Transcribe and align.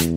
Hola, 0.00 0.08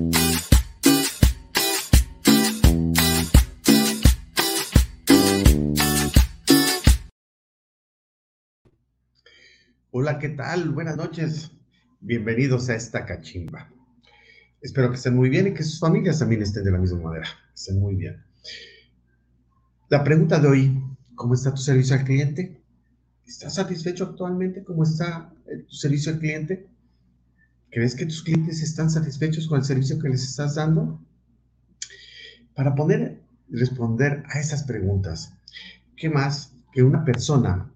¿qué 10.20 10.30
tal? 10.30 10.70
Buenas 10.70 10.96
noches. 10.96 11.52
Bienvenidos 12.00 12.70
a 12.70 12.76
esta 12.76 13.06
cachimba. 13.06 13.70
Espero 14.62 14.90
que 14.90 14.96
estén 14.96 15.18
muy 15.18 15.28
bien 15.30 15.48
y 15.48 15.54
que 15.54 15.64
sus 15.64 15.82
familias 15.82 16.20
también 16.20 16.42
estén 16.42 16.64
de 16.64 16.72
la 16.72 16.78
misma 16.78 17.02
manera. 17.02 17.28
Estén 17.54 17.80
muy 17.80 17.96
bien. 17.96 18.24
La 19.90 20.02
pregunta 20.02 20.40
de 20.40 20.48
hoy, 20.48 20.82
¿cómo 21.16 21.34
está 21.34 21.52
tu 21.52 21.62
servicio 21.62 21.98
al 21.98 22.06
cliente? 22.06 22.64
¿Estás 23.26 23.56
satisfecho 23.56 24.06
actualmente? 24.06 24.64
¿Cómo 24.64 24.84
está 24.84 25.34
eh, 25.46 25.64
tu 25.68 25.76
servicio 25.76 26.14
al 26.14 26.20
cliente? 26.20 26.73
¿Crees 27.74 27.96
que 27.96 28.06
tus 28.06 28.22
clientes 28.22 28.62
están 28.62 28.92
satisfechos 28.92 29.48
con 29.48 29.58
el 29.58 29.66
servicio 29.66 29.98
que 29.98 30.10
les 30.10 30.24
estás 30.24 30.56
dando? 30.56 31.02
Para 32.54 32.76
poder 32.76 33.24
responder 33.50 34.24
a 34.30 34.40
esas 34.40 34.64
preguntas, 34.64 35.34
¿qué 35.98 36.08
más 36.08 36.54
que 36.72 36.84
una 36.84 37.04
persona 37.04 37.74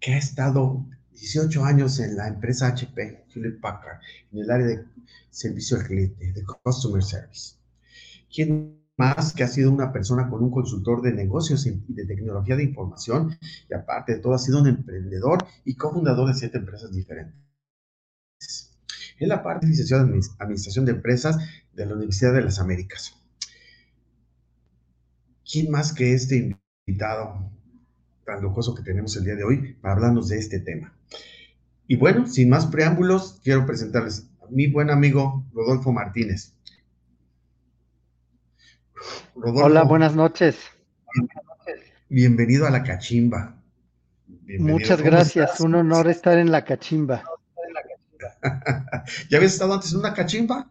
que 0.00 0.14
ha 0.14 0.18
estado 0.18 0.84
18 1.12 1.64
años 1.64 1.98
en 2.00 2.16
la 2.16 2.28
empresa 2.28 2.66
HP, 2.68 3.26
Philip 3.32 3.60
Packard, 3.60 4.00
en 4.32 4.40
el 4.40 4.50
área 4.50 4.66
de 4.66 4.84
servicio 5.30 5.76
al 5.76 5.84
cliente, 5.84 6.32
de 6.32 6.44
Customer 6.62 7.02
Service. 7.02 7.54
¿Quién 8.34 8.82
más 8.96 9.32
que 9.32 9.44
ha 9.44 9.48
sido 9.48 9.70
una 9.70 9.92
persona 9.92 10.28
con 10.28 10.42
un 10.42 10.50
consultor 10.50 11.02
de 11.02 11.12
negocios 11.12 11.66
y 11.66 11.80
de 11.88 12.06
tecnología 12.06 12.56
de 12.56 12.64
información 12.64 13.36
y 13.68 13.74
aparte 13.74 14.14
de 14.14 14.18
todo 14.20 14.34
ha 14.34 14.38
sido 14.38 14.60
un 14.60 14.68
emprendedor 14.68 15.46
y 15.64 15.74
cofundador 15.74 16.28
de 16.28 16.34
siete 16.34 16.58
empresas 16.58 16.92
diferentes? 16.92 17.45
En 19.18 19.28
la 19.28 19.42
parte 19.42 19.66
de 19.66 19.70
licenciado 19.70 20.04
en 20.04 20.20
Administración 20.38 20.84
de 20.84 20.92
Empresas 20.92 21.38
de 21.72 21.86
la 21.86 21.94
Universidad 21.94 22.34
de 22.34 22.42
las 22.42 22.58
Américas. 22.58 23.14
¿Quién 25.50 25.70
más 25.70 25.92
que 25.92 26.12
este 26.12 26.56
invitado 26.86 27.50
tan 28.24 28.42
lujoso 28.42 28.74
que 28.74 28.82
tenemos 28.82 29.16
el 29.16 29.24
día 29.24 29.36
de 29.36 29.44
hoy 29.44 29.74
para 29.80 29.94
hablarnos 29.94 30.28
de 30.28 30.38
este 30.38 30.60
tema? 30.60 30.92
Y 31.86 31.96
bueno, 31.96 32.26
sin 32.26 32.48
más 32.48 32.66
preámbulos, 32.66 33.40
quiero 33.44 33.64
presentarles 33.64 34.28
a 34.42 34.50
mi 34.50 34.66
buen 34.66 34.90
amigo 34.90 35.44
Rodolfo 35.54 35.92
Martínez. 35.92 36.52
Hola, 39.34 39.84
buenas 39.84 40.16
noches. 40.16 40.56
Bienvenido 42.08 42.66
a 42.66 42.70
la 42.70 42.82
cachimba. 42.82 43.62
Muchas 44.58 45.00
gracias, 45.02 45.60
un 45.60 45.74
honor 45.74 46.08
estar 46.08 46.38
en 46.38 46.50
la 46.50 46.64
cachimba. 46.64 47.22
¿Ya 49.30 49.38
habías 49.38 49.52
estado 49.52 49.74
antes 49.74 49.92
en 49.92 49.98
una 49.98 50.14
cachimba? 50.14 50.70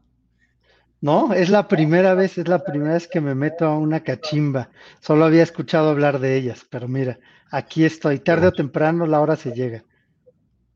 No, 1.01 1.33
es 1.33 1.49
la 1.49 1.67
primera 1.67 2.13
vez, 2.13 2.37
es 2.37 2.47
la 2.47 2.63
primera 2.63 2.93
vez 2.93 3.07
que 3.07 3.21
me 3.21 3.35
meto 3.35 3.65
a 3.65 3.77
una 3.77 4.01
cachimba. 4.01 4.69
Solo 5.01 5.25
había 5.25 5.43
escuchado 5.43 5.89
hablar 5.89 6.19
de 6.19 6.35
ellas, 6.35 6.65
pero 6.69 6.87
mira, 6.87 7.19
aquí 7.51 7.85
estoy. 7.85 8.19
Tarde 8.19 8.47
o 8.47 8.51
temprano 8.51 9.05
la 9.05 9.19
hora 9.21 9.35
se 9.35 9.51
llega. 9.51 9.83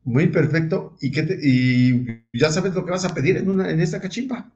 Muy 0.04 0.28
perfecto. 0.28 0.96
¿Y, 1.00 1.10
qué 1.10 1.38
y 1.42 2.38
ya 2.38 2.50
sabes 2.50 2.74
lo 2.74 2.84
que 2.84 2.92
vas 2.92 3.04
a 3.04 3.14
pedir 3.14 3.38
en, 3.38 3.50
una, 3.50 3.70
en 3.70 3.80
esta 3.80 4.00
cachimba? 4.00 4.50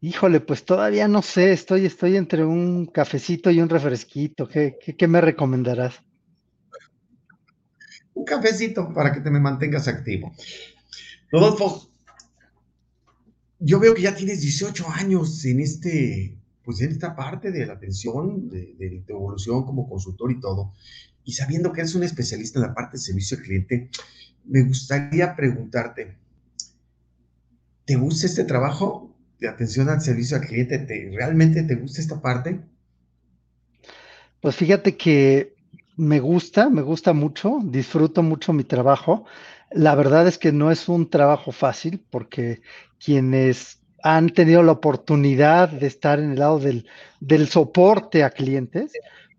Híjole, 0.00 0.40
pues 0.40 0.64
todavía 0.64 1.08
no 1.08 1.22
sé, 1.22 1.52
estoy, 1.52 1.86
estoy 1.86 2.16
entre 2.16 2.44
un 2.44 2.86
cafecito 2.86 3.50
y 3.50 3.60
un 3.60 3.68
refresquito. 3.68 4.46
¿Qué, 4.46 4.78
qué, 4.96 5.08
me 5.08 5.20
recomendarás? 5.20 6.02
Un 8.14 8.24
cafecito 8.24 8.92
para 8.92 9.12
que 9.12 9.20
te 9.20 9.30
me 9.30 9.40
mantengas 9.40 9.88
activo. 9.88 10.32
Rodolfo, 11.30 11.90
yo 13.58 13.80
veo 13.80 13.94
que 13.94 14.02
ya 14.02 14.14
tienes 14.14 14.40
18 14.40 14.88
años 14.90 15.44
en 15.44 15.60
este, 15.60 16.38
pues 16.62 16.80
en 16.80 16.92
esta 16.92 17.16
parte 17.16 17.50
de 17.50 17.66
la 17.66 17.74
atención, 17.74 18.48
de, 18.48 18.74
de 18.78 19.04
evolución 19.08 19.64
como 19.64 19.88
consultor 19.88 20.30
y 20.32 20.40
todo 20.40 20.72
y 21.26 21.32
sabiendo 21.32 21.72
que 21.72 21.80
eres 21.80 21.94
un 21.94 22.04
especialista 22.04 22.60
en 22.60 22.66
la 22.66 22.74
parte 22.74 22.96
de 22.96 23.02
servicio 23.02 23.36
al 23.36 23.42
cliente, 23.42 23.90
me 24.44 24.62
gustaría 24.62 25.34
preguntarte, 25.34 26.16
¿te 27.84 27.96
gusta 27.96 28.26
este 28.26 28.44
trabajo 28.44 29.12
de 29.40 29.48
atención 29.48 29.88
al 29.88 30.00
servicio 30.00 30.36
al 30.36 30.46
cliente? 30.46 30.78
¿Te, 30.78 31.10
¿Realmente 31.12 31.64
te 31.64 31.74
gusta 31.74 32.00
esta 32.00 32.22
parte? 32.22 32.60
Pues 34.40 34.54
fíjate 34.54 34.96
que 34.96 35.56
me 35.96 36.20
gusta, 36.20 36.70
me 36.70 36.82
gusta 36.82 37.12
mucho, 37.12 37.58
disfruto 37.64 38.22
mucho 38.22 38.52
mi 38.52 38.62
trabajo. 38.62 39.24
La 39.70 39.94
verdad 39.94 40.26
es 40.26 40.38
que 40.38 40.52
no 40.52 40.70
es 40.70 40.88
un 40.88 41.10
trabajo 41.10 41.52
fácil 41.52 42.02
porque 42.10 42.62
quienes 43.04 43.80
han 44.02 44.30
tenido 44.30 44.62
la 44.62 44.72
oportunidad 44.72 45.68
de 45.68 45.86
estar 45.86 46.20
en 46.20 46.32
el 46.32 46.38
lado 46.38 46.58
del, 46.58 46.86
del 47.20 47.48
soporte 47.48 48.22
a 48.22 48.30
clientes, 48.30 48.92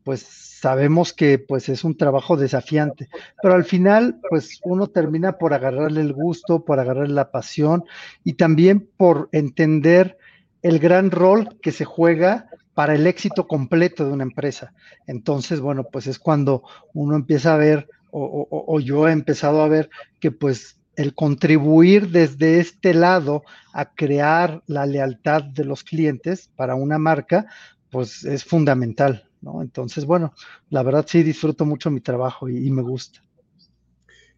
pues 0.03 0.21
sabemos 0.21 1.13
que 1.13 1.39
pues 1.39 1.69
es 1.69 1.83
un 1.83 1.95
trabajo 1.95 2.35
desafiante, 2.35 3.09
pero 3.41 3.53
al 3.53 3.63
final 3.63 4.19
pues 4.29 4.59
uno 4.63 4.87
termina 4.87 5.37
por 5.37 5.53
agarrarle 5.53 6.01
el 6.01 6.13
gusto, 6.13 6.65
por 6.65 6.79
agarrarle 6.79 7.13
la 7.13 7.31
pasión 7.31 7.85
y 8.23 8.33
también 8.33 8.89
por 8.97 9.29
entender 9.31 10.17
el 10.63 10.79
gran 10.79 11.11
rol 11.11 11.57
que 11.61 11.71
se 11.71 11.85
juega 11.85 12.49
para 12.73 12.95
el 12.95 13.07
éxito 13.07 13.47
completo 13.47 14.05
de 14.05 14.11
una 14.11 14.23
empresa. 14.23 14.73
Entonces, 15.07 15.59
bueno, 15.61 15.85
pues 15.91 16.07
es 16.07 16.19
cuando 16.19 16.63
uno 16.93 17.15
empieza 17.15 17.53
a 17.53 17.57
ver, 17.57 17.87
o, 18.17 18.79
yo 18.79 19.07
he 19.07 19.11
empezado 19.11 19.61
a 19.61 19.67
ver 19.67 19.89
que 20.19 20.31
pues 20.31 20.77
el 20.95 21.13
contribuir 21.13 22.09
desde 22.09 22.59
este 22.59 22.93
lado 22.93 23.43
a 23.71 23.93
crear 23.93 24.63
la 24.65 24.85
lealtad 24.85 25.43
de 25.43 25.63
los 25.63 25.83
clientes 25.83 26.49
para 26.55 26.75
una 26.75 26.97
marca, 26.97 27.45
pues 27.91 28.25
es 28.25 28.43
fundamental. 28.43 29.29
¿no? 29.41 29.61
Entonces, 29.61 30.05
bueno, 30.05 30.33
la 30.69 30.81
verdad 30.81 31.05
sí 31.07 31.21
disfruto 31.21 31.65
mucho 31.65 31.91
mi 31.91 32.01
trabajo 32.01 32.49
y, 32.49 32.71
me 32.71 32.81
gusta. 32.81 33.21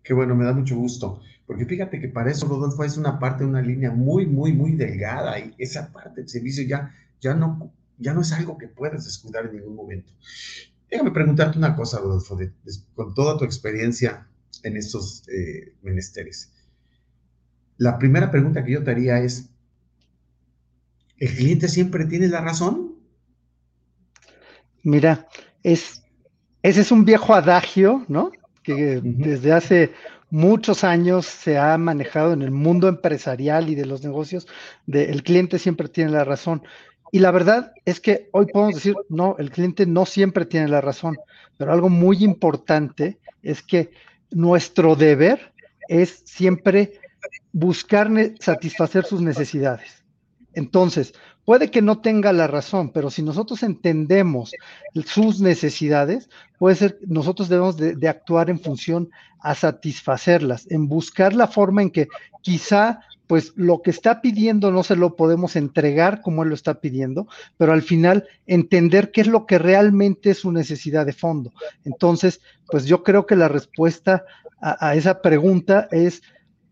Qué 0.03 0.13
bueno, 0.13 0.35
me 0.35 0.44
da 0.44 0.53
mucho 0.53 0.75
gusto. 0.75 1.22
Porque 1.47 1.66
fíjate 1.66 2.00
que 2.00 2.09
para 2.09 2.29
eso, 2.29 2.47
Rodolfo, 2.47 2.84
es 2.84 2.97
una 2.97 3.17
parte, 3.17 3.46
una 3.46 3.61
línea 3.61 3.91
muy, 3.91 4.25
muy, 4.25 4.53
muy 4.53 4.73
delgada 4.73 5.40
y 5.40 5.56
esa 5.57 5.91
parte 5.91 6.22
del 6.22 6.29
servicio 6.29 6.63
ya, 6.66 6.94
ya, 7.22 7.34
no, 7.34 7.72
ya 7.97 8.13
no 8.13 8.22
es 8.22 8.34
algo 8.34 8.57
que 8.57 8.67
puedas 8.67 9.06
descuidar 9.06 9.46
en 9.46 9.53
ningún 9.53 9.75
momento. 9.75 10.11
Déjame 10.89 11.11
preguntarte 11.11 11.57
una 11.57 11.75
cosa, 11.75 12.00
Rodolfo, 12.00 12.38
con 12.95 13.13
toda 13.13 13.38
tu 13.38 13.45
experiencia 13.45 14.27
en 14.63 14.77
estos 14.77 15.23
eh, 15.29 15.75
menesteres. 15.81 16.51
La 17.77 17.97
primera 17.97 18.31
pregunta 18.31 18.63
que 18.63 18.73
yo 18.73 18.83
te 18.83 18.91
haría 18.91 19.19
es, 19.19 19.49
¿el 21.17 21.35
cliente 21.35 21.67
siempre 21.67 22.05
tiene 22.05 22.28
la 22.28 22.41
razón? 22.41 22.95
Mira, 24.83 25.28
es, 25.63 26.03
ese 26.63 26.81
es 26.81 26.91
un 26.91 27.05
viejo 27.05 27.33
adagio, 27.35 28.05
¿no? 28.07 28.31
Que 28.63 28.99
desde 29.03 29.53
hace 29.53 29.94
muchos 30.29 30.83
años 30.83 31.25
se 31.25 31.57
ha 31.57 31.78
manejado 31.78 32.33
en 32.33 32.41
el 32.41 32.51
mundo 32.51 32.88
empresarial 32.88 33.69
y 33.69 33.75
de 33.75 33.85
los 33.85 34.03
negocios, 34.03 34.47
de 34.85 35.05
el 35.05 35.23
cliente 35.23 35.59
siempre 35.59 35.88
tiene 35.88 36.11
la 36.11 36.23
razón. 36.23 36.63
Y 37.12 37.20
la 37.20 37.31
verdad 37.31 37.74
es 37.86 38.00
que 38.00 38.30
hoy 38.31 38.46
podemos 38.46 38.75
decir, 38.75 38.96
no, 39.09 39.36
el 39.40 39.52
cliente 39.52 39.86
no 39.86 40.06
siempre 40.06 40.46
tiene 40.46 40.68
la 40.68 40.81
razón, 40.81 41.18
pero 41.58 41.72
algo 41.72 41.90
muy 41.90 42.24
importante 42.24 43.20
es 43.42 43.64
que 43.64 43.92
nuestro 44.31 44.96
deber 44.96 45.53
es 45.88 46.22
siempre 46.25 47.00
buscar 47.52 48.09
satisfacer 48.40 49.06
sus 49.06 49.22
necesidades. 49.22 50.03
Entonces, 50.53 51.14
Puede 51.49 51.71
que 51.71 51.81
no 51.81 51.99
tenga 51.99 52.31
la 52.31 52.45
razón, 52.45 52.91
pero 52.91 53.09
si 53.09 53.23
nosotros 53.23 53.63
entendemos 53.63 54.51
sus 55.07 55.41
necesidades, 55.41 56.29
puede 56.59 56.75
ser, 56.75 56.99
nosotros 57.07 57.49
debemos 57.49 57.75
de, 57.75 58.07
actuar 58.07 58.51
en 58.51 58.59
función 58.59 59.09
a 59.39 59.55
satisfacerlas, 59.55 60.69
en 60.69 60.87
buscar 60.87 61.33
la 61.33 61.47
forma 61.47 61.81
en 61.81 61.89
que 61.89 62.07
quizá 62.43 62.99
pues 63.25 63.51
lo 63.55 63.81
que 63.81 63.89
está 63.89 64.21
pidiendo 64.21 64.71
no 64.71 64.83
se 64.83 64.95
lo 64.95 65.15
podemos 65.15 65.55
entregar 65.55 66.22
como 66.22 66.43
él 66.43 66.49
lo 66.49 66.53
está 66.53 66.81
pidiendo, 66.81 67.28
pero 67.57 67.73
al 67.73 67.81
final 67.81 68.28
entender 68.45 69.09
qué 69.09 69.22
es 69.22 69.28
lo 69.28 69.47
que 69.47 69.57
realmente 69.57 70.29
es 70.29 70.37
su 70.37 70.52
necesidad 70.52 71.07
de 71.07 71.13
fondo. 71.13 71.52
Entonces, 71.84 72.41
pues 72.67 72.85
yo 72.85 73.02
creo 73.02 73.25
que 73.25 73.35
la 73.35 73.47
respuesta 73.47 74.23
a, 74.61 74.90
a 74.90 74.93
esa 74.93 75.23
pregunta 75.23 75.87
es 75.90 76.22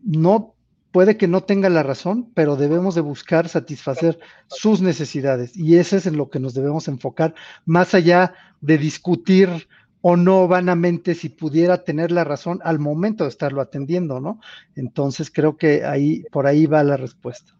no 0.04 0.54
puede 0.92 1.16
que 1.16 1.28
no 1.28 1.42
tenga 1.42 1.68
la 1.68 1.82
razón, 1.82 2.30
pero 2.34 2.56
debemos 2.56 2.94
de 2.94 3.00
buscar 3.00 3.48
satisfacer 3.48 4.18
sus 4.46 4.80
necesidades 4.80 5.56
y 5.56 5.76
ese 5.76 5.98
es 5.98 6.06
en 6.06 6.16
lo 6.16 6.30
que 6.30 6.40
nos 6.40 6.54
debemos 6.54 6.88
enfocar, 6.88 7.34
más 7.64 7.94
allá 7.94 8.34
de 8.60 8.78
discutir 8.78 9.68
o 10.00 10.16
no 10.16 10.46
vanamente 10.48 11.14
si 11.14 11.28
pudiera 11.28 11.84
tener 11.84 12.12
la 12.12 12.24
razón 12.24 12.60
al 12.62 12.78
momento 12.78 13.24
de 13.24 13.30
estarlo 13.30 13.60
atendiendo, 13.60 14.20
¿no? 14.20 14.40
Entonces 14.76 15.30
creo 15.30 15.56
que 15.56 15.84
ahí, 15.84 16.24
por 16.30 16.46
ahí 16.46 16.66
va 16.66 16.84
la 16.84 16.96
respuesta. 16.96 17.52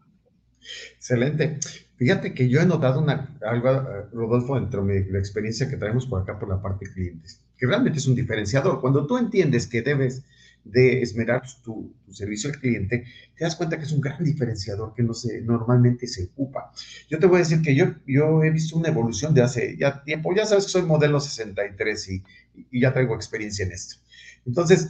Excelente. 0.95 1.59
Fíjate 1.97 2.33
que 2.33 2.49
yo 2.49 2.61
he 2.61 2.67
notado 2.67 3.01
una, 3.01 3.37
algo, 3.43 3.69
Rodolfo, 4.13 4.55
dentro 4.55 4.85
de 4.87 5.07
la 5.11 5.19
experiencia 5.19 5.69
que 5.69 5.77
traemos 5.77 6.07
por 6.07 6.23
acá 6.23 6.39
por 6.39 6.49
la 6.49 6.63
parte 6.63 6.87
de 6.87 6.93
clientes, 6.93 7.41
que 7.57 7.67
realmente 7.67 7.99
es 7.99 8.07
un 8.07 8.15
diferenciador. 8.15 8.81
Cuando 8.81 9.07
tú 9.07 9.19
entiendes 9.19 9.67
que 9.67 9.83
debes 9.83 10.23
de 10.65 11.03
esmerar 11.03 11.43
tu, 11.63 11.95
servicio 12.11 12.51
al 12.51 12.59
cliente, 12.59 13.05
te 13.37 13.45
das 13.45 13.57
cuenta 13.57 13.79
que 13.79 13.85
es 13.85 13.93
un 13.93 14.01
gran 14.01 14.23
diferenciador 14.23 14.95
que 14.95 15.03
no 15.03 15.15
se, 15.15 15.41
normalmente 15.41 16.07
se 16.07 16.25
ocupa. 16.25 16.73
Yo 17.09 17.19
te 17.19 17.27
voy 17.27 17.37
a 17.37 17.39
decir 17.41 17.63
que 17.63 17.75
yo, 17.75 17.87
yo 18.07 18.43
he 18.43 18.51
visto 18.51 18.77
una 18.77 18.89
evolución 18.89 19.35
de 19.35 19.43
hace 19.43 19.77
ya 19.79 20.03
tiempo, 20.03 20.35
ya 20.35 20.47
sabes 20.47 20.65
que 20.65 20.73
soy 20.73 20.83
modelo 20.83 21.21
63 21.21 22.09
y, 22.11 22.23
y 22.71 22.81
ya 22.81 22.93
traigo 22.93 23.15
experiencia 23.15 23.65
en 23.65 23.73
esto. 23.73 23.97
Entonces, 24.45 24.89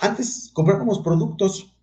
antes 0.00 0.50
comprábamos 0.52 1.00
productos, 1.00 1.74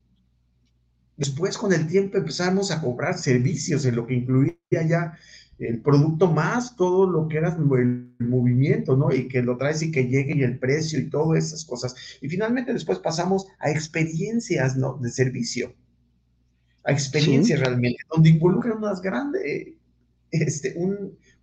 después 1.17 1.57
con 1.57 1.73
el 1.73 1.87
tiempo 1.87 2.17
empezamos 2.17 2.71
a 2.71 2.81
comprar 2.81 3.17
servicios 3.17 3.85
en 3.85 3.95
lo 3.95 4.07
que 4.07 4.15
incluía 4.15 4.55
ya 4.69 5.17
el 5.59 5.81
producto 5.81 6.31
más 6.31 6.75
todo 6.75 7.09
lo 7.09 7.27
que 7.27 7.37
era 7.37 7.55
el 7.55 8.13
movimiento, 8.19 8.95
¿no? 8.95 9.11
Y 9.11 9.27
que 9.27 9.41
lo 9.41 9.57
traes 9.57 9.81
y 9.81 9.91
que 9.91 10.07
llegue 10.07 10.35
y 10.35 10.43
el 10.43 10.59
precio 10.59 10.99
y 10.99 11.09
todas 11.09 11.45
esas 11.45 11.65
cosas. 11.65 11.95
Y 12.21 12.29
finalmente 12.29 12.73
después 12.73 12.99
pasamos 12.99 13.47
a 13.59 13.71
experiencias, 13.71 14.77
¿no? 14.77 14.97
De 14.97 15.09
servicio. 15.09 15.73
A 16.83 16.91
experiencias 16.91 17.59
realmente, 17.59 18.03
donde 18.13 18.29
involucran 18.29 18.77
unas 18.77 19.01
grandes, 19.01 19.41
este, 20.31 20.75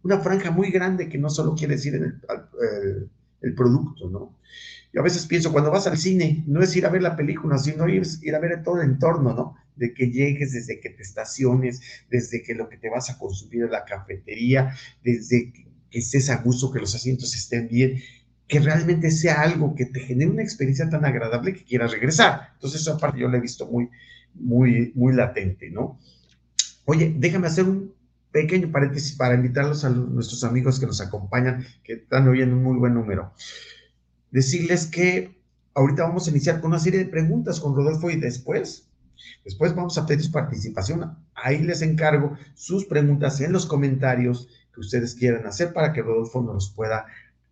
una 0.02 0.20
franja 0.20 0.50
muy 0.50 0.70
grande 0.70 1.08
que 1.08 1.18
no 1.18 1.28
solo 1.28 1.54
quiere 1.54 1.74
decir 1.74 1.94
el, 1.94 2.04
el, 2.04 3.10
el 3.40 3.54
producto, 3.54 4.08
¿no? 4.08 4.36
Yo 4.92 5.00
a 5.00 5.04
veces 5.04 5.26
pienso, 5.26 5.50
cuando 5.50 5.72
vas 5.72 5.88
al 5.88 5.98
cine, 5.98 6.44
no 6.46 6.62
es 6.62 6.74
ir 6.76 6.86
a 6.86 6.88
ver 6.88 7.02
la 7.02 7.16
película, 7.16 7.58
sino 7.58 7.88
ir, 7.88 8.06
ir 8.22 8.34
a 8.34 8.38
ver 8.38 8.62
todo 8.62 8.80
el 8.80 8.88
entorno, 8.90 9.34
¿no? 9.34 9.56
De 9.76 9.92
que 9.92 10.10
llegues, 10.10 10.52
desde 10.52 10.80
que 10.80 10.90
te 10.90 11.02
estaciones, 11.02 11.80
desde 12.10 12.42
que 12.42 12.54
lo 12.54 12.68
que 12.68 12.76
te 12.76 12.88
vas 12.88 13.10
a 13.10 13.18
consumir 13.18 13.64
en 13.64 13.72
la 13.72 13.84
cafetería, 13.84 14.74
desde 15.02 15.52
que, 15.52 15.74
estés 15.90 16.28
a 16.30 16.38
gusto, 16.38 16.72
que 16.72 16.80
los 16.80 16.94
asientos 16.94 17.34
estén 17.34 17.68
bien, 17.68 18.00
que 18.48 18.60
realmente 18.60 19.10
sea 19.10 19.42
algo 19.42 19.74
que 19.74 19.86
te 19.86 20.00
genere 20.00 20.30
una 20.30 20.42
experiencia 20.42 20.88
tan 20.88 21.04
agradable 21.04 21.54
que 21.54 21.64
quieras 21.64 21.92
regresar. 21.92 22.50
Entonces, 22.54 22.80
esa 22.80 22.98
parte 22.98 23.20
yo 23.20 23.28
la 23.28 23.38
he 23.38 23.40
visto 23.40 23.66
muy, 23.66 23.88
muy, 24.34 24.92
muy 24.94 25.14
latente, 25.14 25.70
¿no? 25.70 26.00
Oye, 26.84 27.14
déjame 27.16 27.46
hacer 27.46 27.64
un 27.64 27.94
pequeño 28.32 28.72
paréntesis 28.72 29.12
para 29.12 29.34
invitarlos 29.34 29.84
a 29.84 29.90
nuestros 29.90 30.42
amigos 30.42 30.80
que 30.80 30.86
nos 30.86 31.00
acompañan, 31.00 31.64
que 31.84 31.94
están 31.94 32.26
oyendo 32.26 32.56
un 32.56 32.64
muy 32.64 32.76
buen 32.76 32.94
número 32.94 33.32
decirles 34.34 34.88
que 34.88 35.40
ahorita 35.74 36.02
vamos 36.02 36.26
a 36.26 36.30
iniciar 36.32 36.60
con 36.60 36.72
una 36.72 36.80
serie 36.80 36.98
de 36.98 37.06
preguntas 37.06 37.60
con 37.60 37.76
Rodolfo 37.76 38.10
y 38.10 38.16
después, 38.16 38.88
después 39.44 39.74
vamos 39.74 39.96
a 39.98 40.06
pedir 40.06 40.24
su 40.24 40.32
participación. 40.32 41.16
Ahí 41.34 41.62
les 41.62 41.82
encargo 41.82 42.36
sus 42.54 42.84
preguntas 42.84 43.40
en 43.40 43.52
los 43.52 43.66
comentarios 43.66 44.48
que 44.72 44.80
ustedes 44.80 45.14
quieran 45.14 45.46
hacer 45.46 45.72
para 45.72 45.92
que 45.92 46.02
Rodolfo 46.02 46.42
nos 46.42 46.70
pueda 46.70 47.06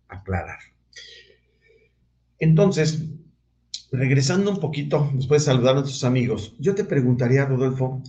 aclarar. 0.07 0.59
Entonces, 2.39 3.03
regresando 3.91 4.51
un 4.51 4.59
poquito, 4.59 5.09
después 5.13 5.41
de 5.41 5.51
saludar 5.51 5.71
a 5.77 5.79
nuestros 5.79 6.03
amigos, 6.03 6.55
yo 6.59 6.75
te 6.75 6.83
preguntaría, 6.83 7.45
Rodolfo, 7.45 8.01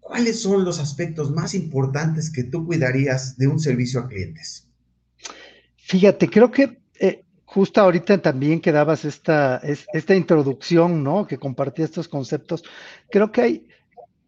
¿cuáles 0.00 0.40
son 0.40 0.64
los 0.64 0.78
aspectos 0.78 1.30
más 1.30 1.54
importantes 1.54 2.30
que 2.30 2.44
tú 2.44 2.64
cuidarías 2.66 3.36
de 3.36 3.48
un 3.48 3.58
servicio 3.58 4.00
a 4.00 4.08
clientes? 4.08 4.68
Fíjate, 5.76 6.30
creo 6.30 6.50
que 6.50 6.83
justo 7.54 7.80
ahorita 7.80 8.18
también 8.18 8.60
que 8.60 8.72
dabas 8.72 9.04
esta, 9.04 9.58
esta 9.58 10.16
introducción, 10.16 11.04
¿no? 11.04 11.24
Que 11.24 11.38
compartía 11.38 11.84
estos 11.84 12.08
conceptos. 12.08 12.64
Creo 13.12 13.30
que 13.30 13.42
hay 13.42 13.68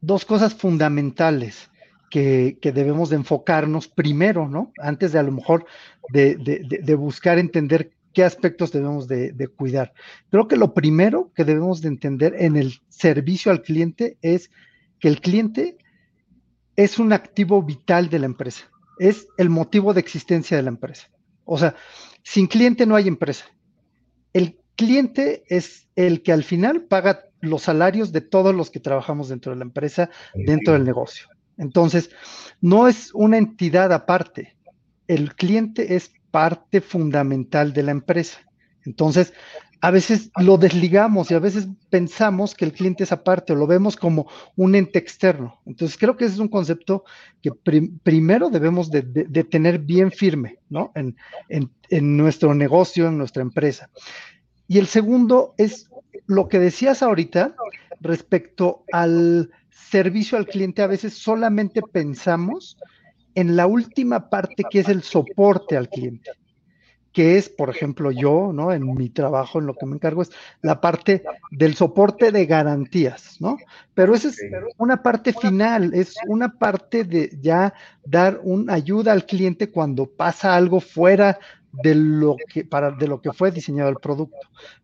dos 0.01 0.25
cosas 0.25 0.55
fundamentales 0.55 1.69
que, 2.09 2.57
debemos 2.63 3.11
de 3.11 3.17
enfocarnos 3.17 3.89
primero, 3.89 4.49
¿no? 4.49 4.73
Antes 4.79 5.11
de 5.11 5.19
a 5.19 5.25
lo 5.25 5.33
mejor 5.33 5.67
de, 6.09 6.95
buscar 6.97 7.41
entender 7.41 7.91
qué 8.15 8.23
aspectos 8.23 8.71
debemos 8.71 9.09
de, 9.09 9.49
cuidar. 9.57 9.93
Creo 10.31 10.47
que 10.47 10.57
lo 10.57 10.73
primero 10.73 11.33
que 11.35 11.45
debemos 11.45 11.81
de 11.81 11.89
entender 11.89 12.37
en 12.39 12.55
el 12.55 12.81
servicio 12.89 13.51
al 13.51 13.63
cliente 13.63 14.19
es 14.23 14.53
que 15.01 15.09
el 15.09 15.21
cliente 15.21 15.77
es 16.77 17.01
un 17.01 17.13
activo 17.13 17.61
vital 17.61 18.09
de 18.09 18.21
la 18.21 18.27
empresa, 18.27 18.71
es 19.01 19.27
el 19.37 19.51
motivo 19.51 19.95
de 19.95 20.01
existencia 20.01 20.57
de 20.57 20.63
la 20.63 20.71
empresa. 20.71 21.09
O 21.47 21.57
sea, 21.57 21.75
sin 22.23 22.47
cliente 22.47 22.85
no 22.85 22.97
hay 22.97 23.09
empresa. 23.09 23.47
El 24.35 24.61
cliente 24.77 25.45
es 25.49 25.89
el 25.97 26.23
que 26.23 26.33
al 26.33 26.45
final 26.45 26.83
paga 26.83 27.31
los 27.41 27.63
salarios 27.63 28.13
de 28.13 28.21
todos 28.21 28.55
los 28.55 28.71
que 28.71 28.81
trabajamos 28.81 29.29
dentro 29.29 29.53
de 29.53 29.59
la 29.59 29.65
empresa, 29.65 30.11
dentro 30.35 30.75
del 30.75 30.85
negocio. 30.85 31.29
Entonces, 31.57 32.11
no 32.61 32.89
es 32.89 33.15
una 33.15 33.39
entidad 33.39 33.93
aparte. 33.93 34.57
El 35.07 35.35
cliente 35.35 35.97
es 35.97 36.13
parte 36.31 36.81
fundamental 36.81 37.73
de 37.73 37.83
la 37.85 37.93
empresa. 37.93 38.41
Entonces, 38.85 39.33
a 39.81 39.91
veces 39.91 40.31
lo 40.37 40.57
desligamos 40.57 41.31
y 41.31 41.35
a 41.35 41.39
veces 41.39 41.69
pensamos 41.91 42.55
que 42.55 42.65
el 42.65 42.73
cliente 42.73 43.05
es 43.05 43.13
aparte 43.13 43.53
o 43.53 43.57
lo 43.57 43.67
vemos 43.67 43.97
como 43.97 44.29
un 44.57 44.75
ente 44.75 44.99
externo. 44.99 45.61
Entonces 45.67 45.99
creo 45.99 46.17
que 46.17 46.25
ese 46.25 46.35
es 46.35 46.41
un 46.41 46.49
concepto 46.49 47.05
que 47.43 47.53
primero 48.03 48.49
debemos 48.49 48.91
de, 48.91 49.03
tener 49.51 49.79
bien 49.79 50.11
firme 50.11 50.59
¿no? 50.69 50.93
en, 50.95 51.17
en, 51.49 52.17
nuestro 52.17 52.55
negocio, 52.55 53.09
en 53.09 53.19
nuestra 53.19 53.43
empresa. 53.43 53.91
Y 54.67 54.79
el 54.79 54.87
segundo 54.87 55.55
es 55.59 55.91
lo 56.27 56.49
que 56.49 56.59
decías 56.59 57.03
ahorita 57.03 57.55
respecto 58.01 58.85
al 58.93 59.51
servicio 59.71 60.39
al 60.39 60.47
cliente. 60.47 60.83
A 60.83 60.87
veces 60.87 61.15
solamente 61.15 61.83
pensamos 61.83 62.79
en 63.35 63.57
la 63.57 63.67
última 63.67 64.31
parte 64.31 64.65
que 64.71 64.81
es 64.81 64.89
el 64.89 65.03
soporte 65.03 65.77
al 65.77 65.89
cliente 65.89 66.31
que 67.17 67.39
es, 67.39 67.49
por 67.49 67.71
ejemplo, 67.71 68.11
yo, 68.11 68.53
¿no? 68.53 68.75
En 68.75 68.95
mi 68.95 69.09
trabajo, 69.09 69.59
en 69.59 69.65
lo 69.65 69.73
que 69.73 69.87
me 69.87 69.95
encargo, 69.95 70.21
es 70.21 70.31
la 70.61 70.83
parte 70.83 71.23
del 71.51 71.75
soporte 71.75 72.31
de 72.31 72.45
garantías, 72.45 73.41
¿no? 73.41 73.57
Pero 73.95 74.15
esa 74.15 74.29
es 74.29 74.39
una 74.77 75.03
parte 75.03 75.33
final, 75.33 75.95
es 75.95 76.15
una 76.29 76.59
parte 76.59 77.05
de 77.05 77.31
ya 77.41 77.73
dar 78.05 78.39
una 78.43 78.75
ayuda 78.75 79.13
al 79.13 79.25
cliente 79.25 79.71
cuando 79.71 80.05
pasa 80.05 80.55
algo 80.55 80.79
fuera 80.79 81.39
de 81.73 81.95
lo 81.95 82.37
que, 82.53 82.67
para, 82.67 82.91
de 82.91 83.09
lo 83.09 83.23
que 83.23 83.33
fue 83.33 83.51
diseñado 83.51 83.89
el 83.89 83.97
producto. 83.97 84.37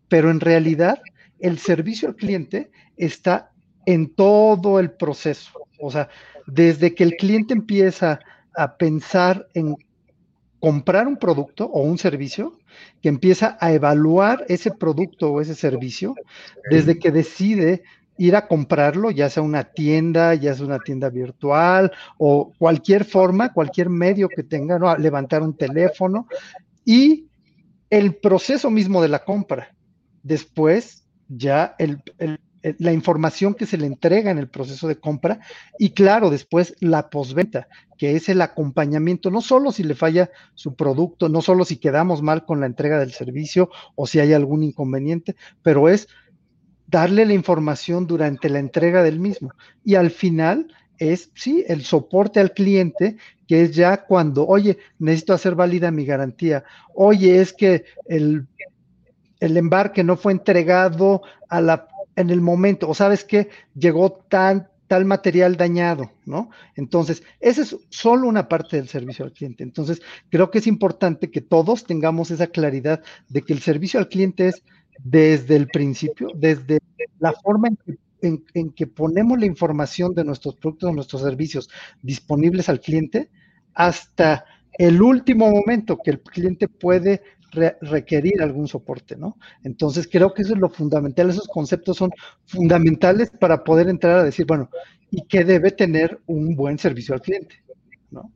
Pero 0.07 0.31
en 0.31 0.39
realidad, 0.39 1.03
el 1.39 1.59
servicio 1.59 2.07
al 2.07 2.15
cliente 2.15 2.71
está 2.97 3.51
en 3.85 4.09
todo 4.09 4.79
el 4.79 4.89
proceso. 4.89 5.51
O 5.79 5.91
sea, 5.91 6.09
desde 6.47 6.95
que 6.95 7.03
el 7.03 7.15
cliente 7.15 7.53
empieza 7.53 8.21
a 8.55 8.75
pensar 8.75 9.47
en 9.53 9.75
comprar 10.63 11.09
un 11.09 11.17
producto 11.17 11.65
o 11.65 11.81
un 11.81 11.97
servicio, 11.97 12.57
que 13.01 13.09
empieza 13.09 13.57
a 13.59 13.73
evaluar 13.73 14.45
ese 14.47 14.71
producto 14.71 15.29
o 15.29 15.41
ese 15.41 15.55
servicio 15.55 16.15
desde 16.69 16.97
que 16.97 17.11
decide 17.11 17.83
ir 18.17 18.37
a 18.37 18.47
comprarlo, 18.47 19.11
ya 19.11 19.29
sea 19.29 19.43
una 19.43 19.65
tienda, 19.65 20.35
ya 20.35 20.55
sea 20.55 20.65
una 20.65 20.79
tienda 20.79 21.09
virtual 21.09 21.91
o 22.17 22.53
cualquier 22.57 23.03
forma, 23.03 23.51
cualquier 23.51 23.89
medio 23.89 24.29
que 24.29 24.43
tenga, 24.43 24.79
¿no? 24.79 24.95
levantar 24.95 25.41
un 25.41 25.57
teléfono 25.57 26.27
y 26.85 27.27
el 27.89 28.15
proceso 28.15 28.71
mismo 28.71 29.01
de 29.01 29.09
la 29.09 29.25
compra. 29.25 29.75
Después, 30.21 31.03
ya 31.27 31.75
el, 31.77 32.01
el 32.19 32.39
la 32.79 32.93
información 32.93 33.53
que 33.53 33.65
se 33.65 33.77
le 33.77 33.85
entrega 33.85 34.31
en 34.31 34.37
el 34.37 34.47
proceso 34.47 34.87
de 34.87 34.97
compra 34.97 35.39
y 35.77 35.89
claro, 35.91 36.29
después 36.29 36.75
la 36.79 37.09
posventa, 37.09 37.67
que 37.97 38.15
es 38.15 38.29
el 38.29 38.41
acompañamiento, 38.41 39.29
no 39.29 39.41
solo 39.41 39.71
si 39.71 39.83
le 39.83 39.95
falla 39.95 40.29
su 40.55 40.75
producto, 40.75 41.29
no 41.29 41.41
solo 41.41 41.65
si 41.65 41.77
quedamos 41.77 42.21
mal 42.21 42.45
con 42.45 42.59
la 42.61 42.65
entrega 42.65 42.99
del 42.99 43.11
servicio 43.11 43.69
o 43.95 44.07
si 44.07 44.19
hay 44.19 44.33
algún 44.33 44.63
inconveniente, 44.63 45.35
pero 45.61 45.89
es 45.89 46.07
darle 46.87 47.25
la 47.25 47.33
información 47.33 48.07
durante 48.07 48.49
la 48.49 48.59
entrega 48.59 49.03
del 49.03 49.19
mismo. 49.19 49.53
Y 49.83 49.95
al 49.95 50.11
final 50.11 50.67
es, 50.97 51.31
sí, 51.33 51.65
el 51.67 51.83
soporte 51.83 52.39
al 52.39 52.53
cliente, 52.53 53.17
que 53.47 53.63
es 53.63 53.75
ya 53.75 54.05
cuando, 54.05 54.47
oye, 54.47 54.77
necesito 54.99 55.33
hacer 55.33 55.55
válida 55.55 55.91
mi 55.91 56.05
garantía, 56.05 56.63
oye, 56.93 57.41
es 57.41 57.51
que 57.51 57.83
el, 58.05 58.47
el 59.39 59.57
embarque 59.57 60.03
no 60.03 60.15
fue 60.15 60.31
entregado 60.31 61.23
a 61.49 61.59
la 61.59 61.87
en 62.15 62.29
el 62.29 62.41
momento, 62.41 62.89
o 62.89 62.93
sabes 62.93 63.23
que 63.23 63.49
llegó 63.75 64.11
tan, 64.11 64.69
tal 64.87 65.05
material 65.05 65.57
dañado, 65.57 66.11
¿no? 66.25 66.49
Entonces, 66.75 67.23
esa 67.39 67.61
es 67.61 67.75
solo 67.89 68.27
una 68.27 68.47
parte 68.47 68.77
del 68.77 68.87
servicio 68.87 69.25
al 69.25 69.33
cliente. 69.33 69.63
Entonces, 69.63 70.01
creo 70.29 70.51
que 70.51 70.59
es 70.59 70.67
importante 70.67 71.31
que 71.31 71.41
todos 71.41 71.83
tengamos 71.85 72.31
esa 72.31 72.47
claridad 72.47 73.01
de 73.29 73.41
que 73.41 73.53
el 73.53 73.61
servicio 73.61 73.99
al 73.99 74.09
cliente 74.09 74.49
es 74.49 74.63
desde 75.03 75.55
el 75.55 75.67
principio, 75.67 76.29
desde 76.35 76.79
la 77.19 77.33
forma 77.33 77.69
en 78.21 78.71
que, 78.71 78.87
ponemos 78.87 79.39
la 79.39 79.45
información 79.45 80.13
de 80.13 80.23
nuestros 80.23 80.55
productos, 80.55 80.89
de 80.89 80.95
nuestros 80.95 81.21
servicios 81.21 81.69
disponibles 82.01 82.69
al 82.69 82.79
cliente, 82.79 83.29
hasta 83.73 84.45
el 84.77 85.01
último 85.01 85.49
momento 85.49 85.99
que 86.03 86.11
el 86.11 86.21
cliente 86.21 86.67
puede 86.67 87.21
requerir 87.53 88.41
algún 88.41 88.67
soporte, 88.67 89.15
¿no? 89.15 89.37
Entonces 89.63 90.07
creo 90.11 90.33
que 90.33 90.41
eso 90.41 90.53
es 90.53 90.59
lo 90.59 90.69
fundamental, 90.69 91.29
esos 91.29 91.47
conceptos 91.47 91.97
son 91.97 92.11
fundamentales 92.45 93.29
para 93.31 93.63
poder 93.63 93.89
entrar 93.89 94.19
a 94.19 94.23
decir, 94.23 94.45
bueno, 94.45 94.69
¿y 95.11 95.25
qué 95.27 95.43
debe 95.43 95.71
tener 95.71 96.19
un 96.25 96.55
buen 96.55 96.77
servicio 96.77 97.13
al 97.13 97.21
cliente? 97.21 97.63
¿no? 98.11 98.31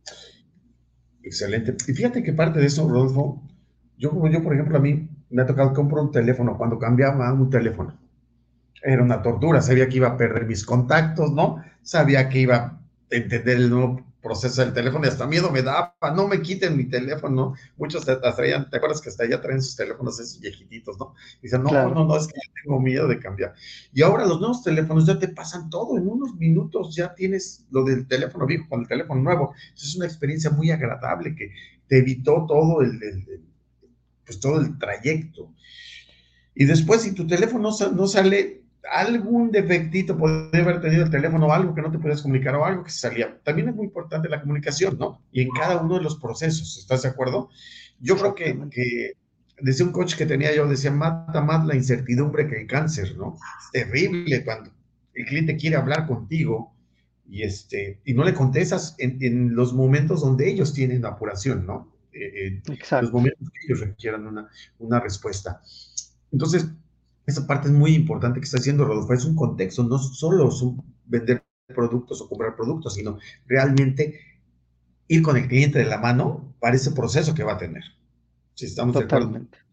Excelente. 1.24 1.75
Y 1.88 1.93
fíjate 1.93 2.24
que 2.24 2.33
parte 2.33 2.59
de 2.59 2.67
eso, 2.67 2.88
Rodolfo, 2.88 3.41
yo 3.97 4.12
como 4.12 4.29
yo, 4.29 4.43
por 4.43 4.53
ejemplo, 4.53 4.77
a 4.77 4.81
mí 4.81 5.09
me 5.29 5.41
ha 5.41 5.45
tocado 5.45 5.74
comprar 5.74 6.03
un 6.03 6.12
teléfono 6.12 6.57
cuando 6.57 6.79
cambiaba 6.79 7.31
un 7.33 7.50
teléfono. 7.50 7.97
era 8.83 9.03
una 9.03 9.21
tortura, 9.21 9.62
sabía 9.62 9.89
que 9.89 9.97
iba 9.97 10.09
a 10.09 10.17
perder 10.17 10.45
mis 10.45 10.65
contactos, 10.65 11.33
¿no? 11.33 11.63
Sabía 11.81 12.29
que 12.29 12.39
iba 12.39 12.55
a 12.55 12.79
entender 13.09 13.57
el 13.57 13.69
nuevo 13.69 14.05
proceso 14.27 14.62
del 14.62 14.74
teléfono 14.74 15.05
y 15.05 15.07
hasta 15.07 15.25
miedo 15.25 15.50
me 15.50 15.62
daba, 15.62 15.96
no 16.13 16.27
me 16.27 16.41
quiten 16.41 16.75
mi 16.75 16.86
teléfono, 16.86 17.55
muchos 17.77 18.05
te, 18.05 18.15
traían, 18.17 18.69
¿te 18.69 18.77
acuerdas 18.77 19.00
que 19.00 19.07
hasta 19.07 19.24
allá 19.24 19.39
traen 19.39 19.62
sus 19.62 19.77
teléfonos 19.77 20.19
esos 20.19 20.39
viejitos, 20.41 21.00
¿no? 21.00 21.15
dicen, 21.41 21.63
no, 21.63 21.72
no, 21.72 22.05
no, 22.05 22.17
es 22.17 22.27
que 22.27 22.34
yo 22.36 22.53
tengo 22.62 22.79
miedo 22.81 23.07
de 23.07 23.19
cambiar. 23.19 23.53
Y 23.93 24.01
ahora 24.01 24.25
los 24.25 24.39
nuevos 24.39 24.63
teléfonos 24.63 25.05
ya 25.05 25.17
te 25.17 25.29
pasan 25.29 25.69
todo, 25.69 25.98
en 25.98 26.07
unos 26.07 26.36
minutos 26.36 26.93
ya 26.93 27.15
tienes 27.15 27.65
lo 27.72 27.86
del 27.86 28.05
teléfono 28.05 28.46
viejo 28.46 28.67
con 28.67 28.81
el 28.81 28.88
teléfono 28.88 29.22
nuevo. 29.22 29.53
Entonces 29.69 29.89
es 29.89 29.96
una 29.96 30.05
experiencia 30.05 30.50
muy 30.50 30.72
agradable 30.72 31.34
que 31.34 31.51
te 31.88 32.00
evitó 32.00 32.46
todo 32.46 32.81
el, 32.81 33.00
pues 34.25 34.39
todo 34.39 34.60
el 34.60 34.77
trayecto. 34.77 35.53
Y 36.53 36.65
después, 36.65 37.03
si 37.03 37.13
tu 37.13 37.25
teléfono 37.25 37.69
no 37.93 38.07
sale 38.07 38.66
algún 38.91 39.51
defectito 39.51 40.17
podría 40.17 40.63
haber 40.63 40.82
tenido 40.82 41.03
el 41.03 41.10
teléfono 41.10 41.48
o 41.48 41.53
algo 41.53 41.74
que 41.74 41.82
no 41.82 41.91
te 41.91 42.00
podías 42.00 42.22
comunicar 42.22 42.56
o 42.56 42.65
algo 42.65 42.84
que 42.84 42.91
se 42.91 43.00
salía. 43.00 43.39
También 43.44 43.70
es 43.70 43.75
muy 43.75 43.86
importante 43.86 44.29
la 44.29 44.41
comunicación, 44.41 44.98
¿no? 44.98 45.22
Y 45.32 45.41
en 45.41 45.50
cada 45.50 45.77
uno 45.77 45.96
de 45.96 46.03
los 46.03 46.17
procesos, 46.20 46.77
¿estás 46.77 47.03
de 47.03 47.10
acuerdo? 47.10 47.50
Yo 48.00 48.17
creo 48.17 48.36
que, 48.36 48.58
que 48.70 49.13
decía 49.60 49.86
un 49.86 49.91
coach 49.91 50.15
que 50.15 50.25
tenía 50.25 50.53
yo, 50.56 50.67
decía, 50.67 50.91
mata 50.91 51.41
más 51.41 51.65
la 51.65 51.75
incertidumbre 51.75 52.48
que 52.48 52.62
el 52.62 52.67
cáncer, 52.67 53.15
¿no? 53.17 53.38
Es 53.74 53.84
terrible 53.84 54.44
cuando 54.44 54.72
el 55.13 55.25
cliente 55.25 55.58
quiere 55.58 55.75
hablar 55.75 56.06
contigo 56.06 56.74
y, 57.29 57.44
este, 57.44 58.00
y 58.06 58.13
no 58.13 58.24
le 58.24 58.34
contestas 58.34 58.96
en, 59.00 59.56
los 59.56 59.74
momentos 59.74 60.22
donde 60.22 60.50
ellos 60.50 60.74
tienen 60.74 61.06
apuración, 61.06 61.65
¿no? 61.65 61.91
Eh, 62.13 62.62
en 62.65 63.01
los 63.01 63.12
momentos 63.12 63.50
que 63.50 63.65
ellos 63.67 63.79
requieran 63.82 64.25
una, 64.27 64.50
una 64.79 65.00
respuesta. 65.00 65.62
Entonces, 66.32 66.67
esa 67.27 67.46
parte 67.46 67.67
es 67.67 67.74
muy 67.74 67.93
importante 67.93 68.39
que 68.39 68.46
está 68.46 68.57
haciendo 68.57 68.86
Rodolfo. 68.86 69.13
Es 69.13 69.25
un 69.25 69.36
contexto, 69.36 69.84
no 69.84 70.00
solo 70.00 70.50
vender 71.05 71.43
productos 71.67 72.22
o 72.22 72.29
comprar 72.29 72.55
productos, 72.55 72.96
sino 72.96 73.19
realmente 73.46 74.19
ir 75.10 75.22
con 75.22 75.38
el 75.38 75.48
cliente 75.48 75.79
de 75.79 75.86
la 75.86 76.00
mano 76.00 76.55
para 76.60 76.77
ese 76.77 76.91
proceso 76.91 77.36
que 77.36 77.43
va 77.43 77.53
a 77.53 77.57
tener. 77.57 77.84
Si 78.55 78.65
estamos 78.65 78.93
Totalmente. 78.93 79.38
de 79.38 79.46
acuerdo. 79.46 79.67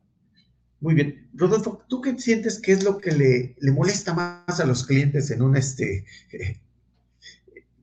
Muy 0.81 0.95
bien. 0.95 1.31
Rodolfo, 1.33 1.83
¿tú 1.89 2.01
qué 2.01 2.19
sientes 2.19 2.61
que 2.61 2.73
es 2.73 2.85
lo 2.85 2.99
que 2.99 3.13
le, 3.13 3.57
le 3.59 3.73
molesta 3.73 4.13
más 4.13 4.61
a 4.61 4.67
los 4.67 4.85
clientes 4.85 5.31
en 5.31 5.41
un 5.41 5.57
este 5.57 6.05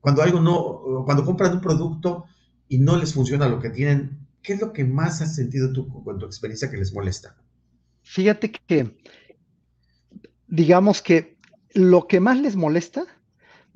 cuando 0.01 0.23
algo 0.23 0.41
no, 0.41 1.05
cuando 1.05 1.23
compran 1.23 1.53
un 1.53 1.61
producto 1.61 2.25
y 2.67 2.79
no 2.79 2.97
les 2.97 3.13
funciona 3.13 3.47
lo 3.47 3.59
que 3.59 3.69
tienen, 3.69 4.27
¿qué 4.41 4.53
es 4.53 4.59
lo 4.59 4.73
que 4.73 4.83
más 4.83 5.21
has 5.21 5.35
sentido 5.35 5.71
tú 5.71 5.87
con 6.03 6.19
tu 6.19 6.25
experiencia 6.25 6.69
que 6.69 6.77
les 6.77 6.93
molesta? 6.93 7.35
Fíjate 8.01 8.51
que 8.51 8.97
digamos 10.51 11.01
que 11.01 11.37
lo 11.73 12.07
que 12.07 12.19
más 12.19 12.39
les 12.39 12.55
molesta 12.55 13.05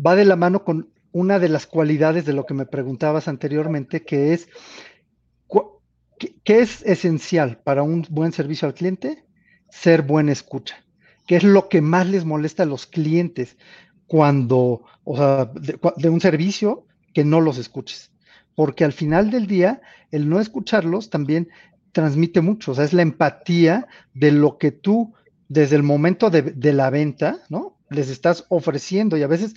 va 0.06 0.16
de 0.16 0.26
la 0.26 0.36
mano 0.36 0.64
con 0.64 0.90
una 1.12 1.40
de 1.40 1.50
las 1.50 1.66
cualidades 1.66 2.26
de 2.26 2.34
lo 2.34 2.46
que 2.46 2.54
me 2.54 2.66
preguntabas 2.66 3.30
anteriormente, 3.30 4.04
que 4.04 4.34
es, 4.34 4.50
¿qué 6.20 6.60
es 6.60 6.84
esencial 6.84 7.62
para 7.64 7.82
un 7.82 8.06
buen 8.10 8.34
servicio 8.34 8.68
al 8.68 8.74
cliente? 8.74 9.26
Ser 9.70 10.02
buena 10.02 10.34
escucha, 10.34 10.84
que 11.26 11.38
es 11.38 11.44
lo 11.44 11.70
que 11.70 11.82
más 11.82 12.08
les 12.08 12.26
molesta 12.26 12.64
a 12.64 12.68
los 12.68 12.86
clientes 12.86 13.58
cuando, 14.06 14.84
o 15.06 15.18
sea, 15.18 15.46
de, 15.46 15.80
de 15.96 16.10
un 16.10 16.20
servicio 16.20 16.86
que 17.14 17.24
no 17.24 17.40
los 17.40 17.58
escuches. 17.58 18.12
Porque 18.54 18.84
al 18.84 18.92
final 18.94 19.32
del 19.32 19.48
día, 19.48 19.82
el 20.12 20.28
no 20.28 20.42
escucharlos 20.42 21.10
también 21.10 21.48
transmite 21.94 22.42
mucho, 22.42 22.74
o 22.74 22.76
sea, 22.76 22.84
es 22.84 22.92
la 22.92 23.02
empatía 23.02 23.88
de 24.14 24.34
lo 24.34 24.58
que 24.58 24.72
tú 24.72 25.14
desde 25.48 25.76
el 25.76 25.84
momento 25.84 26.30
de, 26.30 26.74
la 26.74 26.90
venta, 26.90 27.40
¿no? 27.50 27.78
Les 27.90 28.10
estás 28.10 28.46
ofreciendo 28.50 29.18
y 29.18 29.24
a 29.24 29.28
veces, 29.28 29.56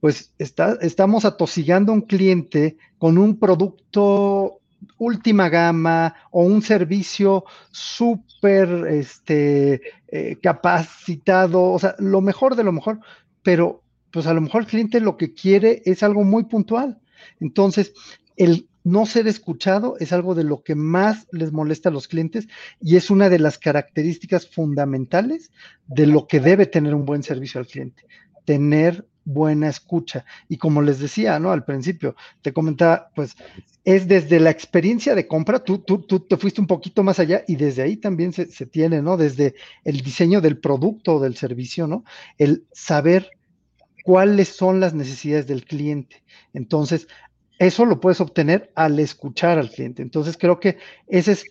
pues, 0.00 0.32
está, 0.38 0.78
estamos 0.80 1.24
atosigando 1.24 1.92
a 1.92 1.94
un 1.94 2.02
cliente 2.02 2.76
con 2.98 3.18
un 3.18 3.38
producto 3.38 4.60
última 4.96 5.48
gama 5.48 6.14
o 6.30 6.42
un 6.42 6.62
servicio 6.62 7.44
súper 7.70 8.68
este, 8.88 9.80
eh, 10.08 10.38
capacitado, 10.42 11.72
o 11.72 11.78
sea, 11.78 11.94
lo 11.98 12.20
mejor 12.20 12.56
de 12.56 12.64
lo 12.64 12.72
mejor, 12.72 13.00
pero 13.42 13.82
pues 14.10 14.26
a 14.26 14.34
lo 14.34 14.40
mejor 14.40 14.62
el 14.62 14.68
cliente 14.68 15.00
lo 15.00 15.16
que 15.16 15.34
quiere 15.34 15.82
es 15.84 16.02
algo 16.02 16.24
muy 16.24 16.44
puntual. 16.44 16.98
Entonces, 17.40 17.92
el 18.36 18.68
no 18.88 19.06
ser 19.06 19.28
escuchado 19.28 19.96
es 20.00 20.12
algo 20.12 20.34
de 20.34 20.44
lo 20.44 20.62
que 20.62 20.74
más 20.74 21.26
les 21.32 21.52
molesta 21.52 21.88
a 21.88 21.92
los 21.92 22.08
clientes 22.08 22.48
y 22.80 22.96
es 22.96 23.10
una 23.10 23.28
de 23.28 23.38
las 23.38 23.58
características 23.58 24.48
fundamentales 24.48 25.50
de 25.86 26.06
lo 26.06 26.26
que 26.26 26.40
debe 26.40 26.66
tener 26.66 26.94
un 26.94 27.04
buen 27.04 27.22
servicio 27.22 27.60
al 27.60 27.66
cliente, 27.66 28.04
tener 28.44 29.06
buena 29.24 29.68
escucha. 29.68 30.24
Y 30.48 30.56
como 30.56 30.80
les 30.80 30.98
decía, 30.98 31.38
¿no? 31.38 31.52
Al 31.52 31.64
principio, 31.64 32.16
te 32.40 32.52
comentaba, 32.52 33.10
pues 33.14 33.36
es 33.84 34.08
desde 34.08 34.40
la 34.40 34.50
experiencia 34.50 35.14
de 35.14 35.26
compra, 35.26 35.58
tú, 35.62 35.78
tú, 35.78 35.98
tú 35.98 36.20
te 36.20 36.36
fuiste 36.36 36.60
un 36.60 36.66
poquito 36.66 37.02
más 37.02 37.18
allá 37.18 37.44
y 37.46 37.56
desde 37.56 37.82
ahí 37.82 37.96
también 37.96 38.32
se, 38.32 38.46
se 38.46 38.66
tiene, 38.66 39.02
¿no? 39.02 39.16
Desde 39.16 39.54
el 39.84 40.00
diseño 40.00 40.40
del 40.40 40.58
producto 40.58 41.16
o 41.16 41.20
del 41.20 41.36
servicio, 41.36 41.86
¿no? 41.86 42.04
El 42.38 42.64
saber 42.72 43.30
cuáles 44.02 44.48
son 44.48 44.80
las 44.80 44.94
necesidades 44.94 45.46
del 45.46 45.66
cliente. 45.66 46.22
Entonces, 46.54 47.08
eso 47.58 47.84
lo 47.84 48.00
puedes 48.00 48.20
obtener 48.20 48.70
al 48.74 48.98
escuchar 48.98 49.58
al 49.58 49.70
cliente. 49.70 50.02
Entonces 50.02 50.36
creo 50.38 50.60
que 50.60 50.78
ese 51.06 51.32
es 51.32 51.44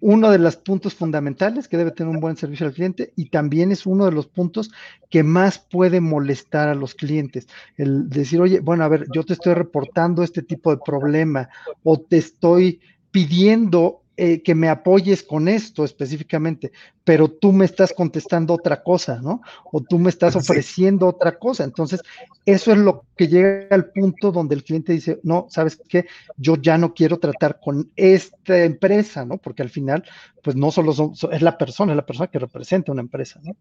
uno 0.00 0.30
de 0.30 0.38
los 0.38 0.56
puntos 0.56 0.94
fundamentales 0.94 1.68
que 1.68 1.76
debe 1.76 1.90
tener 1.90 2.14
un 2.14 2.20
buen 2.20 2.36
servicio 2.36 2.66
al 2.66 2.72
cliente 2.72 3.12
y 3.16 3.30
también 3.30 3.72
es 3.72 3.86
uno 3.86 4.06
de 4.06 4.12
los 4.12 4.26
puntos 4.26 4.70
que 5.10 5.22
más 5.22 5.58
puede 5.58 6.00
molestar 6.00 6.68
a 6.68 6.74
los 6.74 6.94
clientes. 6.94 7.48
El 7.76 8.08
decir, 8.08 8.40
oye, 8.40 8.60
bueno, 8.60 8.84
a 8.84 8.88
ver, 8.88 9.06
yo 9.12 9.24
te 9.24 9.34
estoy 9.34 9.54
reportando 9.54 10.22
este 10.22 10.42
tipo 10.42 10.70
de 10.70 10.80
problema 10.84 11.48
o 11.82 12.00
te 12.00 12.18
estoy 12.18 12.80
pidiendo 13.10 14.02
eh, 14.22 14.42
que 14.42 14.54
me 14.54 14.68
apoyes 14.68 15.22
con 15.22 15.48
esto 15.48 15.82
específicamente, 15.82 16.72
pero 17.04 17.30
tú 17.30 17.52
me 17.52 17.64
estás 17.64 17.94
contestando 17.94 18.52
otra 18.52 18.82
cosa, 18.82 19.18
¿no? 19.22 19.40
O 19.72 19.80
tú 19.80 19.98
me 19.98 20.10
estás 20.10 20.36
ofreciendo 20.36 21.06
otra 21.06 21.38
cosa. 21.38 21.64
Entonces, 21.64 22.02
eso 22.44 22.70
es 22.72 22.76
lo 22.76 23.06
que 23.16 23.28
llega 23.28 23.68
al 23.70 23.90
punto 23.92 24.30
donde 24.30 24.54
el 24.54 24.62
cliente 24.62 24.92
dice, 24.92 25.20
no, 25.22 25.46
¿sabes 25.48 25.80
qué? 25.88 26.04
Yo 26.36 26.56
ya 26.56 26.76
no 26.76 26.92
quiero 26.92 27.18
tratar 27.18 27.60
con 27.64 27.90
esta 27.96 28.62
empresa, 28.62 29.24
¿no? 29.24 29.38
Porque 29.38 29.62
al 29.62 29.70
final, 29.70 30.04
pues 30.42 30.54
no 30.54 30.70
solo 30.70 30.92
es 31.32 31.40
la 31.40 31.56
persona, 31.56 31.92
es 31.92 31.96
la 31.96 32.04
persona 32.04 32.26
que 32.26 32.40
representa 32.40 32.92
una 32.92 33.00
empresa, 33.00 33.40
¿no? 33.42 33.56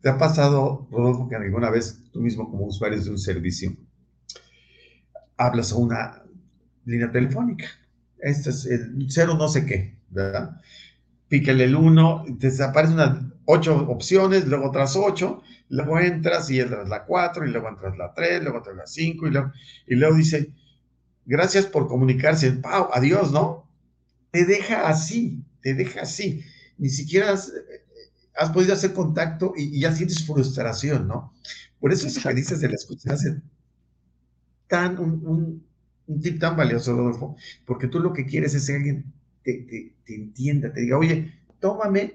¿Te 0.00 0.08
ha 0.08 0.18
pasado, 0.18 0.88
Rodolfo, 0.90 1.28
que 1.28 1.36
alguna 1.36 1.70
vez 1.70 2.02
tú 2.10 2.20
mismo 2.20 2.50
como 2.50 2.66
usuario 2.66 3.00
de 3.00 3.10
un 3.10 3.18
servicio 3.18 3.76
hablas 5.36 5.70
a 5.70 5.76
una 5.76 6.24
línea 6.84 7.12
telefónica 7.12 7.68
este 8.22 8.50
es 8.50 8.66
el 8.66 9.06
cero 9.08 9.34
no 9.38 9.48
sé 9.48 9.66
qué, 9.66 9.96
¿verdad? 10.10 10.60
Píquele 11.28 11.64
el 11.64 11.76
1, 11.76 12.24
te 12.38 12.62
aparecen 12.62 12.94
unas 12.94 13.24
ocho 13.44 13.76
opciones, 13.88 14.46
luego 14.46 14.68
otras 14.68 14.96
ocho, 14.96 15.42
luego 15.68 15.98
entras 15.98 16.50
y 16.50 16.60
entras 16.60 16.88
la 16.88 17.04
4, 17.04 17.46
y 17.46 17.50
luego 17.50 17.68
entras 17.68 17.96
la 17.96 18.12
3, 18.12 18.42
luego 18.42 18.58
entras 18.58 18.76
la 18.76 18.86
5, 18.86 19.26
y 19.26 19.30
luego, 19.30 19.52
y 19.86 19.94
luego 19.94 20.16
dice, 20.16 20.52
gracias 21.24 21.66
por 21.66 21.88
comunicarse, 21.88 22.50
¡pau! 22.52 22.88
Adiós, 22.92 23.32
¿no? 23.32 23.68
Te 24.30 24.44
deja 24.44 24.88
así, 24.88 25.44
te 25.62 25.74
deja 25.74 26.02
así. 26.02 26.44
Ni 26.78 26.88
siquiera 26.88 27.32
has, 27.32 27.52
podido 28.52 28.72
hacer 28.72 28.92
contacto 28.92 29.52
y, 29.56 29.80
ya 29.80 29.94
sientes 29.94 30.24
frustración, 30.24 31.06
¿no? 31.06 31.32
Por 31.78 31.92
eso 31.92 32.06
es 32.06 32.18
que 32.18 32.34
dices 32.34 32.60
de 32.60 32.68
la 32.68 32.74
escucha 32.74 33.12
hace 33.12 33.40
tan 34.66 34.98
un, 34.98 35.26
un 35.26 35.69
tip 36.22 36.40
tan 36.40 36.56
valioso, 36.56 36.92
Rodolfo, 36.96 37.36
porque 37.64 37.86
tú 37.86 38.00
lo 38.00 38.12
que 38.12 38.26
quieres 38.26 38.54
es 38.54 38.66
que 38.66 38.76
alguien 38.76 39.04
te, 39.42 39.92
entienda, 40.06 40.72
te 40.72 40.80
diga, 40.80 40.98
oye, 40.98 41.32
tómame, 41.60 42.14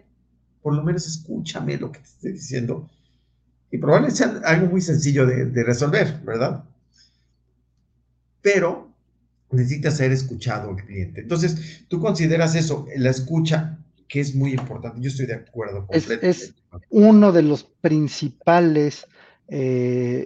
por 0.61 0.73
lo 0.73 0.83
menos 0.83 1.07
escúchame 1.07 1.77
lo 1.77 1.91
que 1.91 1.99
te 1.99 2.05
estoy 2.05 2.31
diciendo. 2.33 2.89
Y 3.71 3.77
probablemente 3.77 4.17
sea 4.17 4.41
algo 4.45 4.67
muy 4.67 4.81
sencillo 4.81 5.25
de, 5.25 5.63
resolver, 5.63 6.21
¿verdad? 6.23 6.63
Pero 8.41 8.91
necesita 9.51 9.91
ser 9.91 10.11
escuchado 10.11 10.71
el 10.71 10.83
cliente. 10.83 11.21
Entonces, 11.21 11.85
tú 11.87 11.99
consideras 11.99 12.55
eso, 12.55 12.87
la 12.97 13.09
escucha, 13.09 13.79
que 14.07 14.19
es 14.19 14.35
muy 14.35 14.53
importante. 14.53 15.01
Yo 15.01 15.09
estoy 15.09 15.25
de 15.25 15.35
acuerdo. 15.35 15.87
Es, 15.89 16.09
es 16.09 16.53
uno 16.89 17.31
de 17.31 17.41
los 17.41 17.63
principales 17.63 19.07
eh, 19.47 20.25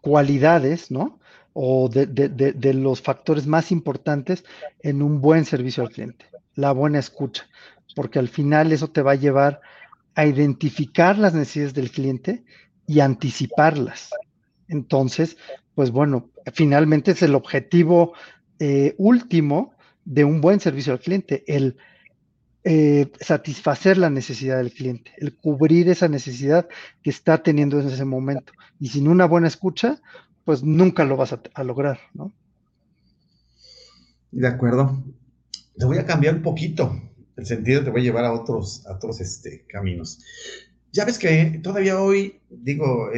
cualidades, 0.00 0.90
¿no? 0.90 1.17
O 1.60 1.88
de, 1.88 2.72
los 2.72 3.02
factores 3.02 3.48
más 3.48 3.72
importantes 3.72 4.44
en 4.80 5.02
un 5.02 5.20
buen 5.20 5.44
servicio 5.44 5.82
al 5.82 5.90
cliente, 5.90 6.26
la 6.54 6.70
buena 6.70 7.00
escucha, 7.00 7.48
porque 7.96 8.20
al 8.20 8.28
final 8.28 8.70
eso 8.70 8.92
te 8.92 9.02
va 9.02 9.12
a 9.12 9.16
llevar 9.16 9.60
a 10.14 10.24
identificar 10.24 11.18
las 11.18 11.34
necesidades 11.34 11.74
del 11.74 11.90
cliente 11.90 12.44
y 12.86 13.00
anticiparlas. 13.00 14.10
Entonces, 14.68 15.36
pues 15.74 15.90
bueno, 15.90 16.30
finalmente 16.54 17.10
es 17.10 17.22
el 17.22 17.34
objetivo 17.34 18.12
eh, 18.60 18.94
último 18.96 19.74
de 20.04 20.22
un 20.22 20.40
buen 20.40 20.60
servicio 20.60 20.92
al 20.92 21.00
cliente, 21.00 21.42
el 21.48 21.76
eh, 22.62 23.10
satisfacer 23.18 23.98
la 23.98 24.10
necesidad 24.10 24.58
del 24.58 24.70
cliente, 24.70 25.10
el 25.16 25.34
cubrir 25.34 25.88
esa 25.88 26.06
necesidad 26.06 26.68
que 27.02 27.10
está 27.10 27.42
teniendo 27.42 27.80
en 27.80 27.88
ese 27.88 28.04
momento. 28.04 28.52
Y 28.78 28.90
sin 28.90 29.08
una 29.08 29.24
buena 29.26 29.48
escucha, 29.48 30.00
pues 30.48 30.62
nunca 30.62 31.04
lo 31.04 31.18
vas 31.18 31.34
a, 31.34 31.62
lograr, 31.62 32.00
¿no? 32.14 32.32
De 34.30 34.48
acuerdo. 34.48 35.04
Te 35.76 35.84
voy 35.84 35.98
a 35.98 36.06
cambiar 36.06 36.36
un 36.36 36.42
poquito 36.42 36.98
el 37.36 37.44
sentido, 37.44 37.84
te 37.84 37.90
voy 37.90 38.00
a 38.00 38.04
llevar 38.04 38.24
a 38.24 38.32
otros, 38.32 38.86
a 38.86 38.94
otros 38.94 39.20
este, 39.20 39.66
caminos. 39.68 40.24
Ya 40.90 41.04
ves 41.04 41.18
que 41.18 41.60
todavía 41.62 42.00
hoy, 42.00 42.40
digo, 42.48 43.10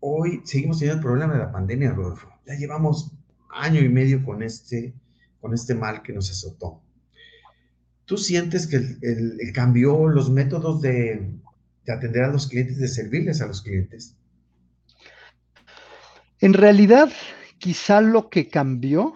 hoy 0.00 0.40
seguimos 0.44 0.78
teniendo 0.78 1.00
el 1.00 1.04
problema 1.04 1.34
de 1.34 1.40
la 1.40 1.52
pandemia, 1.52 1.92
Rodolfo. 1.92 2.30
Ya 2.46 2.54
llevamos 2.54 3.12
año 3.50 3.82
y 3.82 3.90
medio 3.90 4.24
con 4.24 4.42
este, 4.42 4.94
con 5.42 5.52
este 5.52 5.74
mal 5.74 6.00
que 6.00 6.14
nos 6.14 6.30
azotó. 6.30 6.80
¿Tú 8.06 8.16
sientes 8.16 8.66
que 8.66 8.76
el, 8.76 9.38
cambió 9.52 10.08
los 10.08 10.30
métodos 10.30 10.80
de 10.80 11.34
atender 11.86 12.22
a 12.22 12.32
los 12.32 12.46
clientes, 12.46 12.78
de 12.78 12.88
servirles 12.88 13.42
a 13.42 13.46
los 13.46 13.60
clientes? 13.60 14.16
En 16.40 16.54
realidad, 16.54 17.10
quizá 17.58 18.00
lo 18.00 18.30
que 18.30 18.48
cambió 18.48 19.14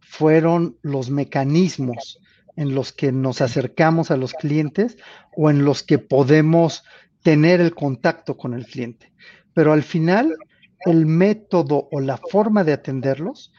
fueron 0.00 0.76
los 0.82 1.10
mecanismos 1.10 2.20
en 2.56 2.74
los 2.74 2.92
que 2.92 3.12
nos 3.12 3.40
acercamos 3.40 4.10
a 4.10 4.16
los 4.16 4.34
clientes 4.34 4.96
o 5.34 5.50
en 5.50 5.64
los 5.64 5.82
que 5.82 5.98
podemos 5.98 6.84
tener 7.22 7.60
el 7.60 7.74
contacto 7.74 8.36
con 8.36 8.54
el 8.54 8.66
cliente. 8.66 9.12
Pero 9.54 9.72
al 9.72 9.82
final, 9.82 10.36
el 10.84 11.06
método 11.06 11.88
o 11.90 12.00
la 12.00 12.18
forma 12.18 12.62
de 12.62 12.74
atenderlos, 12.74 13.52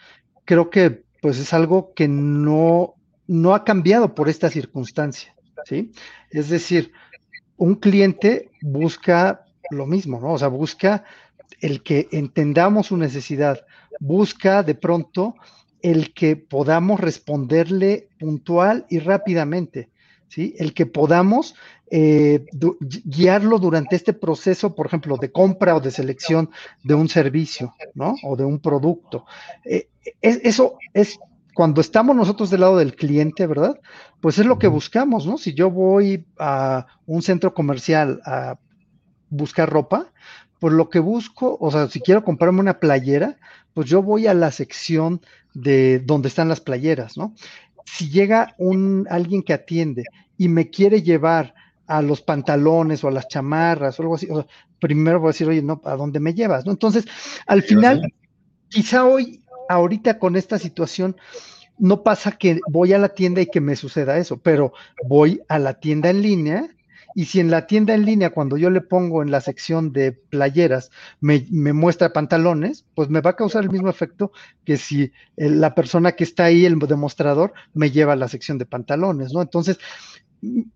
creo 0.45 0.69
que 0.69 1.03
pues 1.21 1.39
es 1.39 1.53
algo 1.53 1.93
que 1.93 2.07
no, 2.07 2.95
no 3.25 3.55
ha 3.55 3.63
cambiado 3.63 4.13
por 4.13 4.29
esta 4.29 4.49
circunstancia, 4.49 5.35
¿sí? 5.65 5.91
Es 6.29 6.49
decir, 6.49 6.91
un 7.57 7.75
cliente 7.75 8.51
busca 8.61 9.45
lo 9.71 9.85
mismo, 9.85 10.19
¿no? 10.19 10.33
O 10.33 10.37
sea, 10.37 10.47
busca 10.47 11.03
el 11.59 11.83
que 11.83 12.07
entendamos 12.11 12.87
su 12.87 12.97
necesidad, 12.97 13.65
busca 13.99 14.63
de 14.63 14.75
pronto 14.75 15.35
el 15.81 16.13
que 16.13 16.35
podamos 16.35 16.99
responderle 16.99 18.09
puntual 18.19 18.85
y 18.89 18.99
rápidamente, 18.99 19.89
¿sí? 20.27 20.55
El 20.57 20.73
que 20.73 20.85
podamos 20.85 21.55
eh, 21.89 22.45
guiarlo 23.05 23.59
durante 23.59 23.95
este 23.95 24.13
proceso, 24.13 24.75
por 24.75 24.87
ejemplo, 24.87 25.17
de 25.17 25.31
compra 25.31 25.75
o 25.75 25.79
de 25.79 25.91
selección 25.91 26.49
de 26.83 26.95
un 26.95 27.07
servicio, 27.07 27.73
¿no? 27.93 28.15
O 28.23 28.35
de 28.35 28.43
un 28.43 28.59
producto. 28.59 29.25
Eh, 29.63 29.87
eso 30.21 30.77
es 30.93 31.19
cuando 31.53 31.81
estamos 31.81 32.15
nosotros 32.15 32.49
del 32.49 32.61
lado 32.61 32.77
del 32.77 32.95
cliente, 32.95 33.47
¿verdad? 33.47 33.79
Pues 34.19 34.37
es 34.37 34.45
lo 34.45 34.59
que 34.59 34.67
buscamos, 34.67 35.25
¿no? 35.25 35.37
Si 35.37 35.53
yo 35.53 35.71
voy 35.71 36.25
a 36.37 36.85
un 37.05 37.21
centro 37.21 37.53
comercial 37.53 38.21
a 38.25 38.59
buscar 39.29 39.69
ropa, 39.69 40.11
pues 40.59 40.73
lo 40.73 40.89
que 40.89 40.99
busco, 40.99 41.57
o 41.59 41.71
sea, 41.71 41.87
si 41.87 41.99
quiero 41.99 42.23
comprarme 42.23 42.59
una 42.59 42.79
playera, 42.79 43.37
pues 43.73 43.89
yo 43.89 44.01
voy 44.01 44.27
a 44.27 44.33
la 44.33 44.51
sección 44.51 45.21
de 45.53 45.99
donde 45.99 46.29
están 46.29 46.49
las 46.49 46.61
playeras, 46.61 47.17
¿no? 47.17 47.33
Si 47.85 48.09
llega 48.09 48.55
un 48.57 49.07
alguien 49.09 49.43
que 49.43 49.53
atiende 49.53 50.03
y 50.37 50.49
me 50.49 50.69
quiere 50.69 51.01
llevar 51.01 51.53
a 51.87 52.01
los 52.01 52.21
pantalones 52.21 53.03
o 53.03 53.07
a 53.07 53.11
las 53.11 53.27
chamarras 53.27 53.99
o 53.99 54.03
algo 54.03 54.15
así, 54.15 54.27
primero 54.79 55.19
voy 55.19 55.29
a 55.29 55.31
decir, 55.31 55.47
oye, 55.47 55.61
no, 55.61 55.81
¿a 55.85 55.95
dónde 55.95 56.19
me 56.19 56.33
llevas? 56.33 56.65
¿no? 56.65 56.71
Entonces, 56.71 57.05
al 57.45 57.61
final, 57.61 58.13
quizá 58.67 59.05
hoy, 59.05 59.41
ahorita 59.69 60.19
con 60.19 60.35
esta 60.35 60.59
situación, 60.59 61.15
no 61.77 62.03
pasa 62.03 62.31
que 62.31 62.59
voy 62.69 62.93
a 62.93 62.97
la 62.97 63.09
tienda 63.09 63.41
y 63.41 63.47
que 63.47 63.61
me 63.61 63.75
suceda 63.75 64.17
eso, 64.17 64.37
pero 64.37 64.73
voy 65.05 65.41
a 65.47 65.59
la 65.59 65.75
tienda 65.75 66.09
en 66.09 66.21
línea 66.21 66.69
y 67.17 67.25
si 67.25 67.39
en 67.39 67.49
la 67.49 67.65
tienda 67.65 67.95
en 67.95 68.05
línea, 68.05 68.29
cuando 68.29 68.57
yo 68.57 68.69
le 68.69 68.79
pongo 68.79 69.23
en 69.23 69.31
la 69.31 69.41
sección 69.41 69.91
de 69.91 70.11
playeras, 70.11 70.91
me, 71.19 71.47
muestra 71.49 72.13
pantalones, 72.13 72.85
pues 72.93 73.09
me 73.09 73.21
va 73.21 73.31
a 73.31 73.35
causar 73.35 73.63
el 73.63 73.71
mismo 73.71 73.89
efecto 73.89 74.31
que 74.63 74.77
si 74.77 75.11
la 75.35 75.73
persona 75.73 76.11
que 76.11 76.23
está 76.23 76.43
ahí, 76.43 76.63
el 76.63 76.77
demostrador, 76.77 77.53
me 77.73 77.89
lleva 77.89 78.13
a 78.13 78.17
la 78.17 78.27
sección 78.27 78.59
de 78.59 78.67
pantalones, 78.67 79.33
¿no? 79.33 79.41
Entonces, 79.41 79.79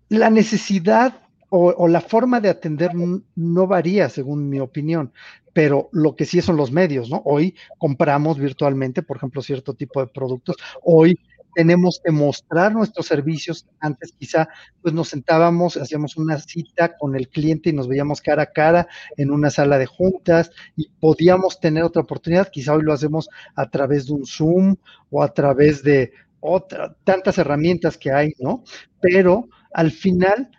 la 0.08 0.30
necesidad 0.30 1.20
o, 1.48 1.86
la 1.86 2.00
forma 2.00 2.40
de 2.40 2.48
atender 2.48 2.90
no 3.36 3.66
varía, 3.68 4.08
según 4.08 4.48
mi 4.48 4.58
opinión, 4.58 5.12
pero 5.52 5.90
lo 5.92 6.16
que 6.16 6.24
sí 6.24 6.42
son 6.42 6.56
los 6.56 6.72
medios, 6.72 7.08
¿no? 7.08 7.22
Hoy 7.24 7.54
compramos 7.78 8.40
virtualmente, 8.40 9.02
por 9.02 9.18
ejemplo, 9.18 9.42
cierto 9.42 9.74
tipo 9.74 10.00
de 10.00 10.08
productos. 10.08 10.56
Hoy 10.82 11.20
tenemos 11.54 12.00
que 12.04 12.12
mostrar 12.12 12.72
nuestros 12.72 13.06
servicios. 13.06 13.66
Antes 13.80 14.12
quizá 14.18 14.48
pues 14.80 14.94
nos 14.94 15.08
sentábamos, 15.08 15.76
hacíamos 15.76 16.16
una 16.16 16.38
cita 16.38 16.96
con 16.96 17.16
el 17.16 17.28
cliente 17.28 17.70
y 17.70 17.72
nos 17.72 17.88
veíamos 17.88 18.20
cara 18.20 18.44
a 18.44 18.52
cara 18.52 18.88
en 19.16 19.30
una 19.30 19.50
sala 19.50 19.78
de 19.78 19.86
juntas 19.86 20.50
y 20.76 20.88
podíamos 21.00 21.60
tener 21.60 21.82
otra 21.84 22.02
oportunidad. 22.02 22.48
Quizá 22.50 22.74
hoy 22.74 22.82
lo 22.82 22.92
hacemos 22.92 23.28
a 23.54 23.68
través 23.70 24.06
de 24.06 24.14
un 24.14 24.26
Zoom 24.26 24.76
o 25.10 25.22
a 25.22 25.32
través 25.32 25.82
de 25.82 26.12
otra, 26.40 26.96
tantas 27.04 27.38
herramientas 27.38 27.96
que 27.96 28.10
hay, 28.10 28.32
¿no? 28.38 28.64
Pero 29.00 29.48
al 29.72 29.90
final 29.90 30.50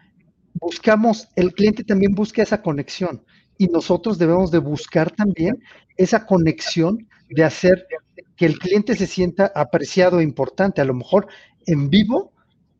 buscamos, 0.53 1.27
el 1.35 1.53
cliente 1.53 1.83
también 1.83 2.13
busca 2.13 2.41
esa 2.41 2.61
conexión 2.61 3.23
y 3.57 3.67
nosotros 3.67 4.17
debemos 4.17 4.51
de 4.51 4.59
buscar 4.59 5.11
también 5.11 5.61
esa 5.97 6.25
conexión 6.25 7.07
de 7.33 7.43
hacer 7.43 7.87
que 8.35 8.45
el 8.45 8.59
cliente 8.59 8.95
se 8.95 9.07
sienta 9.07 9.51
apreciado 9.55 10.19
e 10.19 10.23
importante. 10.23 10.81
A 10.81 10.85
lo 10.85 10.93
mejor 10.93 11.27
en 11.65 11.89
vivo 11.89 12.33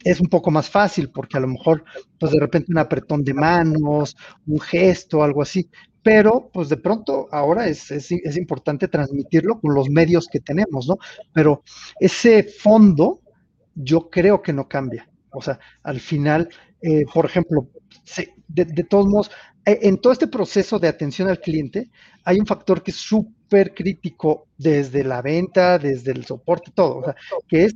es 0.04 0.20
un 0.20 0.28
poco 0.28 0.52
más 0.52 0.70
fácil 0.70 1.10
porque 1.10 1.38
a 1.38 1.40
lo 1.40 1.48
mejor 1.48 1.84
pues 2.20 2.32
de 2.32 2.40
repente 2.40 2.72
un 2.72 2.78
apretón 2.78 3.24
de 3.24 3.34
manos, 3.34 4.16
un 4.46 4.60
gesto, 4.60 5.24
algo 5.24 5.42
así, 5.42 5.70
pero 6.02 6.50
pues 6.52 6.70
de 6.70 6.78
pronto 6.78 7.28
ahora 7.32 7.68
es, 7.68 7.90
es, 7.90 8.12
importante 8.38 8.90
transmitirlo 8.90 9.60
con 9.60 9.74
los 9.74 9.90
medios 9.90 10.28
que 10.28 10.42
tenemos, 10.42 10.88
¿no? 10.88 10.98
Pero 11.32 11.64
ese 12.00 12.44
fondo 12.44 13.22
yo 13.74 14.10
creo 14.10 14.42
que 14.42 14.52
no 14.52 14.68
cambia. 14.68 15.10
O 15.32 15.42
sea, 15.42 15.58
al 15.84 16.00
final, 16.00 16.50
eh, 16.82 17.06
por 17.12 17.26
ejemplo, 17.26 17.70
de, 18.50 18.66
de, 18.66 18.84
todos 18.84 19.08
modos, 19.08 19.32
eh, 19.66 19.80
en 19.84 19.98
todo 19.98 20.12
este 20.12 20.28
proceso 20.28 20.78
de 20.78 20.90
atención 20.90 21.30
al 21.30 21.40
cliente, 21.40 21.90
hay 22.24 22.40
un 22.40 22.46
factor 22.46 22.82
que 22.84 22.92
es 22.92 22.98
súper 22.98 23.74
crítico 23.74 24.48
desde 24.58 25.04
la 25.04 25.22
venta, 25.22 25.78
desde 25.78 26.12
el 26.12 26.26
soporte, 26.26 26.72
todo, 26.74 26.98
o 26.98 27.04
sea, 27.04 27.16
que 27.48 27.66
es 27.66 27.76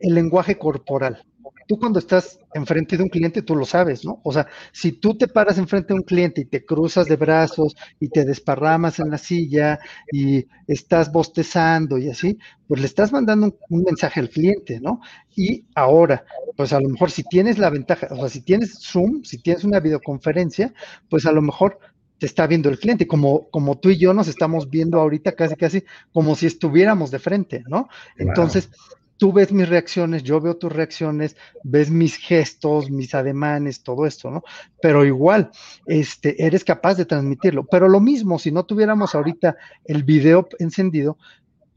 el 0.00 0.14
lenguaje 0.14 0.58
corporal 0.58 1.22
tú 1.66 1.78
cuando 1.78 1.98
estás 1.98 2.38
enfrente 2.54 2.96
de 2.96 3.02
un 3.02 3.08
cliente, 3.08 3.42
tú 3.42 3.56
lo 3.56 3.64
sabes, 3.64 4.04
¿no? 4.04 4.20
O 4.24 4.32
sea, 4.32 4.46
si 4.72 4.92
tú 4.92 5.16
te 5.16 5.28
paras 5.28 5.58
enfrente 5.58 5.88
de 5.88 6.00
un 6.00 6.04
cliente 6.04 6.42
y 6.42 6.44
te 6.44 6.64
cruzas 6.64 7.06
de 7.06 7.16
brazos 7.16 7.76
y 8.00 8.08
te 8.08 8.24
desparramas 8.24 8.98
en 8.98 9.10
la 9.10 9.18
silla 9.18 9.78
y 10.12 10.46
estás 10.66 11.10
bostezando 11.10 11.98
y 11.98 12.08
así, 12.08 12.38
pues 12.68 12.80
le 12.80 12.86
estás 12.86 13.12
mandando 13.12 13.56
un, 13.68 13.82
mensaje 13.82 14.20
al 14.20 14.30
cliente, 14.30 14.80
¿no? 14.80 15.00
Y 15.34 15.64
ahora, 15.74 16.24
pues 16.56 16.72
a 16.72 16.80
lo 16.80 16.88
mejor 16.88 17.10
si 17.10 17.22
tienes 17.24 17.58
la 17.58 17.70
ventaja, 17.70 18.08
o 18.10 18.16
sea, 18.16 18.28
si 18.28 18.42
tienes 18.42 18.78
Zoom, 18.80 19.22
si 19.24 19.38
tienes 19.38 19.64
una 19.64 19.80
videoconferencia, 19.80 20.72
pues 21.08 21.26
a 21.26 21.32
lo 21.32 21.42
mejor 21.42 21.78
te 22.18 22.26
está 22.26 22.46
viendo 22.46 22.68
el 22.68 22.78
cliente, 22.78 23.06
como, 23.06 23.48
como 23.50 23.78
tú 23.78 23.90
y 23.90 23.98
yo 23.98 24.14
nos 24.14 24.28
estamos 24.28 24.70
viendo 24.70 25.00
ahorita 25.00 25.32
casi, 25.32 25.56
casi 25.56 25.84
como 26.12 26.34
si 26.34 26.46
estuviéramos 26.46 27.10
de 27.10 27.18
frente, 27.18 27.64
¿no? 27.68 27.88
Entonces, 28.16 28.70
tú 29.16 29.32
ves 29.32 29.52
mis 29.52 29.68
reacciones, 29.68 30.22
yo 30.22 30.40
veo 30.40 30.56
tus 30.56 30.72
reacciones, 30.72 31.36
ves 31.62 31.90
mis 31.90 32.16
gestos, 32.16 32.90
mis 32.90 33.14
ademanes, 33.14 33.82
todo 33.82 34.06
esto, 34.06 34.30
¿no? 34.30 34.42
Pero 34.80 35.04
igual, 35.04 35.50
este, 35.86 36.44
eres 36.44 36.64
capaz 36.64 36.94
de 36.94 37.04
transmitirlo. 37.04 37.64
Pero 37.64 37.88
lo 37.88 38.00
mismo, 38.00 38.38
si 38.38 38.50
no 38.50 38.64
tuviéramos 38.64 39.14
ahorita 39.14 39.56
el 39.84 40.02
video 40.02 40.48
encendido, 40.58 41.18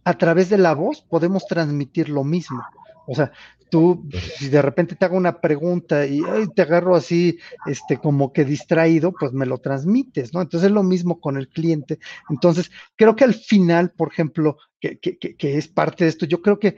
a 0.04 0.18
través 0.18 0.50
de 0.50 0.58
la 0.58 0.74
voz 0.74 1.02
podemos 1.02 1.46
transmitir 1.48 2.10
lo 2.10 2.24
mismo. 2.24 2.62
O 3.10 3.16
sea, 3.16 3.32
tú, 3.70 4.08
si 4.38 4.50
de 4.50 4.62
repente 4.62 4.96
te 4.96 5.06
hago 5.06 5.18
una 5.18 5.42
pregunta 5.42 6.06
y 6.06 6.22
te 6.56 6.62
agarro 6.62 6.96
así, 6.96 7.40
este, 7.66 7.98
como 7.98 8.32
que 8.32 8.46
distraído, 8.46 9.12
pues 9.12 9.34
me 9.34 9.48
lo 9.48 9.58
transmites, 9.58 10.34
¿no? 10.34 10.42
Entonces 10.42 10.68
es 10.68 10.74
lo 10.74 10.84
mismo 10.84 11.20
con 11.20 11.38
el 11.38 11.48
cliente. 11.48 12.00
Entonces, 12.30 12.72
creo 12.96 13.16
que 13.16 13.24
al 13.24 13.34
final, 13.34 13.92
por 13.92 14.12
ejemplo, 14.12 14.58
que, 14.80 15.00
es 15.40 15.68
parte 15.68 16.04
de 16.04 16.10
esto, 16.12 16.26
yo 16.26 16.42
creo 16.42 16.60
que 16.60 16.78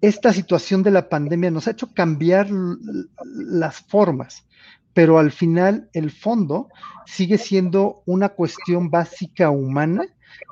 esta 0.00 0.32
situación 0.32 0.82
de 0.82 0.90
la 0.90 1.08
pandemia 1.08 1.50
nos 1.50 1.68
ha 1.68 1.72
hecho 1.72 1.92
cambiar 1.94 2.48
las 2.50 3.80
formas, 3.80 4.44
pero 4.92 5.18
al 5.18 5.30
final 5.30 5.88
el 5.92 6.10
fondo 6.10 6.68
sigue 7.06 7.38
siendo 7.38 8.02
una 8.06 8.30
cuestión 8.30 8.90
básica 8.90 9.50
humana, 9.50 10.04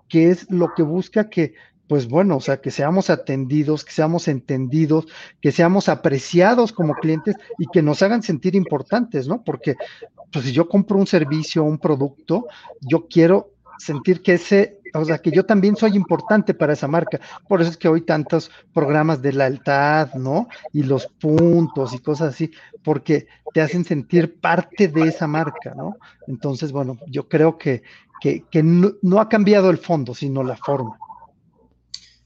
que 0.08 0.30
es 0.30 0.50
lo 0.50 0.72
que 0.74 0.82
busca 0.82 1.28
que, 1.28 1.54
pues 1.92 2.09
bueno, 2.09 2.38
o 2.38 2.40
sea, 2.40 2.59
que 2.59 2.70
seamos 2.70 3.11
atendidos, 3.11 3.85
que 3.85 3.92
seamos 3.92 4.26
entendidos, 4.26 5.09
que 5.42 5.52
seamos 5.52 5.90
apreciados 5.90 6.72
como 6.72 6.94
clientes 6.94 7.37
y 7.59 7.66
que 7.66 7.83
nos 7.83 8.00
hagan 8.00 8.22
sentir 8.22 8.55
importantes, 8.55 9.28
¿no? 9.28 9.42
Porque, 9.44 9.76
pues 10.33 10.46
si 10.46 10.52
yo 10.52 10.70
compro 10.70 10.96
un 10.96 11.07
servicio, 11.07 11.64
un 11.64 11.76
producto, 11.76 12.46
yo 12.81 13.09
quiero 13.09 13.50
sentir 13.76 14.22
que 14.22 14.33
ese 14.33 14.81
o 14.94 15.05
sea, 15.05 15.18
que 15.18 15.31
yo 15.31 15.44
también 15.44 15.76
soy 15.76 15.94
importante 15.94 16.55
para 16.55 16.72
esa 16.72 16.88
marca. 16.88 17.20
Por 17.46 17.61
eso 17.61 17.70
es 17.72 17.76
que 17.76 17.88
hoy 17.88 18.00
tantos 18.00 18.50
programas 18.72 19.20
de 19.20 19.35
lealtad, 19.35 20.14
¿no? 20.14 20.48
Y 20.72 20.85
los 20.85 21.09
puntos 21.09 21.92
y 21.92 21.98
cosas 21.98 22.33
así, 22.33 22.52
porque 22.83 23.26
te 23.52 23.61
hacen 23.61 23.85
sentir 23.85 24.40
parte 24.40 24.88
de 24.88 25.09
esa 25.09 25.26
marca, 25.26 25.74
¿no? 25.76 25.98
Entonces, 26.26 26.72
bueno, 26.72 26.96
yo 27.07 27.28
creo 27.28 27.59
que, 27.59 27.83
que, 28.22 28.62
no, 28.62 29.20
ha 29.20 29.28
cambiado 29.28 29.68
el 29.68 29.78
fondo, 29.78 30.14
sino 30.14 30.42
la 30.44 30.57
forma. 30.57 30.96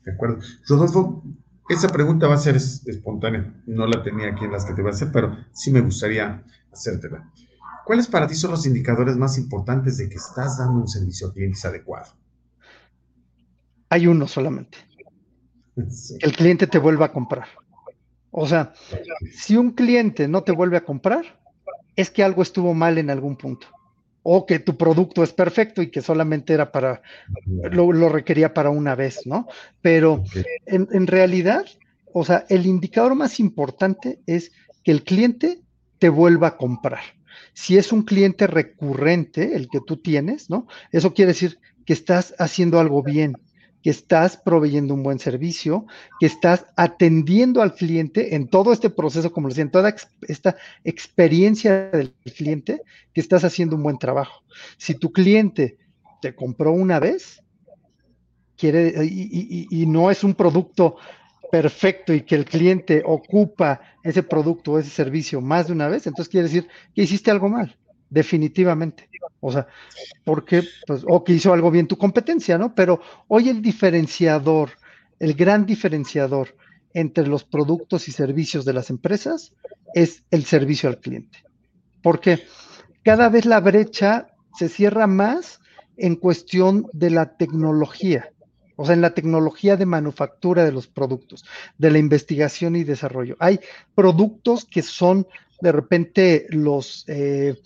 De 0.07 0.13
acuerdo. 0.13 0.39
Rodolfo, 0.69 1.23
esa 1.69 1.89
pregunta 1.89 2.29
va 2.29 2.37
a 2.37 2.39
ser 2.39 2.55
espontánea. 2.57 3.53
No 3.67 3.87
la 3.89 4.03
tenía 4.03 4.29
aquí 4.29 4.45
en 4.45 4.53
las 4.53 4.65
que 4.65 4.73
te 4.73 4.81
voy 4.81 4.93
a 4.93 4.95
hacer, 4.95 5.11
pero 5.13 5.37
sí 5.53 5.73
me 5.73 5.81
gustaría 5.81 6.43
hacértela. 6.73 7.31
¿Cuáles 7.85 8.07
para 8.07 8.29
ti 8.29 8.37
son 8.37 8.53
los 8.53 8.65
indicadores 8.67 9.17
más 9.17 9.37
importantes 9.37 9.97
de 9.99 10.09
que 10.09 10.15
estás 10.15 10.59
dando 10.59 10.81
un 10.81 10.89
servicio 10.89 11.27
a 11.27 11.33
clientes 11.33 11.65
adecuado? 11.65 12.13
Hay 13.91 14.07
uno 14.07 14.29
solamente. 14.29 14.79
Que 15.75 16.27
el 16.27 16.37
cliente 16.37 16.69
te 16.69 16.79
vuelva 16.79 17.07
a 17.07 17.13
comprar. 17.13 17.49
O 18.31 18.47
sea, 18.47 18.75
si 19.33 19.57
un 19.57 19.73
cliente 19.73 20.29
no 20.29 20.43
te 20.43 20.53
vuelve 20.53 20.77
a 20.77 20.85
comprar, 20.85 21.41
es 21.97 22.11
que 22.11 22.23
algo 22.23 22.43
estuvo 22.43 22.75
mal 22.75 22.99
en 22.99 23.11
algún 23.11 23.37
punto. 23.37 23.67
O 24.29 24.45
que 24.45 24.59
tu 24.59 24.77
producto 24.77 25.23
es 25.23 25.33
perfecto 25.33 25.83
y 25.83 25.91
que 25.91 26.03
solamente 26.03 26.53
era 26.53 26.73
para, 26.73 27.01
lo, 27.47 28.09
requería 28.09 28.53
para 28.53 28.71
una 28.71 28.97
vez, 28.97 29.21
¿no? 29.25 29.47
Pero 29.81 30.25
en, 30.67 30.89
en 30.91 31.07
realidad, 31.07 31.65
o 32.13 32.25
sea, 32.25 32.45
el 32.49 32.67
indicador 32.67 33.15
más 33.15 33.39
importante 33.39 34.19
es 34.27 34.51
que 34.83 34.91
el 34.91 35.05
cliente 35.05 35.61
te 36.01 36.09
vuelva 36.09 36.49
a 36.49 36.57
comprar. 36.57 37.03
Si 37.55 37.79
es 37.79 37.93
un 37.93 38.03
cliente 38.03 38.49
recurrente 38.49 39.55
el 39.55 39.69
que 39.69 39.81
tú 39.81 39.97
tienes, 39.97 40.51
¿no? 40.51 40.67
Eso 40.91 41.15
quiere 41.15 41.33
decir 41.33 41.61
que 41.85 41.93
estás 41.93 42.35
haciendo 42.39 42.81
algo 42.81 43.03
bien, 43.03 43.37
que 43.87 43.91
estás 43.91 44.37
proveyendo 44.37 44.95
un 44.95 45.05
buen 45.05 45.21
servicio, 45.21 45.87
que 46.19 46.27
estás 46.27 46.67
atendiendo 46.75 47.63
al 47.63 47.73
cliente 47.73 48.35
en 48.35 48.49
todo 48.49 48.73
este 48.73 48.91
proceso, 48.91 49.33
como 49.33 49.49
decía, 49.49 49.63
en 49.63 49.71
toda 49.71 49.95
esta 50.23 50.57
experiencia 50.83 51.91
del 51.91 52.13
cliente, 52.35 52.83
que 53.15 53.21
estás 53.21 53.45
haciendo 53.45 53.77
un 53.77 53.85
buen 53.85 53.97
trabajo. 53.97 54.43
Si 54.77 54.97
tu 54.97 55.13
cliente 55.13 55.79
te 56.21 56.35
compró 56.35 56.73
una 56.73 56.99
vez, 56.99 57.41
quiere, 58.57 58.93
y 59.05 59.87
no 59.87 60.11
es 60.11 60.25
un 60.25 60.35
producto 60.35 60.97
perfecto 61.53 62.13
y 62.13 62.23
que 62.23 62.35
el 62.35 62.45
cliente 62.45 63.05
ocupa 63.07 63.81
ese 64.03 64.25
producto 64.25 64.73
o 64.73 64.79
ese 64.81 64.91
servicio 64.91 65.41
más 65.41 65.69
de 65.69 65.75
una 65.75 65.87
vez, 65.87 66.09
entonces 66.09 66.29
quiere 66.29 66.49
decir 66.49 66.67
que 66.93 67.05
hiciste 67.05 67.31
algo 67.31 67.49
mal, 67.49 67.77
definitivamente. 68.11 69.09
O 69.41 69.53
sea, 69.53 69.67
porque, 70.25 70.65
pues, 70.87 71.03
o 71.07 71.23
que 71.23 71.35
hizo 71.35 71.53
algo 71.53 71.71
bien 71.71 71.87
tu 71.87 71.97
competencia, 71.97 72.59
¿no? 72.59 72.75
Pero 72.75 73.01
hoy 73.29 73.49
el 73.49 73.63
diferenciador, 73.63 74.71
el 75.19 75.35
gran 75.35 75.67
diferenciador 75.67 76.57
entre 76.95 77.27
los 77.27 77.45
productos 77.45 78.09
y 78.09 78.13
servicios 78.13 78.65
de 78.65 78.73
las 78.73 78.91
empresas 78.91 79.53
es 79.95 80.23
el 80.31 80.45
servicio 80.45 80.89
al 80.89 80.99
cliente. 80.99 81.45
Porque 82.03 82.45
cada 83.03 83.29
vez 83.29 83.45
la 83.45 83.61
brecha 83.61 84.29
se 84.59 84.69
cierra 84.69 85.07
más 85.07 85.61
en 85.97 86.17
cuestión 86.17 86.89
de 86.93 87.11
la 87.11 87.37
tecnología 87.37 88.31
o 88.77 88.85
sea, 88.85 88.95
en 88.95 89.01
la 89.01 89.15
tecnología 89.15 89.77
de 89.77 89.87
manufactura 89.87 90.65
de 90.65 90.73
los 90.73 90.87
productos, 90.87 91.45
de 91.79 91.91
la 91.91 91.99
investigación 91.99 92.77
y 92.77 92.85
desarrollo. 92.85 93.37
Hay 93.41 93.59
productos 93.95 94.67
que 94.67 94.83
son 94.83 95.27
de 95.61 95.73
repente 95.73 96.47
los 96.51 97.05
eh, 97.09 97.59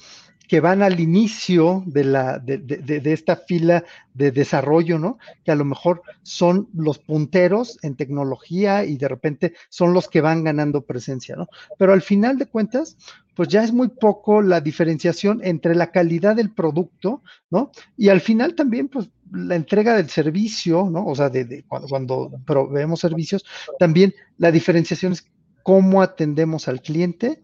que 0.50 0.58
van 0.58 0.82
al 0.82 0.98
inicio 0.98 1.84
de, 1.86 2.02
la, 2.02 2.40
de, 2.40 3.00
esta 3.04 3.36
fila 3.36 3.84
de 4.14 4.32
desarrollo, 4.32 4.98
¿no? 4.98 5.16
Que 5.44 5.52
a 5.52 5.54
lo 5.54 5.64
mejor 5.64 6.02
son 6.22 6.68
los 6.74 6.98
punteros 6.98 7.78
en 7.82 7.94
tecnología 7.94 8.84
y 8.84 8.96
de 8.96 9.06
repente 9.06 9.54
son 9.68 9.94
los 9.94 10.08
que 10.08 10.20
van 10.20 10.42
ganando 10.42 10.82
presencia, 10.82 11.36
¿no? 11.36 11.46
Pero 11.78 11.92
al 11.92 12.02
final 12.02 12.36
de 12.36 12.46
cuentas, 12.46 12.96
pues 13.36 13.48
ya 13.48 13.62
es 13.62 13.72
muy 13.72 13.90
poco 13.90 14.42
la 14.42 14.60
diferenciación 14.60 15.40
entre 15.44 15.76
la 15.76 15.92
calidad 15.92 16.34
del 16.34 16.52
producto, 16.52 17.22
¿no? 17.48 17.70
Y 17.96 18.08
al 18.08 18.20
final 18.20 18.56
también, 18.56 18.88
pues 18.88 19.08
la 19.30 19.54
entrega 19.54 19.94
del 19.94 20.10
servicio, 20.10 20.90
¿no? 20.90 21.06
O 21.06 21.14
sea, 21.14 21.28
de, 21.28 21.62
cuando, 21.68 21.86
cuando 21.86 22.32
proveemos 22.44 22.98
servicios, 22.98 23.44
también 23.78 24.12
la 24.36 24.50
diferenciación 24.50 25.12
es 25.12 25.24
cómo 25.62 26.02
atendemos 26.02 26.66
al 26.66 26.82
cliente 26.82 27.40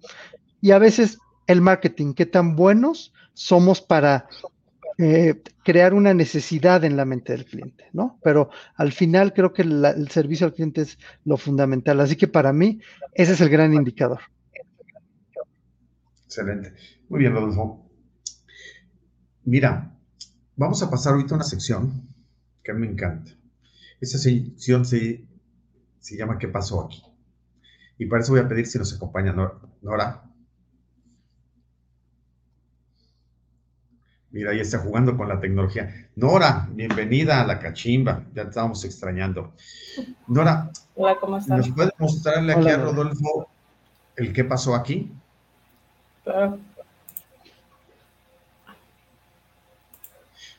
y 0.61 0.73
a 0.73 0.81
veces 0.81 1.19
el 1.46 1.61
marketing, 1.61 2.14
qué 2.14 2.26
tan 2.26 2.56
buenos 2.56 3.12
somos 3.35 3.80
para 3.80 4.26
eh, 4.98 5.42
crear 5.62 5.92
una 5.92 6.14
necesidad 6.14 6.82
en 6.85 6.96
la 6.96 7.04
mente 7.04 7.32
del 7.32 7.44
cliente, 7.44 7.85
¿no? 7.92 8.18
Pero 8.22 8.50
al 8.76 8.92
final 8.92 9.35
creo 9.35 9.52
que 9.52 9.62
el 9.62 10.09
servicio 10.11 10.46
al 10.46 10.54
cliente 10.54 10.82
es 10.82 10.98
lo 11.24 11.37
fundamental. 11.37 12.00
Así 12.00 12.16
que 12.16 12.28
para 12.28 12.52
mí, 12.52 12.80
ese 13.12 13.32
es 13.32 13.40
el 13.40 13.50
gran 13.50 13.74
indicador. 13.74 14.20
Excelente. 16.24 16.74
Muy 17.09 17.20
bien, 17.20 17.32
Rodolfo. 17.32 17.88
Mira, 19.44 19.94
vamos 20.56 20.82
a 20.82 20.90
pasar 20.90 21.12
ahorita 21.12 21.35
a 21.35 21.37
una 21.37 21.44
sección 21.44 22.09
que 22.64 22.72
me 22.72 22.87
encanta. 22.87 23.32
Esa 24.00 24.18
sección 24.18 24.85
se, 24.85 25.26
se 26.00 26.16
llama 26.16 26.38
¿Qué 26.38 26.48
pasó 26.48 26.85
aquí? 26.85 27.02
Y 27.98 28.06
para 28.06 28.22
eso 28.22 28.32
voy 28.32 28.40
a 28.40 28.48
pedir 28.48 28.66
si 28.66 28.78
nos 28.78 28.94
acompaña 28.94 29.35
Nora. 29.82 30.26
Mira, 34.37 34.51
ahí 34.51 34.61
está 34.61 34.81
jugando 34.81 35.16
con 35.16 35.31
la 35.31 35.40
tecnología. 35.40 36.09
Nora, 36.14 36.68
bienvenida 36.70 37.40
a 37.40 37.46
la 37.46 37.59
cachimba. 37.59 38.22
Ya 38.35 38.42
te 38.42 38.49
estábamos 38.51 38.85
extrañando. 38.85 39.55
Nora, 40.27 40.70
Hola, 40.94 41.16
¿cómo 41.18 41.38
estás? 41.38 41.57
¿nos 41.57 41.70
puede 41.70 41.90
mostrarle 41.96 42.53
aquí 42.53 42.68
a 42.68 42.77
Rodolfo 42.77 43.49
el 44.14 44.35
qué 44.35 44.44
pasó 44.44 44.75
aquí? 44.75 45.11
Claro. 46.22 46.59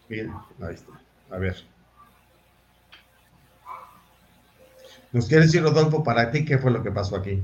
Bien, 0.09 0.33
ahí 0.59 0.73
está. 0.73 0.93
A 1.29 1.37
ver. 1.37 1.57
¿Nos 5.11 5.27
quiere 5.27 5.43
decir, 5.43 5.61
Rodolfo, 5.61 6.03
para 6.03 6.31
ti 6.31 6.45
qué 6.45 6.57
fue 6.57 6.71
lo 6.71 6.81
que 6.81 6.89
pasó 6.89 7.15
aquí? 7.15 7.43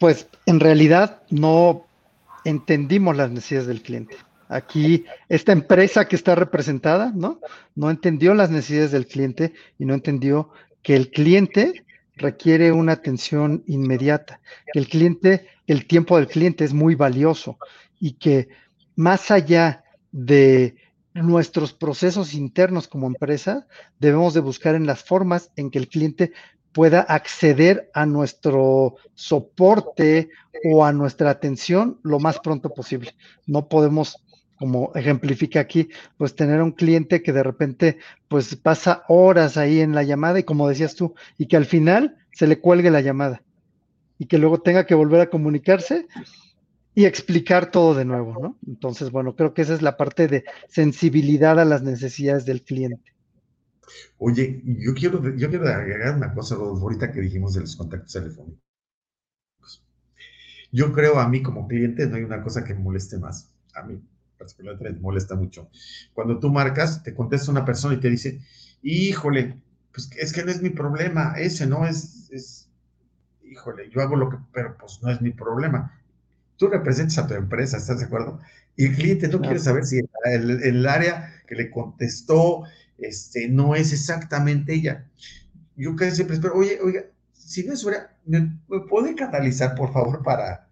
Pues 0.00 0.26
en 0.46 0.58
realidad 0.58 1.22
no 1.30 1.86
entendimos 2.44 3.16
las 3.16 3.30
necesidades 3.30 3.68
del 3.68 3.82
cliente. 3.82 4.16
Aquí, 4.48 5.04
esta 5.28 5.52
empresa 5.52 6.08
que 6.08 6.16
está 6.16 6.34
representada, 6.34 7.12
¿no? 7.14 7.40
No 7.74 7.90
entendió 7.90 8.34
las 8.34 8.50
necesidades 8.50 8.92
del 8.92 9.06
cliente 9.06 9.52
y 9.78 9.84
no 9.84 9.94
entendió 9.94 10.50
que 10.82 10.96
el 10.96 11.10
cliente 11.10 11.84
requiere 12.16 12.72
una 12.72 12.92
atención 12.92 13.62
inmediata, 13.66 14.40
que 14.72 14.78
el 14.78 14.88
cliente, 14.88 15.46
el 15.66 15.86
tiempo 15.86 16.16
del 16.16 16.28
cliente 16.28 16.64
es 16.64 16.72
muy 16.72 16.94
valioso 16.94 17.58
y 18.00 18.12
que 18.12 18.48
más 18.96 19.30
allá 19.30 19.84
de 20.12 20.76
nuestros 21.14 21.72
procesos 21.72 22.34
internos 22.34 22.88
como 22.88 23.06
empresa, 23.06 23.66
debemos 23.98 24.34
de 24.34 24.40
buscar 24.40 24.74
en 24.74 24.86
las 24.86 25.02
formas 25.02 25.50
en 25.56 25.70
que 25.70 25.78
el 25.78 25.88
cliente 25.88 26.32
pueda 26.72 27.00
acceder 27.00 27.90
a 27.92 28.06
nuestro 28.06 28.96
soporte 29.14 30.30
o 30.64 30.84
a 30.84 30.92
nuestra 30.92 31.30
atención 31.30 31.98
lo 32.02 32.18
más 32.18 32.38
pronto 32.40 32.70
posible. 32.70 33.14
No 33.46 33.68
podemos 33.68 34.24
como 34.58 34.92
ejemplifica 34.94 35.60
aquí, 35.60 35.88
pues 36.16 36.34
tener 36.34 36.60
un 36.60 36.72
cliente 36.72 37.22
que 37.22 37.32
de 37.32 37.42
repente 37.42 37.98
pues 38.28 38.56
pasa 38.56 39.04
horas 39.08 39.56
ahí 39.56 39.80
en 39.80 39.94
la 39.94 40.02
llamada 40.02 40.38
y 40.40 40.44
como 40.44 40.68
decías 40.68 40.94
tú, 40.94 41.14
y 41.38 41.46
que 41.46 41.56
al 41.56 41.64
final 41.64 42.16
se 42.32 42.46
le 42.46 42.60
cuelgue 42.60 42.90
la 42.90 43.00
llamada 43.00 43.42
y 44.18 44.26
que 44.26 44.38
luego 44.38 44.60
tenga 44.60 44.84
que 44.84 44.94
volver 44.94 45.20
a 45.20 45.30
comunicarse 45.30 46.06
y 46.94 47.04
explicar 47.04 47.70
todo 47.70 47.94
de 47.94 48.04
nuevo, 48.04 48.36
¿no? 48.42 48.58
Entonces, 48.66 49.12
bueno, 49.12 49.36
creo 49.36 49.54
que 49.54 49.62
esa 49.62 49.74
es 49.74 49.82
la 49.82 49.96
parte 49.96 50.26
de 50.26 50.44
sensibilidad 50.68 51.60
a 51.60 51.64
las 51.64 51.82
necesidades 51.82 52.44
del 52.44 52.62
cliente. 52.62 53.12
Oye, 54.18 54.60
yo 54.64 54.92
quiero, 54.94 55.36
yo 55.36 55.48
quiero 55.48 55.68
agregar 55.68 56.16
una 56.16 56.34
cosa, 56.34 56.56
ahorita 56.56 57.12
que 57.12 57.20
dijimos 57.20 57.54
de 57.54 57.60
los 57.60 57.76
contactos 57.76 58.12
telefónicos. 58.12 58.60
Yo 60.72 60.92
creo 60.92 61.20
a 61.20 61.28
mí 61.28 61.42
como 61.42 61.68
cliente 61.68 62.06
no 62.06 62.16
hay 62.16 62.24
una 62.24 62.42
cosa 62.42 62.64
que 62.64 62.74
me 62.74 62.80
moleste 62.80 63.18
más. 63.18 63.50
A 63.74 63.84
mí 63.84 64.02
particularmente 64.38 64.92
me 64.92 65.00
molesta 65.00 65.34
mucho. 65.34 65.68
Cuando 66.14 66.38
tú 66.38 66.50
marcas, 66.50 67.02
te 67.02 67.14
contesta 67.14 67.50
una 67.50 67.64
persona 67.64 67.94
y 67.94 68.00
te 68.00 68.08
dice, 68.08 68.40
híjole, 68.82 69.60
pues 69.92 70.10
es 70.18 70.32
que 70.32 70.44
no 70.44 70.50
es 70.50 70.62
mi 70.62 70.70
problema, 70.70 71.34
ese 71.36 71.66
no 71.66 71.86
es, 71.86 72.30
es, 72.30 72.70
híjole, 73.42 73.90
yo 73.90 74.00
hago 74.00 74.16
lo 74.16 74.30
que, 74.30 74.36
pero 74.52 74.76
pues 74.78 75.00
no 75.02 75.10
es 75.10 75.20
mi 75.20 75.32
problema. 75.32 76.00
Tú 76.56 76.68
representas 76.68 77.18
a 77.18 77.26
tu 77.26 77.34
empresa, 77.34 77.76
¿estás 77.76 77.98
de 78.00 78.06
acuerdo? 78.06 78.40
Y 78.76 78.86
el 78.86 78.96
cliente 78.96 79.28
no 79.28 79.40
quiere 79.40 79.58
saber 79.58 79.84
si 79.84 80.00
el, 80.24 80.86
área 80.86 81.42
que 81.46 81.56
le 81.56 81.70
contestó 81.70 82.62
este, 82.96 83.48
no 83.48 83.74
es 83.74 83.92
exactamente 83.92 84.74
ella. 84.74 85.06
Yo 85.76 85.94
casi 85.96 86.16
siempre 86.16 86.36
espero, 86.36 86.54
oye, 86.54 86.78
oiga, 86.82 87.02
si 87.32 87.64
no 87.64 87.72
es 87.72 87.86
¿me, 88.24 88.40
¿me 88.68 88.80
puede 88.88 89.14
catalizar, 89.14 89.74
por 89.74 89.92
favor, 89.92 90.22
para 90.22 90.68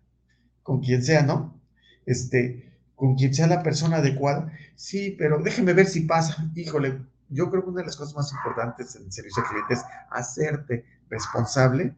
con 0.63 0.81
quien 0.81 1.03
sea, 1.03 1.23
¿no? 1.23 1.61
Este, 2.05 2.66
con 2.97 3.15
quien 3.15 3.33
sea 3.33 3.47
la 3.47 3.63
persona 3.63 3.99
adecuada. 3.99 4.51
Sí, 4.75 5.15
pero 5.17 5.39
déjeme 5.39 5.73
ver 5.75 5.87
si 5.87 6.01
pasa. 6.01 6.51
Híjole, 6.55 6.99
yo 7.29 7.51
creo 7.51 7.63
que 7.63 7.71
una 7.71 7.81
de 7.81 7.87
las 7.87 7.97
cosas 7.97 8.17
más 8.17 8.33
importantes 8.33 8.97
en 8.97 9.13
servicio 9.13 9.43
al 9.43 9.49
cliente 9.51 9.75
es 9.75 9.85
hacerte 10.11 10.85
responsable 11.09 11.95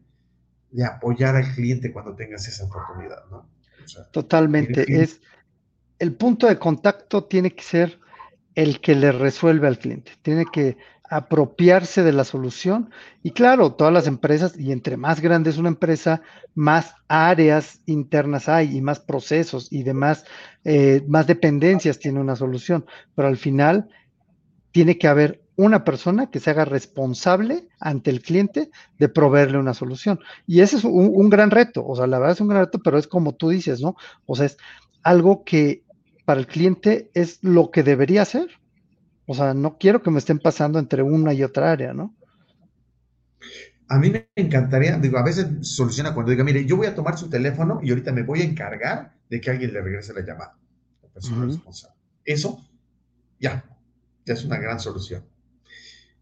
de 0.71 0.85
apoyar 0.85 1.35
al 1.35 1.51
cliente 1.55 1.91
cuando 1.91 2.15
tengas 2.15 2.47
esa 2.47 2.65
oportunidad, 2.65 3.25
¿no? 3.31 3.47
Totalmente. 4.11 4.85
Es 5.01 5.19
el 5.97 6.13
punto 6.13 6.47
de 6.47 6.59
contacto 6.59 7.23
tiene 7.23 7.55
que 7.55 7.63
ser 7.63 7.99
el 8.55 8.81
que 8.81 8.93
le 8.93 9.11
resuelve 9.11 9.67
al 9.67 9.79
cliente. 9.79 10.11
Tiene 10.21 10.45
que 10.51 10.77
apropiarse 11.09 12.03
de 12.03 12.13
la 12.13 12.23
solución. 12.23 12.91
Y 13.23 13.31
claro, 13.31 13.73
todas 13.73 13.93
las 13.93 14.07
empresas, 14.07 14.57
y 14.57 14.71
entre 14.71 14.97
más 14.97 15.21
grande 15.21 15.49
es 15.49 15.57
una 15.57 15.69
empresa, 15.69 16.21
más 16.55 16.93
áreas 17.07 17.81
internas 17.85 18.47
hay 18.47 18.77
y 18.77 18.81
más 18.81 18.99
procesos 18.99 19.67
y 19.71 19.83
demás, 19.83 20.25
eh, 20.63 21.03
más 21.07 21.27
dependencias 21.27 21.99
tiene 21.99 22.19
una 22.19 22.35
solución. 22.35 22.85
Pero 23.15 23.27
al 23.27 23.37
final 23.37 23.89
tiene 24.71 24.97
que 24.97 25.07
haber 25.07 25.41
una 25.55 25.83
persona 25.83 26.29
que 26.29 26.39
se 26.39 26.51
haga 26.51 26.63
responsable 26.63 27.67
ante 27.79 28.11
el 28.11 28.21
cliente 28.21 28.69
de 28.97 29.09
proveerle 29.09 29.57
una 29.57 29.73
solución. 29.73 30.19
Y 30.47 30.61
ese 30.61 30.77
es 30.77 30.83
un, 30.85 31.11
un, 31.13 31.29
gran 31.29 31.51
reto, 31.51 31.85
o 31.85 31.95
sea, 31.97 32.07
la 32.07 32.17
verdad 32.17 32.35
es 32.35 32.41
un 32.41 32.47
gran 32.47 32.65
reto, 32.65 32.79
pero 32.79 32.97
es 32.97 33.07
como 33.07 33.35
tú 33.35 33.49
dices, 33.49 33.81
¿no? 33.81 33.95
O 34.25 34.35
sea, 34.35 34.45
es 34.45 34.57
algo 35.03 35.43
que 35.43 35.83
para 36.23 36.39
el 36.39 36.47
cliente 36.47 37.09
es 37.13 37.39
lo 37.41 37.71
que 37.71 37.83
debería 37.83 38.21
hacer. 38.21 38.58
O 39.31 39.35
sea, 39.35 39.53
no 39.53 39.77
quiero 39.77 40.01
que 40.01 40.09
me 40.09 40.17
estén 40.17 40.39
pasando 40.39 40.79
entre 40.79 41.03
una 41.03 41.31
y 41.35 41.43
otra 41.43 41.71
área, 41.71 41.93
¿no? 41.93 42.15
A 43.87 43.99
mí 43.99 44.09
me 44.09 44.27
encantaría, 44.35 44.97
digo, 44.97 45.19
a 45.19 45.23
veces 45.23 45.45
soluciona 45.61 46.15
cuando 46.15 46.31
diga, 46.31 46.43
mire, 46.43 46.65
yo 46.65 46.77
voy 46.77 46.87
a 46.87 46.95
tomar 46.95 47.15
su 47.15 47.29
teléfono 47.29 47.79
y 47.83 47.91
ahorita 47.91 48.11
me 48.11 48.23
voy 48.23 48.41
a 48.41 48.45
encargar 48.45 49.13
de 49.29 49.39
que 49.39 49.51
alguien 49.51 49.71
le 49.71 49.81
regrese 49.83 50.15
la 50.15 50.21
llamada. 50.21 50.57
La 51.03 51.09
persona 51.09 51.45
responsable. 51.45 51.95
Eso, 52.25 52.67
ya, 53.39 53.63
ya 54.25 54.33
es 54.33 54.43
una 54.45 54.57
gran 54.57 54.79
solución. 54.79 55.23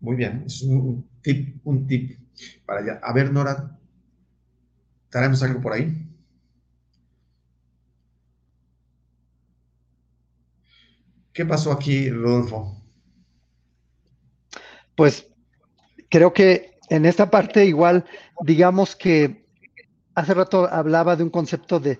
Muy 0.01 0.17
bien, 0.17 0.43
es 0.45 0.61
un 0.63 1.07
tip, 1.21 1.61
un 1.63 1.87
tip 1.87 2.19
para 2.65 2.81
allá. 2.81 2.99
A 3.01 3.13
ver, 3.13 3.31
Nora, 3.31 3.79
¿tenemos 5.09 5.41
algo 5.43 5.61
por 5.61 5.71
ahí? 5.71 6.11
¿Qué 11.31 11.45
pasó 11.45 11.71
aquí, 11.71 12.09
Rodolfo? 12.09 12.77
Pues 14.97 15.29
creo 16.09 16.33
que 16.33 16.79
en 16.89 17.05
esta 17.05 17.29
parte 17.29 17.65
igual, 17.65 18.03
digamos 18.41 18.95
que 18.95 19.45
hace 20.15 20.33
rato 20.33 20.67
hablaba 20.67 21.15
de 21.15 21.23
un 21.23 21.29
concepto 21.29 21.79
de 21.79 21.99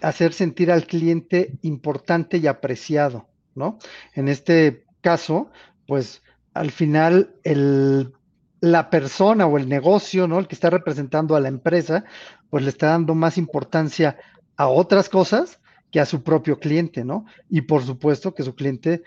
hacer 0.00 0.32
sentir 0.32 0.72
al 0.72 0.86
cliente 0.86 1.58
importante 1.60 2.38
y 2.38 2.46
apreciado, 2.46 3.28
¿no? 3.54 3.78
En 4.14 4.28
este 4.28 4.86
caso, 5.02 5.50
pues 5.86 6.22
al 6.54 6.70
final 6.70 7.34
el, 7.44 8.14
la 8.60 8.88
persona 8.88 9.46
o 9.46 9.58
el 9.58 9.68
negocio, 9.68 10.26
¿no? 10.26 10.38
El 10.38 10.48
que 10.48 10.54
está 10.54 10.70
representando 10.70 11.36
a 11.36 11.40
la 11.40 11.48
empresa, 11.48 12.04
pues 12.48 12.64
le 12.64 12.70
está 12.70 12.88
dando 12.88 13.14
más 13.14 13.36
importancia 13.36 14.16
a 14.56 14.68
otras 14.68 15.10
cosas 15.10 15.60
que 15.90 16.00
a 16.00 16.06
su 16.06 16.22
propio 16.22 16.58
cliente, 16.58 17.04
¿no? 17.04 17.26
Y 17.50 17.60
por 17.60 17.82
supuesto 17.82 18.34
que 18.34 18.42
su 18.42 18.54
cliente, 18.54 19.02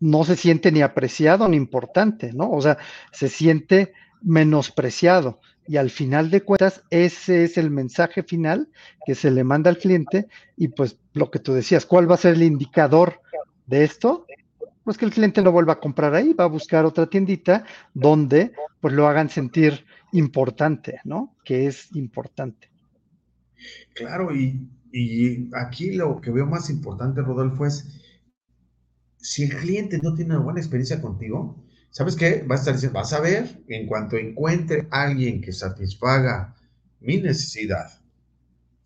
no 0.00 0.24
se 0.24 0.36
siente 0.36 0.72
ni 0.72 0.82
apreciado 0.82 1.48
ni 1.48 1.56
importante, 1.56 2.32
¿no? 2.32 2.50
O 2.50 2.60
sea, 2.60 2.78
se 3.12 3.28
siente 3.28 3.92
menospreciado. 4.22 5.40
Y 5.68 5.78
al 5.78 5.90
final 5.90 6.30
de 6.30 6.42
cuentas, 6.42 6.84
ese 6.90 7.44
es 7.44 7.56
el 7.58 7.70
mensaje 7.70 8.22
final 8.22 8.68
que 9.04 9.14
se 9.14 9.30
le 9.30 9.42
manda 9.42 9.70
al 9.70 9.78
cliente. 9.78 10.28
Y 10.56 10.68
pues 10.68 10.98
lo 11.12 11.30
que 11.30 11.38
tú 11.38 11.52
decías, 11.52 11.86
¿cuál 11.86 12.08
va 12.10 12.14
a 12.14 12.18
ser 12.18 12.34
el 12.34 12.42
indicador 12.42 13.20
de 13.66 13.84
esto? 13.84 14.26
Pues 14.84 14.96
que 14.96 15.04
el 15.04 15.10
cliente 15.10 15.42
no 15.42 15.50
vuelva 15.50 15.74
a 15.74 15.80
comprar 15.80 16.14
ahí, 16.14 16.32
va 16.32 16.44
a 16.44 16.48
buscar 16.48 16.84
otra 16.84 17.06
tiendita 17.06 17.64
donde 17.92 18.52
pues 18.80 18.94
lo 18.94 19.08
hagan 19.08 19.28
sentir 19.28 19.84
importante, 20.12 21.00
¿no? 21.04 21.34
Que 21.44 21.66
es 21.66 21.94
importante. 21.96 22.70
Claro, 23.94 24.32
y, 24.32 24.68
y 24.92 25.50
aquí 25.54 25.92
lo 25.92 26.20
que 26.20 26.30
veo 26.30 26.46
más 26.46 26.70
importante, 26.70 27.22
Rodolfo, 27.22 27.66
es 27.66 28.05
si 29.26 29.42
el 29.42 29.56
cliente 29.56 29.98
no 30.00 30.14
tiene 30.14 30.36
una 30.36 30.44
buena 30.44 30.60
experiencia 30.60 31.02
contigo, 31.02 31.56
¿sabes 31.90 32.14
qué? 32.14 32.46
Va 32.48 32.54
a 32.54 32.58
estar 32.58 32.74
diciendo, 32.74 33.00
vas 33.00 33.12
a 33.12 33.18
ver, 33.18 33.60
en 33.66 33.88
cuanto 33.88 34.16
encuentre 34.16 34.86
alguien 34.92 35.40
que 35.40 35.52
satisfaga 35.52 36.54
mi 37.00 37.16
necesidad, 37.16 37.90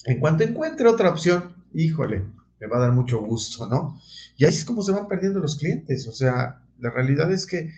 en 0.07 0.18
cuanto 0.18 0.42
encuentre 0.42 0.88
otra 0.88 1.11
opción, 1.11 1.55
híjole, 1.74 2.24
me 2.59 2.66
va 2.66 2.79
a 2.79 2.81
dar 2.81 2.92
mucho 2.92 3.20
gusto, 3.20 3.66
¿no? 3.66 4.00
Y 4.38 4.46
ahí 4.46 4.50
es 4.55 4.64
como 4.64 4.81
se 4.83 4.92
van 4.92 5.09
perdiendo 5.09 5.40
los 5.40 5.59
clientes, 5.59 6.09
o 6.09 6.12
sea, 6.12 6.62
la 6.79 6.88
realidad 6.88 7.31
es 7.31 7.44
que 7.44 7.70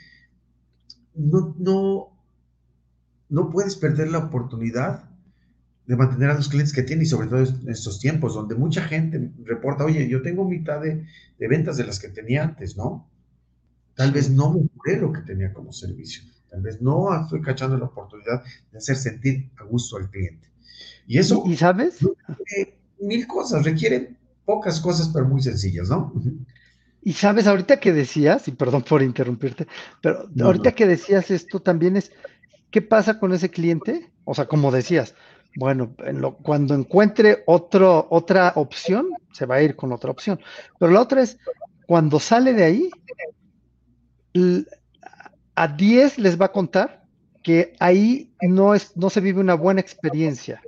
no, 1.17 1.57
no, 1.59 2.17
no 3.29 3.51
puedes 3.51 3.75
perder 3.75 4.13
la 4.13 4.19
oportunidad 4.19 5.11
de 5.87 5.97
mantener 5.97 6.31
a 6.31 6.35
los 6.35 6.49
clientes 6.49 6.73
que 6.73 6.83
tiene 6.83 7.03
y 7.03 7.07
sobre 7.07 7.29
todo 7.29 7.41
en 7.41 7.69
estos 7.69 7.99
tiempos 7.99 8.35
donde 8.35 8.55
mucha 8.55 8.83
gente 8.83 9.33
reporta, 9.45 9.85
oye, 9.85 10.09
yo 10.09 10.23
tengo 10.23 10.45
mitad 10.45 10.81
de, 10.81 11.05
ventas 11.39 11.77
de 11.77 11.85
las 11.85 11.99
que 11.99 12.09
tenía 12.09 12.45
antes, 12.45 12.77
¿no? 12.77 13.11
Tal 13.95 14.13
vez 14.13 14.31
no 14.31 14.53
mejoré 14.53 15.01
lo 15.01 15.13
que 15.13 15.21
tenía 15.21 15.53
como 15.53 15.73
servicio, 15.73 16.23
tal 16.51 16.63
vez 16.63 16.81
no 16.81 17.21
estoy 17.21 17.43
cachando 17.43 17.77
la 17.77 17.87
oportunidad 17.87 18.43
de 18.71 18.79
hacer 18.79 18.97
sentir 18.97 19.51
a 19.59 19.65
gusto 19.65 19.97
al 19.97 20.09
cliente. 20.09 20.49
Y 21.07 21.19
eso... 21.19 21.43
¿Y 21.47 21.57
sabes? 21.57 21.99
mil 23.01 23.27
cosas, 23.27 23.65
requiere 23.65 24.15
pocas 24.45 24.81
cosas, 24.81 25.09
pero 25.09 25.27
muy 25.27 25.43
sencillas, 25.43 25.89
¿no? 25.89 26.13
Y 27.03 27.15
sabes, 27.15 27.49
ahorita 27.49 27.81
que 27.81 27.93
decías, 27.93 28.47
y 28.47 28.53
perdón 28.53 28.83
por 28.83 29.03
interrumpirte, 29.03 29.67
pero 30.01 30.29
ahorita 30.41 30.73
que 30.73 30.87
decías 30.87 31.33
esto 31.33 31.61
también 31.61 31.97
es, 31.97 32.13
¿qué 32.71 32.81
pasa 32.81 33.19
con 33.19 33.33
ese 33.33 33.51
cliente? 33.51 34.13
O 34.25 34.35
sea, 34.35 34.47
como 34.47 34.71
decías, 34.71 35.17
bueno, 35.57 35.95
cuando 36.43 36.75
encuentre 36.75 37.43
otra 37.47 38.53
opción, 38.57 39.11
se 39.33 39.47
va 39.47 39.57
a 39.57 39.63
ir 39.63 39.77
con 39.77 39.93
otra 39.93 40.11
opción. 40.11 40.41
Pero 40.79 40.93
la 40.93 41.01
otra 41.01 41.23
es, 41.23 41.39
cuando 41.87 42.19
sale 42.21 42.55
de 42.55 42.65
ahí, 42.65 42.91
a 45.55 45.69
10 45.69 46.19
les 46.19 46.41
va 46.41 46.47
a 46.47 46.53
contar 46.53 47.03
que 47.43 47.75
ahí 47.81 48.33
no, 48.41 48.75
es, 48.75 48.97
no 48.97 49.11
se 49.11 49.21
vive 49.21 49.41
una 49.41 49.55
buena 49.55 49.81
experiencia, 49.81 50.63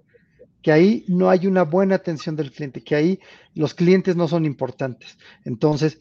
que 0.61 0.73
ahí 0.73 1.05
no 1.09 1.31
hay 1.31 1.47
una 1.47 1.63
buena 1.63 1.95
atención 1.95 2.37
del 2.37 2.51
cliente, 2.51 2.83
que 2.83 2.95
ahí 2.95 3.21
los 3.55 3.75
clientes 3.75 4.17
no 4.17 4.29
son 4.29 4.45
importantes. 4.45 5.17
Entonces, 5.45 5.99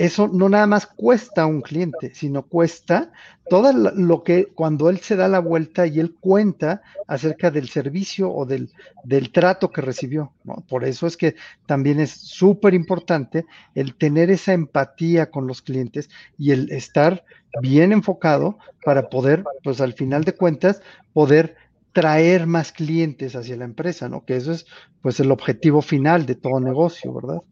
eso 0.00 0.28
no 0.28 0.48
nada 0.48 0.66
más 0.66 0.86
cuesta 0.86 1.42
a 1.42 1.46
un 1.46 1.60
cliente, 1.60 2.14
sino 2.14 2.46
cuesta 2.46 3.12
todo 3.50 3.70
lo 3.74 4.24
que 4.24 4.46
cuando 4.46 4.88
él 4.88 5.00
se 5.00 5.14
da 5.14 5.28
la 5.28 5.40
vuelta 5.40 5.86
y 5.86 6.00
él 6.00 6.16
cuenta 6.18 6.80
acerca 7.06 7.50
del 7.50 7.68
servicio 7.68 8.32
o 8.32 8.46
del, 8.46 8.72
del 9.04 9.30
trato 9.30 9.70
que 9.70 9.82
recibió. 9.82 10.32
Por 10.70 10.86
eso 10.86 11.06
es 11.06 11.18
que 11.18 11.36
también 11.66 12.00
es 12.00 12.12
súper 12.12 12.72
importante 12.72 13.44
el 13.74 13.94
tener 13.94 14.30
esa 14.30 14.54
empatía 14.54 15.30
con 15.30 15.46
los 15.46 15.60
clientes 15.60 16.08
y 16.38 16.52
el 16.52 16.72
estar 16.72 17.22
bien 17.60 17.92
enfocado 17.92 18.56
para 18.82 19.10
poder, 19.10 19.44
pues 19.62 19.82
al 19.82 19.92
final 19.92 20.24
de 20.24 20.32
cuentas, 20.32 20.80
poder 21.12 21.56
traer 21.92 22.46
más 22.46 22.72
clientes 22.72 23.36
hacia 23.36 23.58
la 23.58 23.66
empresa, 23.66 24.08
¿no? 24.08 24.24
Que 24.24 24.36
eso 24.36 24.52
es 24.52 24.64
pues 25.02 25.20
el 25.20 25.30
objetivo 25.30 25.82
final 25.82 26.24
de 26.24 26.36
todo 26.36 26.58
negocio, 26.58 27.12
¿verdad? 27.12 27.42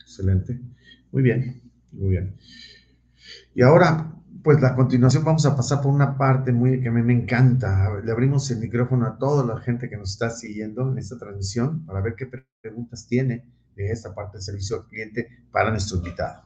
Excelente. 0.00 0.58
Muy 1.12 1.22
bien, 1.22 1.62
muy 1.92 2.10
bien. 2.10 2.36
Y 3.54 3.62
ahora, 3.62 4.12
pues 4.42 4.60
la 4.60 4.74
continuación 4.74 5.24
vamos 5.24 5.44
a 5.46 5.56
pasar 5.56 5.80
por 5.80 5.92
una 5.92 6.16
parte 6.16 6.52
muy 6.52 6.80
que 6.80 6.88
a 6.88 6.92
mí 6.92 7.02
me 7.02 7.12
encanta. 7.12 7.90
Le 8.02 8.12
abrimos 8.12 8.50
el 8.50 8.58
micrófono 8.58 9.06
a 9.06 9.18
toda 9.18 9.44
la 9.44 9.60
gente 9.60 9.88
que 9.88 9.96
nos 9.96 10.10
está 10.10 10.30
siguiendo 10.30 10.90
en 10.90 10.98
esta 10.98 11.18
transmisión 11.18 11.84
para 11.86 12.00
ver 12.00 12.14
qué 12.14 12.28
preguntas 12.60 13.06
tiene 13.06 13.44
de 13.74 13.90
esta 13.90 14.14
parte 14.14 14.38
del 14.38 14.42
servicio 14.42 14.76
al 14.76 14.86
cliente 14.86 15.28
para 15.50 15.70
nuestro 15.70 15.98
invitado. 15.98 16.42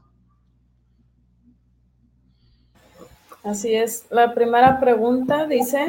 Así 3.44 3.74
es. 3.74 4.06
La 4.10 4.34
primera 4.34 4.78
pregunta 4.78 5.46
dice, 5.46 5.84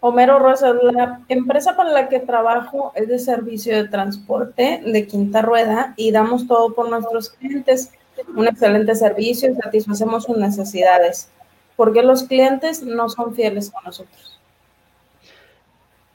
Homero 0.00 0.38
Rosas, 0.38 0.76
la 0.82 1.20
empresa 1.28 1.76
para 1.76 1.90
la 1.90 2.08
que 2.08 2.20
trabajo 2.20 2.92
es 2.94 3.06
de 3.08 3.18
servicio 3.18 3.76
de 3.76 3.88
transporte 3.88 4.82
de 4.84 5.06
quinta 5.06 5.42
rueda 5.42 5.92
y 5.96 6.10
damos 6.10 6.46
todo 6.46 6.74
por 6.74 6.88
nuestros 6.88 7.28
clientes. 7.30 7.90
Un 8.34 8.48
excelente 8.48 8.94
servicio 8.94 9.50
y 9.50 9.54
satisfacemos 9.56 10.24
sus 10.24 10.38
necesidades. 10.38 11.28
¿Por 11.76 11.92
qué 11.92 12.02
los 12.02 12.24
clientes 12.24 12.82
no 12.82 13.08
son 13.10 13.34
fieles 13.34 13.70
con 13.70 13.84
nosotros? 13.84 14.38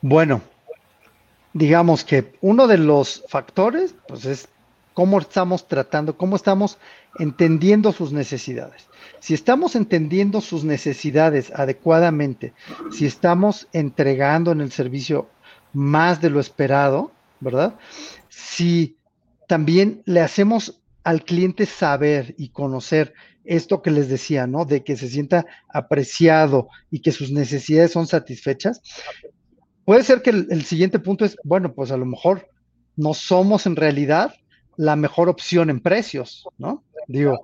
Bueno, 0.01 0.41
digamos 1.53 2.03
que 2.03 2.33
uno 2.41 2.67
de 2.67 2.79
los 2.79 3.23
factores 3.27 3.95
pues 4.07 4.25
es 4.25 4.47
cómo 4.95 5.19
estamos 5.19 5.67
tratando, 5.67 6.17
cómo 6.17 6.37
estamos 6.37 6.79
entendiendo 7.19 7.91
sus 7.91 8.13
necesidades. 8.13 8.87
Si 9.19 9.33
estamos 9.33 9.75
entendiendo 9.75 10.39
sus 10.39 10.63
necesidades 10.63 11.51
adecuadamente, 11.53 12.53
si 12.91 13.05
estamos 13.05 13.67
entregando 13.73 14.53
en 14.53 14.61
el 14.61 14.71
servicio 14.71 15.29
más 15.73 16.21
de 16.21 16.29
lo 16.29 16.39
esperado, 16.39 17.11
¿verdad? 17.41 17.75
Si 18.29 18.95
también 19.47 20.01
le 20.05 20.21
hacemos 20.21 20.81
al 21.03 21.23
cliente 21.23 21.65
saber 21.65 22.33
y 22.37 22.49
conocer 22.49 23.13
esto 23.43 23.81
que 23.81 23.91
les 23.91 24.07
decía, 24.07 24.47
¿no? 24.47 24.63
De 24.63 24.81
que 24.83 24.95
se 24.95 25.09
sienta 25.09 25.45
apreciado 25.67 26.69
y 26.89 27.01
que 27.01 27.11
sus 27.11 27.31
necesidades 27.31 27.91
son 27.91 28.07
satisfechas. 28.07 28.81
Puede 29.83 30.03
ser 30.03 30.21
que 30.21 30.29
el, 30.29 30.63
siguiente 30.63 30.99
punto 30.99 31.25
es, 31.25 31.35
bueno, 31.43 31.73
pues 31.73 31.91
a 31.91 31.97
lo 31.97 32.05
mejor 32.05 32.49
no 32.95 33.13
somos 33.13 33.65
en 33.65 33.75
realidad 33.75 34.33
la 34.77 34.95
mejor 34.95 35.29
opción 35.29 35.69
en 35.69 35.79
precios, 35.79 36.47
¿no? 36.57 36.83
Digo, 37.07 37.41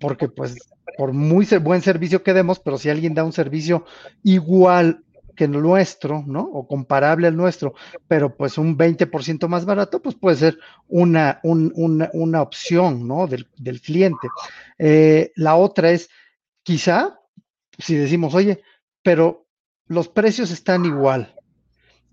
porque 0.00 0.28
pues 0.28 0.56
por 0.96 1.12
muy 1.12 1.46
buen 1.60 1.82
servicio 1.82 2.22
que 2.22 2.32
demos, 2.32 2.58
pero 2.58 2.78
si 2.78 2.88
alguien 2.88 3.14
da 3.14 3.24
un 3.24 3.32
servicio 3.32 3.84
igual 4.22 5.04
que 5.36 5.44
el 5.44 5.52
nuestro, 5.52 6.24
¿no? 6.26 6.40
O 6.40 6.66
comparable 6.66 7.28
al 7.28 7.36
nuestro, 7.36 7.74
pero 8.08 8.34
pues 8.34 8.58
un 8.58 8.76
20% 8.76 9.46
más 9.46 9.64
barato, 9.64 10.00
pues 10.00 10.14
puede 10.16 10.36
ser 10.36 10.58
una, 10.88 11.40
una, 11.42 12.42
opción, 12.42 13.06
¿no? 13.06 13.28
Del, 13.28 13.80
cliente. 13.80 14.28
Eh, 14.78 15.32
la 15.36 15.56
otra 15.56 15.90
es, 15.90 16.08
quizá, 16.62 17.20
si 17.78 17.94
decimos, 17.94 18.34
oye, 18.34 18.62
pero 19.02 19.46
los 19.86 20.08
precios 20.08 20.50
están 20.50 20.84
igual, 20.86 21.34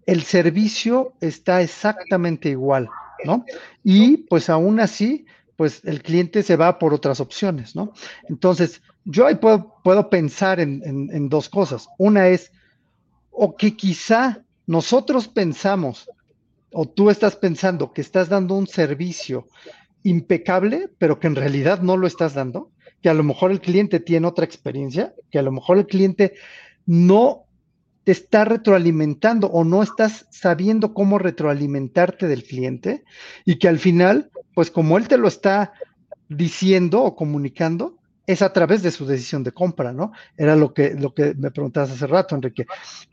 el 0.06 0.24
servicio 0.24 1.14
está 1.22 1.62
exactamente 1.62 2.50
igual, 2.50 2.90
¿no? 3.26 3.46
Y 3.84 4.18
pues 4.18 4.50
aún 4.50 4.80
así, 4.80 5.26
pues 5.56 5.82
el 5.84 6.02
cliente 6.02 6.44
se 6.44 6.56
va 6.56 6.80
por 6.80 6.94
otras 6.94 7.20
opciones, 7.20 7.76
¿no? 7.76 7.94
Entonces, 8.30 8.82
yo 9.06 9.28
ahí 9.28 9.36
puedo, 9.36 9.76
puedo 9.84 10.10
pensar 10.10 10.60
en, 10.60 11.30
dos 11.30 11.50
cosas. 11.50 11.88
Una 11.98 12.28
es, 12.30 12.52
o 13.32 13.56
que 13.56 13.76
quizá 13.76 14.44
nosotros 14.66 15.28
pensamos, 15.28 16.10
o 16.72 16.88
tú 16.88 17.10
estás 17.10 17.36
pensando 17.36 17.94
que 17.94 18.02
estás 18.02 18.30
dando 18.30 18.56
un 18.56 18.68
servicio 18.68 19.48
impecable, 20.04 20.90
pero 20.98 21.20
que 21.20 21.28
en 21.28 21.36
realidad 21.36 21.82
no 21.82 21.98
lo 21.98 22.08
estás 22.08 22.34
dando, 22.34 22.72
que 23.02 23.10
a 23.10 23.14
lo 23.14 23.24
mejor 23.24 23.52
el 23.52 23.62
cliente 23.62 24.00
tiene 24.00 24.28
otra 24.28 24.46
experiencia, 24.46 25.14
que 25.30 25.40
a 25.40 25.44
lo 25.44 25.52
mejor 25.52 25.78
el 25.78 25.86
cliente 25.86 26.34
no 26.86 27.46
te 28.04 28.12
está 28.12 28.46
retroalimentando 28.46 29.48
o 29.48 29.64
no 29.64 29.82
estás 29.82 30.28
sabiendo 30.30 30.94
cómo 30.94 31.20
retroalimentarte 31.20 32.28
del 32.28 32.44
cliente 32.44 33.04
y 33.46 33.58
que 33.58 33.68
al 33.68 33.80
final, 33.80 34.30
pues 34.54 34.72
como 34.72 34.98
él 34.98 35.08
te 35.08 35.18
lo 35.18 35.28
está 35.28 35.74
diciendo 36.28 37.02
o 37.04 37.16
comunicando, 37.16 37.98
es 38.26 38.42
a 38.42 38.54
través 38.54 38.82
de 38.82 38.92
su 38.92 39.06
decisión 39.06 39.44
de 39.44 39.52
compra, 39.52 39.92
¿no? 39.92 40.14
Era 40.38 40.56
lo 40.56 40.74
que, 40.74 40.94
lo 40.94 41.14
que 41.14 41.34
me 41.36 41.52
preguntabas 41.52 41.92
hace 41.92 42.08
rato, 42.08 42.36
Enrique. 42.36 42.66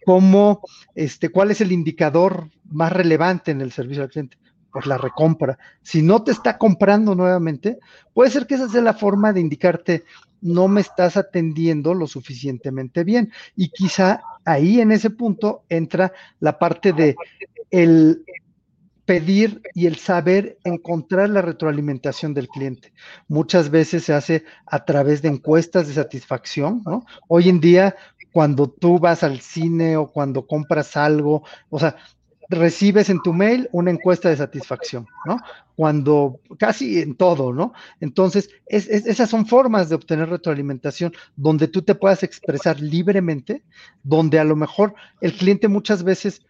¿Cómo, 0.05 0.61
este, 0.94 1.31
cuál 1.31 1.50
es 1.50 1.61
el 1.61 1.72
indicador 1.72 2.48
más 2.70 2.92
relevante 2.92 3.50
en 3.50 3.61
el 3.61 3.72
servicio 3.72 4.05
al 4.05 4.11
cliente? 4.11 4.37
Pues 4.72 4.87
la 4.87 4.98
recompra. 4.98 5.59
Si 5.83 6.02
no 6.02 6.22
te 6.22 6.30
está 6.30 6.56
comprando 6.56 7.14
nuevamente, 7.14 7.78
puede 8.14 8.30
ser 8.30 8.46
que 8.46 8.54
esa 8.54 8.68
sea 8.68 8.83
la 8.83 8.94
forma 8.94 9.33
de 9.33 9.40
indicarte, 9.40 10.04
no 10.40 10.68
me 10.68 10.80
estás 10.80 11.16
atendiendo 11.16 11.94
lo 11.94 12.06
suficientemente 12.06 13.04
bien. 13.04 13.33
Y 13.56 13.70
quizá 13.70 14.22
ahí 14.44 14.80
en 14.80 14.92
ese 14.92 15.11
punto 15.11 15.64
entra 15.68 16.12
la 16.38 16.59
parte 16.59 16.92
de 16.92 17.16
el 17.70 18.24
pedir 19.11 19.61
y 19.74 19.87
el 19.87 19.96
saber 19.96 20.59
encontrar 20.62 21.30
la 21.30 21.42
retroalimentación 21.42 22.33
del 22.33 22.46
cliente. 22.46 22.92
Muchas 23.26 23.68
veces 23.68 24.04
se 24.04 24.14
hace 24.14 24.44
a 24.66 24.85
través 24.85 25.20
de 25.20 25.28
encuestas 25.28 25.88
de 25.88 25.94
satisfacción, 25.94 26.83
¿no? 26.87 27.04
Hoy 27.26 27.48
en 27.48 27.59
día, 27.59 27.96
cuando 28.33 28.70
tú 28.70 29.00
vas 29.00 29.24
al 29.24 29.40
cine 29.40 29.96
o 29.96 30.12
cuando 30.12 30.46
compras 30.46 30.96
algo, 30.96 31.42
o 31.70 31.80
sea, 31.80 31.96
recibes 32.50 33.08
en 33.08 33.22
tu 33.22 33.32
mail 33.32 33.68
una 33.72 33.92
encuesta 33.92 34.28
de 34.28 34.36
satisfacción, 34.36 35.06
¿no? 35.24 35.38
Cuando 35.76 36.40
casi 36.58 37.00
en 37.00 37.14
todo, 37.14 37.52
¿no? 37.52 37.72
Entonces, 38.00 38.50
esas 38.66 39.30
son 39.30 39.46
formas 39.46 39.88
de 39.88 39.94
obtener 39.94 40.28
retroalimentación 40.28 41.12
donde 41.36 41.68
tú 41.68 41.82
te 41.82 41.94
puedas 41.94 42.22
expresar 42.22 42.80
libremente, 42.80 43.62
donde 44.02 44.40
a 44.40 44.44
lo 44.44 44.56
mejor 44.56 44.94
el 45.20 45.32
cliente 45.32 45.68
muchas 45.68 46.02
veces 46.02 46.42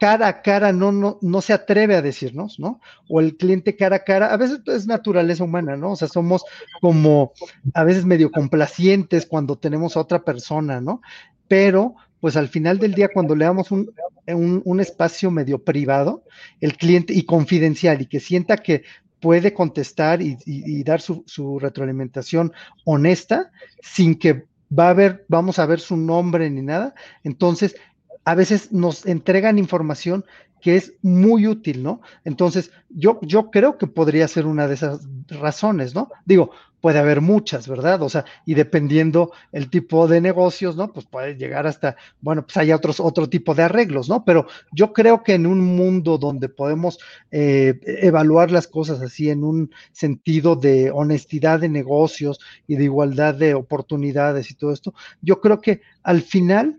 cara 0.00 0.26
a 0.26 0.42
cara 0.42 0.72
no, 0.72 0.90
no, 0.90 1.18
no 1.22 1.40
se 1.40 1.52
atreve 1.52 1.94
a 1.94 2.02
decirnos, 2.02 2.58
¿no? 2.58 2.80
O 3.08 3.20
el 3.20 3.36
cliente 3.36 3.76
cara 3.76 3.96
a 3.96 4.04
cara, 4.04 4.32
a 4.34 4.36
veces 4.36 4.60
es 4.66 4.86
naturaleza 4.88 5.44
humana, 5.44 5.76
¿no? 5.76 5.92
O 5.92 5.96
sea, 5.96 6.08
somos 6.08 6.44
como 6.80 7.32
a 7.74 7.84
veces 7.84 8.04
medio 8.04 8.32
complacientes 8.32 9.24
cuando 9.24 9.56
tenemos 9.56 9.96
a 9.96 10.00
otra 10.00 10.24
persona, 10.24 10.80
¿no? 10.80 11.00
Pero 11.46 11.94
pues 12.24 12.38
al 12.38 12.48
final 12.48 12.78
del 12.78 12.94
día, 12.94 13.10
cuando 13.12 13.36
le 13.36 13.44
damos 13.44 13.70
un, 13.70 13.92
un, 14.26 14.80
espacio 14.80 15.30
medio 15.30 15.62
privado, 15.62 16.24
el 16.62 16.74
cliente 16.78 17.12
y 17.12 17.24
confidencial 17.24 18.00
y 18.00 18.06
que 18.06 18.18
sienta 18.18 18.56
que 18.56 18.82
puede 19.20 19.52
contestar 19.52 20.22
y, 20.22 20.82
dar 20.84 21.02
su, 21.02 21.58
retroalimentación 21.60 22.54
honesta 22.86 23.50
sin 23.82 24.14
que 24.14 24.46
va 24.72 24.88
a 24.88 24.94
ver, 24.94 25.26
vamos 25.28 25.58
a 25.58 25.66
ver 25.66 25.80
su 25.80 25.98
nombre 25.98 26.48
ni 26.48 26.62
nada, 26.62 26.94
entonces 27.24 27.76
a 28.24 28.34
veces 28.34 28.72
nos 28.72 29.04
entregan 29.04 29.58
información 29.58 30.24
que 30.64 30.76
es 30.76 30.94
muy 31.02 31.46
útil, 31.46 31.82
¿no? 31.82 32.00
Entonces, 32.24 32.70
yo, 32.88 33.18
yo 33.20 33.50
creo 33.50 33.76
que 33.76 33.86
podría 33.86 34.26
ser 34.26 34.46
una 34.46 34.66
de 34.66 34.72
esas 34.72 35.06
razones, 35.28 35.94
¿no? 35.94 36.08
Digo, 36.24 36.52
puede 36.80 37.00
haber 37.00 37.20
muchas, 37.20 37.68
¿verdad? 37.68 38.00
O 38.00 38.08
sea, 38.08 38.24
y 38.46 38.54
dependiendo 38.54 39.30
el 39.52 39.68
tipo 39.68 40.08
de 40.08 40.22
negocios, 40.22 40.74
¿no? 40.74 40.90
Pues 40.90 41.04
puede 41.04 41.36
llegar 41.36 41.66
hasta, 41.66 41.96
bueno, 42.22 42.46
pues 42.46 42.56
hay 42.56 42.72
otros, 42.72 42.98
otro 42.98 43.28
tipo 43.28 43.54
de 43.54 43.64
arreglos, 43.64 44.08
¿no? 44.08 44.24
Pero 44.24 44.46
yo 44.72 44.94
creo 44.94 45.22
que 45.22 45.34
en 45.34 45.44
un 45.44 45.60
mundo 45.60 46.16
donde 46.16 46.48
podemos 46.48 46.98
eh, 47.30 47.78
evaluar 47.84 48.50
las 48.50 48.66
cosas 48.66 49.02
así 49.02 49.28
en 49.28 49.44
un 49.44 49.70
sentido 49.92 50.56
de 50.56 50.90
honestidad 50.90 51.60
de 51.60 51.68
negocios 51.68 52.40
y 52.66 52.76
de 52.76 52.84
igualdad 52.84 53.34
de 53.34 53.52
oportunidades 53.52 54.50
y 54.50 54.54
todo 54.54 54.72
esto, 54.72 54.94
yo 55.20 55.42
creo 55.42 55.60
que 55.60 55.82
al 56.02 56.22
final, 56.22 56.78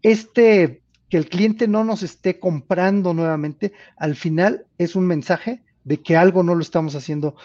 este 0.00 0.80
que 1.16 1.20
el 1.20 1.30
cliente 1.30 1.66
no 1.66 1.82
nos 1.82 2.02
esté 2.02 2.38
comprando 2.38 3.14
nuevamente, 3.14 3.72
al 3.96 4.16
final 4.16 4.66
es 4.76 4.96
un 4.96 5.06
mensaje 5.06 5.62
de 5.82 6.02
que 6.02 6.14
algo 6.14 6.42
no 6.42 6.54
lo 6.54 6.60
estamos 6.60 6.94
haciendo 6.94 7.36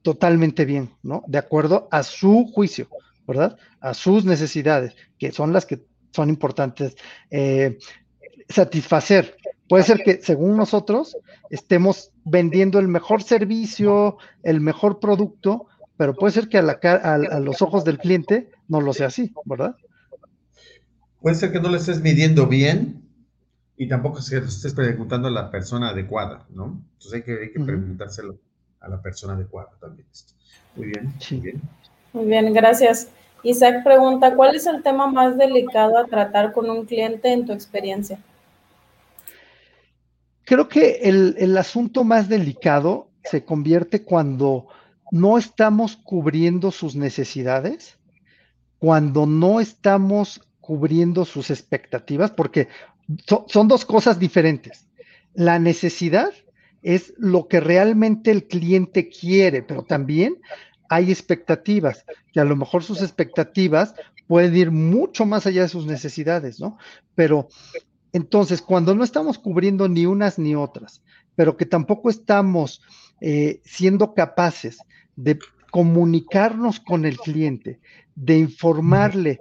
totalmente 0.00 0.64
bien, 0.64 0.94
¿no? 1.02 1.22
De 1.26 1.36
acuerdo 1.36 1.86
a 1.90 2.02
su 2.02 2.46
juicio, 2.46 2.88
¿verdad? 3.26 3.58
A 3.78 3.92
sus 3.92 4.24
necesidades, 4.24 4.94
que 5.18 5.32
son 5.32 5.52
las 5.52 5.66
que 5.66 5.84
son 6.12 6.30
importantes 6.30 6.96
eh, 7.30 7.76
satisfacer. 8.48 9.36
Puede 9.68 9.84
ser 9.84 10.02
que 10.02 10.22
según 10.22 10.56
nosotros 10.56 11.18
estemos 11.50 12.12
vendiendo 12.24 12.78
el 12.78 12.88
mejor 12.88 13.22
servicio, 13.22 14.16
el 14.42 14.62
mejor 14.62 14.98
producto, 14.98 15.66
pero 15.98 16.14
puede 16.14 16.32
ser 16.32 16.48
que 16.48 16.56
a, 16.56 16.62
la, 16.62 16.72
a 16.72 17.38
los 17.38 17.60
ojos 17.60 17.84
del 17.84 17.98
cliente 17.98 18.48
no 18.66 18.80
lo 18.80 18.94
sea 18.94 19.08
así, 19.08 19.34
¿verdad? 19.44 19.76
Puede 21.20 21.36
ser 21.36 21.52
que 21.52 21.60
no 21.60 21.68
lo 21.68 21.76
estés 21.76 22.00
midiendo 22.00 22.46
bien 22.46 23.09
y 23.80 23.88
tampoco 23.88 24.20
se 24.20 24.36
estés 24.36 24.74
preguntando 24.74 25.28
a 25.28 25.30
la 25.30 25.50
persona 25.50 25.88
adecuada, 25.88 26.44
¿no? 26.50 26.78
Entonces 26.92 27.14
hay 27.14 27.22
que, 27.22 27.32
hay 27.32 27.50
que 27.50 27.60
preguntárselo 27.60 28.36
a 28.78 28.88
la 28.90 29.00
persona 29.00 29.32
adecuada 29.32 29.70
también. 29.80 30.06
Muy 30.76 30.88
bien, 30.88 31.14
muy 31.30 31.40
bien. 31.40 31.62
Muy 32.12 32.24
bien, 32.26 32.52
gracias. 32.52 33.08
Isaac 33.42 33.82
pregunta, 33.82 34.36
¿cuál 34.36 34.54
es 34.54 34.66
el 34.66 34.82
tema 34.82 35.06
más 35.06 35.38
delicado 35.38 35.96
a 35.96 36.04
tratar 36.04 36.52
con 36.52 36.68
un 36.68 36.84
cliente 36.84 37.32
en 37.32 37.46
tu 37.46 37.54
experiencia? 37.54 38.18
Creo 40.44 40.68
que 40.68 41.00
el, 41.04 41.34
el 41.38 41.56
asunto 41.56 42.04
más 42.04 42.28
delicado 42.28 43.08
se 43.24 43.46
convierte 43.46 44.02
cuando 44.02 44.66
no 45.10 45.38
estamos 45.38 45.96
cubriendo 45.96 46.70
sus 46.70 46.96
necesidades, 46.96 47.96
cuando 48.78 49.24
no 49.24 49.58
estamos 49.58 50.42
cubriendo 50.60 51.24
sus 51.24 51.50
expectativas, 51.50 52.30
porque 52.30 52.68
son 53.46 53.68
dos 53.68 53.84
cosas 53.84 54.18
diferentes. 54.18 54.86
La 55.34 55.58
necesidad 55.58 56.32
es 56.82 57.12
lo 57.16 57.48
que 57.48 57.60
realmente 57.60 58.30
el 58.30 58.46
cliente 58.46 59.08
quiere, 59.08 59.62
pero 59.62 59.82
también 59.82 60.38
hay 60.88 61.10
expectativas, 61.10 62.04
que 62.32 62.40
a 62.40 62.44
lo 62.44 62.56
mejor 62.56 62.82
sus 62.82 63.02
expectativas 63.02 63.94
pueden 64.26 64.56
ir 64.56 64.70
mucho 64.70 65.26
más 65.26 65.46
allá 65.46 65.62
de 65.62 65.68
sus 65.68 65.86
necesidades, 65.86 66.60
¿no? 66.60 66.78
Pero 67.14 67.48
entonces, 68.12 68.60
cuando 68.60 68.94
no 68.94 69.04
estamos 69.04 69.38
cubriendo 69.38 69.88
ni 69.88 70.06
unas 70.06 70.38
ni 70.38 70.54
otras, 70.54 71.02
pero 71.36 71.56
que 71.56 71.66
tampoco 71.66 72.10
estamos 72.10 72.82
eh, 73.20 73.60
siendo 73.64 74.14
capaces 74.14 74.78
de 75.14 75.38
comunicarnos 75.70 76.80
con 76.80 77.04
el 77.04 77.18
cliente, 77.18 77.80
de 78.16 78.38
informarle 78.38 79.40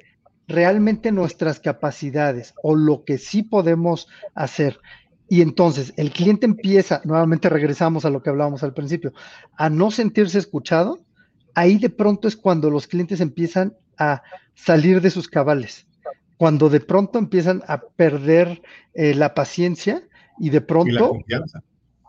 realmente 0.49 1.11
nuestras 1.11 1.59
capacidades 1.59 2.53
o 2.63 2.75
lo 2.75 3.05
que 3.05 3.17
sí 3.17 3.43
podemos 3.43 4.09
hacer. 4.33 4.79
Y 5.29 5.41
entonces 5.41 5.93
el 5.95 6.11
cliente 6.11 6.47
empieza, 6.47 7.01
nuevamente 7.05 7.49
regresamos 7.49 8.03
a 8.03 8.09
lo 8.09 8.23
que 8.23 8.31
hablábamos 8.31 8.63
al 8.63 8.73
principio, 8.73 9.13
a 9.55 9.69
no 9.69 9.91
sentirse 9.91 10.39
escuchado, 10.39 10.99
ahí 11.53 11.77
de 11.77 11.91
pronto 11.91 12.27
es 12.27 12.35
cuando 12.35 12.71
los 12.71 12.87
clientes 12.87 13.21
empiezan 13.21 13.77
a 13.97 14.23
salir 14.55 15.01
de 15.01 15.11
sus 15.11 15.27
cabales, 15.27 15.85
cuando 16.37 16.69
de 16.69 16.79
pronto 16.79 17.19
empiezan 17.19 17.61
a 17.67 17.81
perder 17.81 18.61
eh, 18.95 19.13
la 19.13 19.35
paciencia 19.35 20.01
y 20.39 20.49
de 20.49 20.61
pronto... 20.61 20.93
la 20.93 21.07
confianza. 21.07 21.63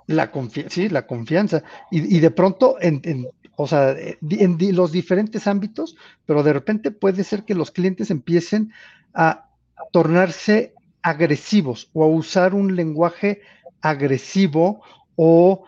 La 0.06 0.30
confianza, 0.32 0.74
sí, 0.74 0.88
la 0.88 1.06
confianza. 1.06 1.62
Y, 1.90 2.18
de 2.18 2.30
pronto, 2.32 2.78
en, 2.80 3.28
o 3.62 3.66
sea, 3.66 3.94
en 3.94 4.74
los 4.74 4.90
diferentes 4.90 5.46
ámbitos, 5.46 5.94
pero 6.24 6.42
de 6.42 6.54
repente 6.54 6.90
puede 6.90 7.24
ser 7.24 7.44
que 7.44 7.54
los 7.54 7.70
clientes 7.70 8.10
empiecen 8.10 8.72
a 9.12 9.50
tornarse 9.92 10.72
agresivos 11.02 11.90
o 11.92 12.04
a 12.04 12.06
usar 12.06 12.54
un 12.54 12.74
lenguaje 12.74 13.42
agresivo 13.82 14.82
o 15.14 15.64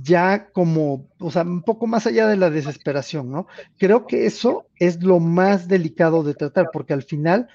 ya 0.00 0.48
como, 0.52 1.08
o 1.18 1.30
sea, 1.32 1.42
un 1.42 1.62
poco 1.62 1.88
más 1.88 2.06
allá 2.06 2.28
de 2.28 2.36
la 2.36 2.50
desesperación, 2.50 3.32
¿no? 3.32 3.48
Creo 3.78 4.06
que 4.06 4.26
eso 4.26 4.66
es 4.76 5.02
lo 5.02 5.18
más 5.18 5.66
delicado 5.66 6.22
de 6.22 6.34
tratar, 6.34 6.70
porque 6.72 6.92
al 6.92 7.02
final 7.02 7.48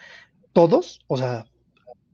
todos, 0.52 1.00
o 1.08 1.18
sea, 1.18 1.46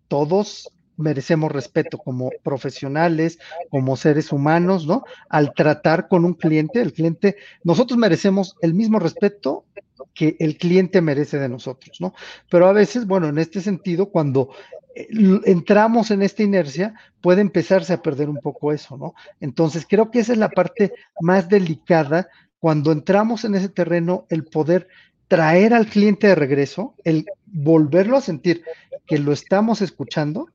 todos 0.07 0.71
merecemos 0.97 1.51
respeto 1.51 1.97
como 1.97 2.31
profesionales, 2.43 3.39
como 3.69 3.97
seres 3.97 4.31
humanos, 4.31 4.85
¿no? 4.87 5.03
Al 5.29 5.53
tratar 5.53 6.07
con 6.07 6.25
un 6.25 6.33
cliente, 6.33 6.81
el 6.81 6.93
cliente, 6.93 7.37
nosotros 7.63 7.97
merecemos 7.97 8.55
el 8.61 8.73
mismo 8.73 8.99
respeto 8.99 9.65
que 10.13 10.37
el 10.39 10.57
cliente 10.57 11.01
merece 11.01 11.37
de 11.39 11.49
nosotros, 11.49 11.99
¿no? 11.99 12.13
Pero 12.49 12.67
a 12.67 12.73
veces, 12.73 13.05
bueno, 13.05 13.27
en 13.27 13.37
este 13.37 13.61
sentido, 13.61 14.07
cuando 14.07 14.49
eh, 14.95 15.07
entramos 15.45 16.11
en 16.11 16.21
esta 16.21 16.43
inercia, 16.43 16.93
puede 17.21 17.41
empezarse 17.41 17.93
a 17.93 18.01
perder 18.01 18.29
un 18.29 18.37
poco 18.37 18.71
eso, 18.71 18.97
¿no? 18.97 19.13
Entonces, 19.39 19.85
creo 19.87 20.11
que 20.11 20.19
esa 20.19 20.33
es 20.33 20.39
la 20.39 20.49
parte 20.49 20.93
más 21.21 21.49
delicada 21.49 22.29
cuando 22.59 22.91
entramos 22.91 23.45
en 23.45 23.55
ese 23.55 23.69
terreno, 23.69 24.25
el 24.29 24.45
poder 24.45 24.87
traer 25.27 25.73
al 25.73 25.87
cliente 25.87 26.27
de 26.27 26.35
regreso, 26.35 26.95
el 27.03 27.25
volverlo 27.45 28.17
a 28.17 28.21
sentir 28.21 28.63
que 29.05 29.17
lo 29.17 29.31
estamos 29.31 29.81
escuchando 29.81 30.47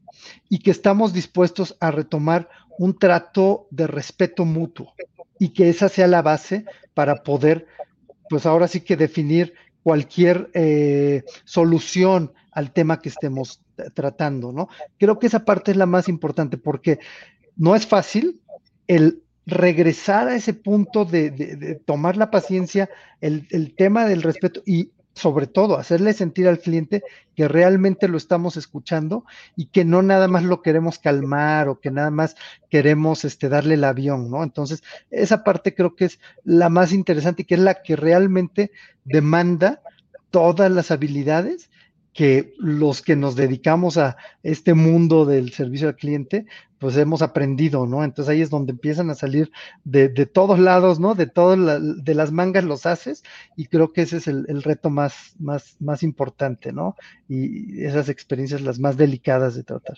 y 0.48 0.58
que 0.58 0.70
estamos 0.70 1.12
dispuestos 1.12 1.76
a 1.80 1.90
retomar 1.90 2.48
un 2.78 2.98
trato 2.98 3.66
de 3.70 3.86
respeto 3.86 4.44
mutuo 4.44 4.94
y 5.38 5.50
que 5.50 5.68
esa 5.68 5.88
sea 5.88 6.06
la 6.06 6.22
base 6.22 6.64
para 6.94 7.22
poder, 7.22 7.66
pues 8.28 8.46
ahora 8.46 8.68
sí 8.68 8.82
que 8.82 8.96
definir 8.96 9.54
cualquier 9.82 10.50
eh, 10.54 11.24
solución 11.44 12.32
al 12.52 12.72
tema 12.72 13.00
que 13.00 13.08
estemos 13.08 13.60
tratando, 13.94 14.52
¿no? 14.52 14.68
Creo 14.98 15.18
que 15.18 15.26
esa 15.26 15.44
parte 15.44 15.70
es 15.70 15.76
la 15.76 15.86
más 15.86 16.08
importante 16.08 16.58
porque 16.58 16.98
no 17.56 17.74
es 17.74 17.86
fácil 17.86 18.40
el 18.86 19.22
regresar 19.46 20.28
a 20.28 20.34
ese 20.34 20.54
punto 20.54 21.04
de, 21.04 21.80
tomar 21.84 22.16
la 22.16 22.30
paciencia, 22.30 22.88
el, 23.20 23.46
el, 23.50 23.74
tema 23.74 24.06
del 24.06 24.22
respeto 24.22 24.62
y 24.64 24.90
sobre 25.14 25.46
todo 25.46 25.76
hacerle 25.76 26.12
sentir 26.12 26.48
al 26.48 26.60
cliente 26.60 27.02
que 27.34 27.48
realmente 27.48 28.08
lo 28.08 28.16
estamos 28.16 28.56
escuchando 28.56 29.24
y 29.56 29.66
que 29.66 29.84
no 29.84 30.02
nada 30.02 30.28
más 30.28 30.44
lo 30.44 30.62
queremos 30.62 30.98
calmar 30.98 31.68
o 31.68 31.80
que 31.80 31.90
nada 31.90 32.10
más 32.10 32.36
queremos 32.68 33.24
este, 33.24 33.48
darle 33.48 33.74
el 33.74 33.84
avión, 33.84 34.30
¿no? 34.30 34.42
Entonces, 34.42 34.82
esa 35.10 35.44
parte 35.44 35.74
creo 35.74 35.94
que 35.96 36.06
es 36.06 36.20
la 36.44 36.68
más 36.68 36.92
interesante 36.92 37.42
y 37.42 37.44
que 37.44 37.54
es 37.54 37.60
la 37.60 37.82
que 37.82 37.96
realmente 37.96 38.70
demanda 39.04 39.82
todas 40.30 40.70
las 40.70 40.90
habilidades 40.90 41.69
que 42.20 42.52
los 42.58 43.00
que 43.00 43.16
nos 43.16 43.34
dedicamos 43.34 43.96
a 43.96 44.18
este 44.42 44.74
mundo 44.74 45.24
del 45.24 45.54
servicio 45.54 45.88
al 45.88 45.96
cliente, 45.96 46.44
pues 46.78 46.94
hemos 46.98 47.22
aprendido, 47.22 47.86
¿no? 47.86 48.04
Entonces 48.04 48.30
ahí 48.30 48.42
es 48.42 48.50
donde 48.50 48.72
empiezan 48.72 49.08
a 49.08 49.14
salir 49.14 49.50
de, 49.84 50.10
todos 50.26 50.58
lados, 50.58 51.00
¿no? 51.00 51.14
De 51.14 51.26
todas 51.26 51.80
de 51.80 52.14
las 52.14 52.30
mangas 52.30 52.64
los 52.64 52.84
haces 52.84 53.22
y 53.56 53.68
creo 53.68 53.94
que 53.94 54.02
ese 54.02 54.18
es 54.18 54.26
el, 54.26 54.62
reto 54.62 54.90
más, 54.90 55.34
más, 55.38 55.76
más 55.80 56.02
importante, 56.02 56.74
¿no? 56.74 56.94
Y 57.26 57.82
esas 57.84 58.10
experiencias 58.10 58.60
las 58.60 58.78
más 58.78 58.98
delicadas 58.98 59.54
de 59.54 59.62
tratar. 59.62 59.96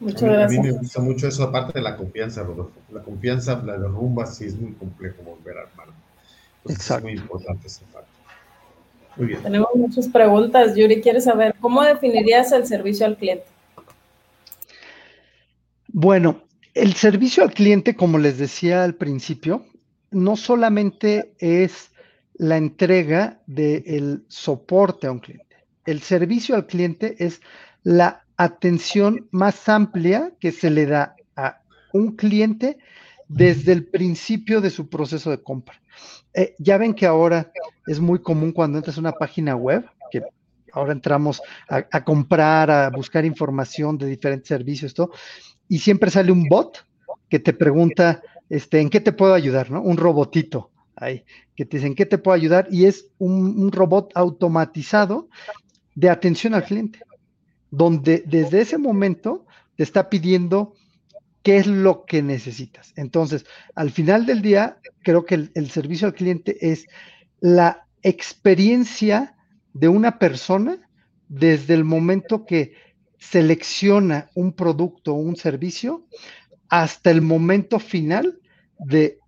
Muchas 0.00 0.24
gracias. 0.24 0.58
A 0.58 0.62
mí 0.62 0.68
me 0.68 0.78
gusta 0.78 1.00
mucho 1.00 1.26
eso, 1.26 1.44
aparte 1.44 1.78
de 1.78 1.82
la 1.82 1.96
confianza, 1.96 2.42
Rodolfo. 2.42 2.78
La 2.92 3.02
confianza 3.02 3.62
la 3.62 3.78
derrumba, 3.78 4.26
sí 4.26 4.44
es 4.44 4.60
muy 4.60 4.72
complejo 4.72 5.22
volver 5.22 5.56
a 5.56 5.62
armar. 5.62 5.86
Exacto. 6.68 7.08
Es 7.08 7.14
muy 7.14 7.22
importante 7.22 7.66
esa 7.66 7.86
parte. 7.86 8.13
Tenemos 9.16 9.68
muchas 9.74 10.08
preguntas. 10.08 10.74
Yuri 10.74 11.00
quiere 11.00 11.20
saber, 11.20 11.54
¿cómo 11.60 11.82
definirías 11.82 12.52
el 12.52 12.66
servicio 12.66 13.06
al 13.06 13.16
cliente? 13.16 13.44
Bueno, 15.88 16.42
el 16.74 16.94
servicio 16.94 17.44
al 17.44 17.52
cliente, 17.52 17.94
como 17.94 18.18
les 18.18 18.38
decía 18.38 18.82
al 18.82 18.96
principio, 18.96 19.64
no 20.10 20.36
solamente 20.36 21.34
es 21.38 21.92
la 22.34 22.56
entrega 22.56 23.40
del 23.46 24.24
soporte 24.28 25.06
a 25.06 25.12
un 25.12 25.20
cliente. 25.20 25.56
El 25.86 26.02
servicio 26.02 26.56
al 26.56 26.66
cliente 26.66 27.14
es 27.18 27.40
la 27.84 28.24
atención 28.36 29.28
más 29.30 29.68
amplia 29.68 30.32
que 30.40 30.50
se 30.50 30.70
le 30.70 30.86
da 30.86 31.14
a 31.36 31.60
un 31.92 32.16
cliente 32.16 32.78
desde 33.34 33.72
el 33.72 33.84
principio 33.84 34.60
de 34.60 34.70
su 34.70 34.88
proceso 34.88 35.30
de 35.30 35.42
compra. 35.42 35.74
Eh, 36.32 36.54
ya 36.58 36.78
ven 36.78 36.94
que 36.94 37.04
ahora 37.04 37.50
es 37.86 37.98
muy 37.98 38.20
común 38.20 38.52
cuando 38.52 38.78
entras 38.78 38.96
a 38.96 39.00
una 39.00 39.12
página 39.12 39.56
web, 39.56 39.84
que 40.10 40.22
ahora 40.72 40.92
entramos 40.92 41.42
a, 41.68 42.04
comprar, 42.04 42.70
a 42.70 42.90
buscar 42.90 43.24
información 43.24 43.98
de 43.98 44.06
diferentes 44.06 44.48
servicios, 44.48 44.94
y 45.68 45.78
siempre 45.78 46.10
sale 46.10 46.30
un 46.30 46.44
bot 46.44 46.86
que 47.28 47.40
te 47.40 47.52
pregunta, 47.52 48.22
este, 48.48 48.80
¿en 48.80 48.88
qué 48.88 49.00
te 49.00 49.12
puedo 49.12 49.34
ayudar? 49.34 49.68
¿no? 49.70 49.82
Un 49.82 49.96
robotito 49.96 50.70
ahí, 50.94 51.24
que 51.56 51.64
te 51.64 51.78
dice, 51.78 51.88
¿en 51.88 51.96
qué 51.96 52.06
te 52.06 52.18
puedo 52.18 52.36
ayudar? 52.36 52.68
Y 52.70 52.84
es 52.86 53.08
un 53.18 53.72
robot 53.72 54.12
automatizado 54.14 55.28
de 55.96 56.08
atención 56.08 56.54
al 56.54 56.64
cliente, 56.64 57.00
donde 57.70 58.22
desde 58.26 58.60
ese 58.60 58.78
momento 58.78 59.44
te 59.74 59.82
está 59.82 60.08
pidiendo 60.08 60.74
qué 61.44 61.58
es 61.58 61.66
lo 61.66 62.06
que 62.06 62.22
necesitas. 62.22 62.92
Entonces, 62.96 63.44
al 63.74 63.90
final 63.90 64.26
del 64.26 64.42
día, 64.42 64.78
creo 65.02 65.26
que 65.26 65.50
el, 65.54 65.70
servicio 65.70 66.08
al 66.08 66.14
cliente 66.14 66.72
es 66.72 66.86
la 67.38 67.86
experiencia 68.02 69.36
de 69.74 69.88
una 69.88 70.18
persona 70.18 70.78
desde 71.28 71.74
el 71.74 71.84
momento 71.84 72.46
que 72.46 72.72
selecciona 73.18 74.30
un 74.34 74.54
producto 74.54 75.12
o 75.12 75.18
un 75.18 75.36
servicio 75.36 76.06
hasta 76.70 77.10
el 77.10 77.20
momento 77.20 77.78
final 77.78 78.40
de 78.78 79.18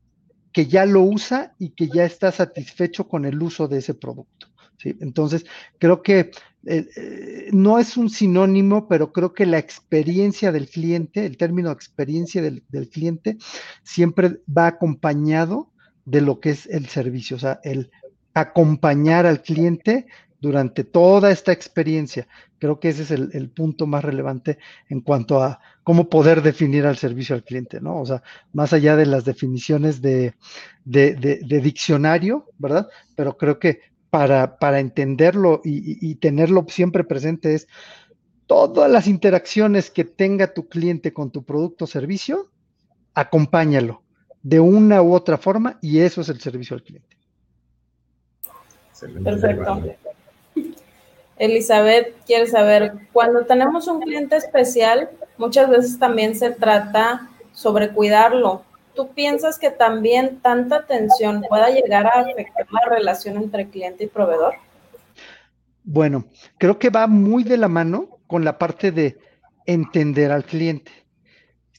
que 0.53 0.67
ya 0.67 0.87
lo 0.87 1.03
usa 1.03 1.55
y 1.59 1.71
que 1.71 1.89
ya 1.89 2.07
está 2.07 2.33
satisfecho 2.33 3.09
con 3.09 3.27
el 3.27 3.43
uso 3.43 3.69
de 3.69 3.79
ese 3.79 3.93
producto. 3.93 4.49
Entonces, 4.85 5.47
creo 5.79 6.03
que 6.03 6.31
eh, 6.67 6.89
eh, 6.97 7.49
no 7.53 7.79
es 7.79 7.97
un 7.97 8.11
sinónimo, 8.11 8.89
pero 8.89 9.13
creo 9.13 9.33
que 9.33 9.47
la 9.47 9.59
experiencia 9.59 10.51
del 10.51 10.69
cliente, 10.69 11.25
el 11.25 11.37
término 11.37 11.71
experiencia 11.71 12.43
del, 12.43 12.63
cliente, 12.91 13.39
siempre 13.85 14.41
va 14.47 14.67
acompañado 14.67 15.71
de 16.05 16.23
lo 16.23 16.41
que 16.41 16.51
es 16.51 16.67
el 16.67 16.87
servicio, 16.87 17.37
o 17.37 17.41
sea, 17.41 17.61
el 17.63 17.93
acompañar 18.35 19.27
al 19.27 19.43
cliente 19.43 20.07
durante 20.41 20.83
toda 20.83 21.31
esta 21.31 21.53
experiencia. 21.53 22.27
Creo 22.59 22.81
que 22.81 22.89
ese 22.89 23.05
es 23.05 23.11
el, 23.13 23.51
punto 23.51 23.87
más 23.87 24.05
relevante 24.05 24.59
en 24.89 25.01
cuanto 25.01 25.43
a 25.43 25.61
cómo 25.85 26.09
poder 26.09 26.43
definir 26.43 26.85
al 26.85 26.97
servicio 26.97 27.37
al 27.37 27.45
cliente, 27.45 27.81
¿no? 27.81 28.01
O 28.01 28.07
sea, 28.07 28.23
más 28.53 28.73
allá 28.73 28.97
de 28.97 29.07
las 29.07 29.25
definiciones 29.25 30.03
de, 30.03 30.35
de 30.85 31.61
diccionario, 31.61 32.47
¿verdad? 32.59 32.89
Pero 33.15 33.37
creo 33.37 33.59
que 33.59 33.81
para, 34.11 34.81
entenderlo 34.81 35.61
y, 35.65 36.15
tenerlo 36.17 36.65
siempre 36.69 37.05
presente 37.05 37.55
es 37.55 37.69
todas 38.47 38.91
las 38.91 39.07
interacciones 39.07 39.91
que 39.91 40.05
tenga 40.05 40.55
tu 40.55 40.69
cliente 40.69 41.13
con 41.13 41.31
tu 41.31 41.45
producto 41.45 41.85
o 41.85 41.89
servicio, 41.89 42.51
acompáñalo 43.15 44.03
de 44.43 44.61
una 44.61 45.03
u 45.03 45.15
otra 45.15 45.37
forma 45.37 45.79
y 45.83 46.01
eso 46.01 46.21
es 46.21 46.29
el 46.29 46.41
servicio 46.41 46.77
al 46.77 46.83
cliente. 46.83 47.17
Perfecto. 49.25 49.83
Elizabeth 51.39 52.15
quiere 52.25 52.47
saber, 52.47 52.95
cuando 53.13 53.45
tenemos 53.45 53.89
un 53.89 54.01
cliente 54.01 54.37
especial, 54.37 55.11
muchas 55.37 55.69
veces 55.69 55.99
también 55.99 56.35
se 56.35 56.51
trata 56.51 57.29
sobre 57.53 57.91
cuidarlo, 57.91 58.63
¿tú 58.97 59.13
piensas 59.15 59.59
que 59.59 59.71
también 59.71 60.41
tanta 60.41 60.77
atención 60.77 61.45
pueda 61.49 61.71
llegar 61.71 62.07
a 62.07 62.21
afectar 62.21 62.67
la 62.73 62.97
relación 62.97 63.37
entre 63.37 63.69
cliente 63.69 64.05
y 64.05 64.07
proveedor? 64.09 64.55
Bueno, 65.85 66.25
creo 66.59 66.79
que 66.81 66.91
va 66.91 67.07
muy 67.07 67.45
de 67.45 67.59
la 67.59 67.69
mano 67.69 68.19
con 68.27 68.45
la 68.45 68.59
parte 68.59 68.91
de 68.91 69.19
entender 69.67 70.33
al 70.33 70.45
cliente. 70.45 70.91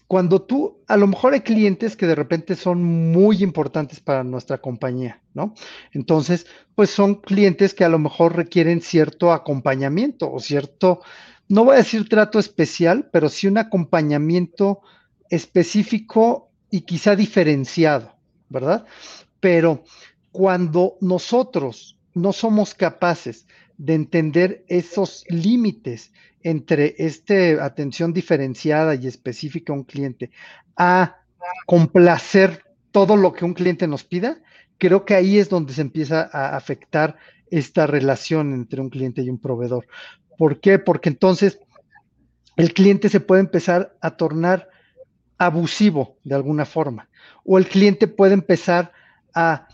Cuando 0.08 0.42
tú, 0.42 0.86
a 0.88 0.96
lo 0.96 1.08
mejor 1.08 1.34
hay 1.34 1.42
clientes 1.42 1.98
que 1.98 2.08
de 2.08 2.16
repente 2.16 2.56
son 2.56 2.82
muy 2.82 3.44
importantes 3.44 4.00
para 4.00 4.24
nuestra 4.24 4.60
compañía, 4.60 5.22
¿no? 5.34 5.54
Entonces, 5.92 6.48
pues 6.76 6.90
son 6.90 7.16
clientes 7.16 7.74
que 7.74 7.84
a 7.84 7.90
lo 7.90 8.00
mejor 8.00 8.38
requieren 8.38 8.80
cierto 8.80 9.34
acompañamiento 9.34 10.32
o 10.32 10.40
cierto, 10.40 11.02
no 11.50 11.66
voy 11.66 11.74
a 11.74 11.80
decir 11.80 12.08
trato 12.08 12.40
especial, 12.40 13.10
pero 13.12 13.28
sí 13.28 13.48
un 13.48 13.58
acompañamiento 13.58 14.80
específico 15.30 16.47
y 16.70 16.82
quizá 16.82 17.16
diferenciado, 17.16 18.14
¿verdad? 18.50 18.86
Pero 19.40 19.84
cuando 20.32 20.98
nosotros 21.02 21.98
no 22.14 22.34
somos 22.34 22.74
capaces 22.74 23.48
de 23.78 23.94
entender 23.94 24.66
esos 24.68 25.24
límites 25.30 26.12
entre 26.42 26.96
esta 26.98 27.64
atención 27.64 28.14
diferenciada 28.14 28.96
y 28.96 29.08
específica 29.08 29.74
a 29.74 29.76
un 29.76 29.84
cliente 29.84 30.32
a 30.76 31.18
complacer 31.66 32.64
todo 32.92 33.16
lo 33.16 33.34
que 33.34 33.46
un 33.46 33.54
cliente 33.54 33.88
nos 33.88 34.04
pida, 34.04 34.40
creo 34.78 35.06
que 35.06 35.16
ahí 35.16 35.38
es 35.38 35.50
donde 35.50 35.74
se 35.74 35.82
empieza 35.82 36.30
a 36.32 36.56
afectar 36.56 37.18
esta 37.50 37.88
relación 37.88 38.54
entre 38.54 38.82
un 38.82 38.90
cliente 38.90 39.22
y 39.22 39.30
un 39.30 39.40
proveedor. 39.40 39.88
¿Por 40.38 40.60
qué? 40.60 40.80
Porque 40.80 41.10
entonces 41.10 41.60
el 42.56 42.74
cliente 42.74 43.10
se 43.10 43.20
puede 43.20 43.42
empezar 43.42 43.96
a 44.02 44.12
tornar 44.12 44.70
abusivo 45.38 46.18
de 46.24 46.36
alguna 46.36 46.66
forma, 46.66 47.10
o 47.44 47.58
el 47.58 47.68
cliente 47.68 48.08
puede 48.08 48.34
empezar 48.34 48.92
a 49.34 49.68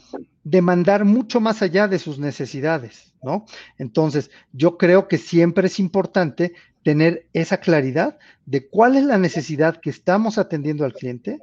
demandar 0.44 1.06
mucho 1.06 1.40
más 1.40 1.62
allá 1.62 1.88
de 1.88 2.00
sus 2.00 2.20
necesidades, 2.20 3.14
¿no? 3.22 3.46
Entonces, 3.78 4.30
yo 4.52 4.78
creo 4.78 5.08
que 5.08 5.18
siempre 5.18 5.68
es 5.68 5.80
importante 5.80 6.54
tener 6.84 7.28
esa 7.32 7.58
claridad 7.58 8.18
de 8.46 8.68
cuál 8.68 8.98
es 8.98 9.06
la 9.06 9.18
necesidad 9.18 9.80
que 9.80 9.90
estamos 9.90 10.38
atendiendo 10.38 10.84
al 10.84 10.94
cliente, 10.94 11.40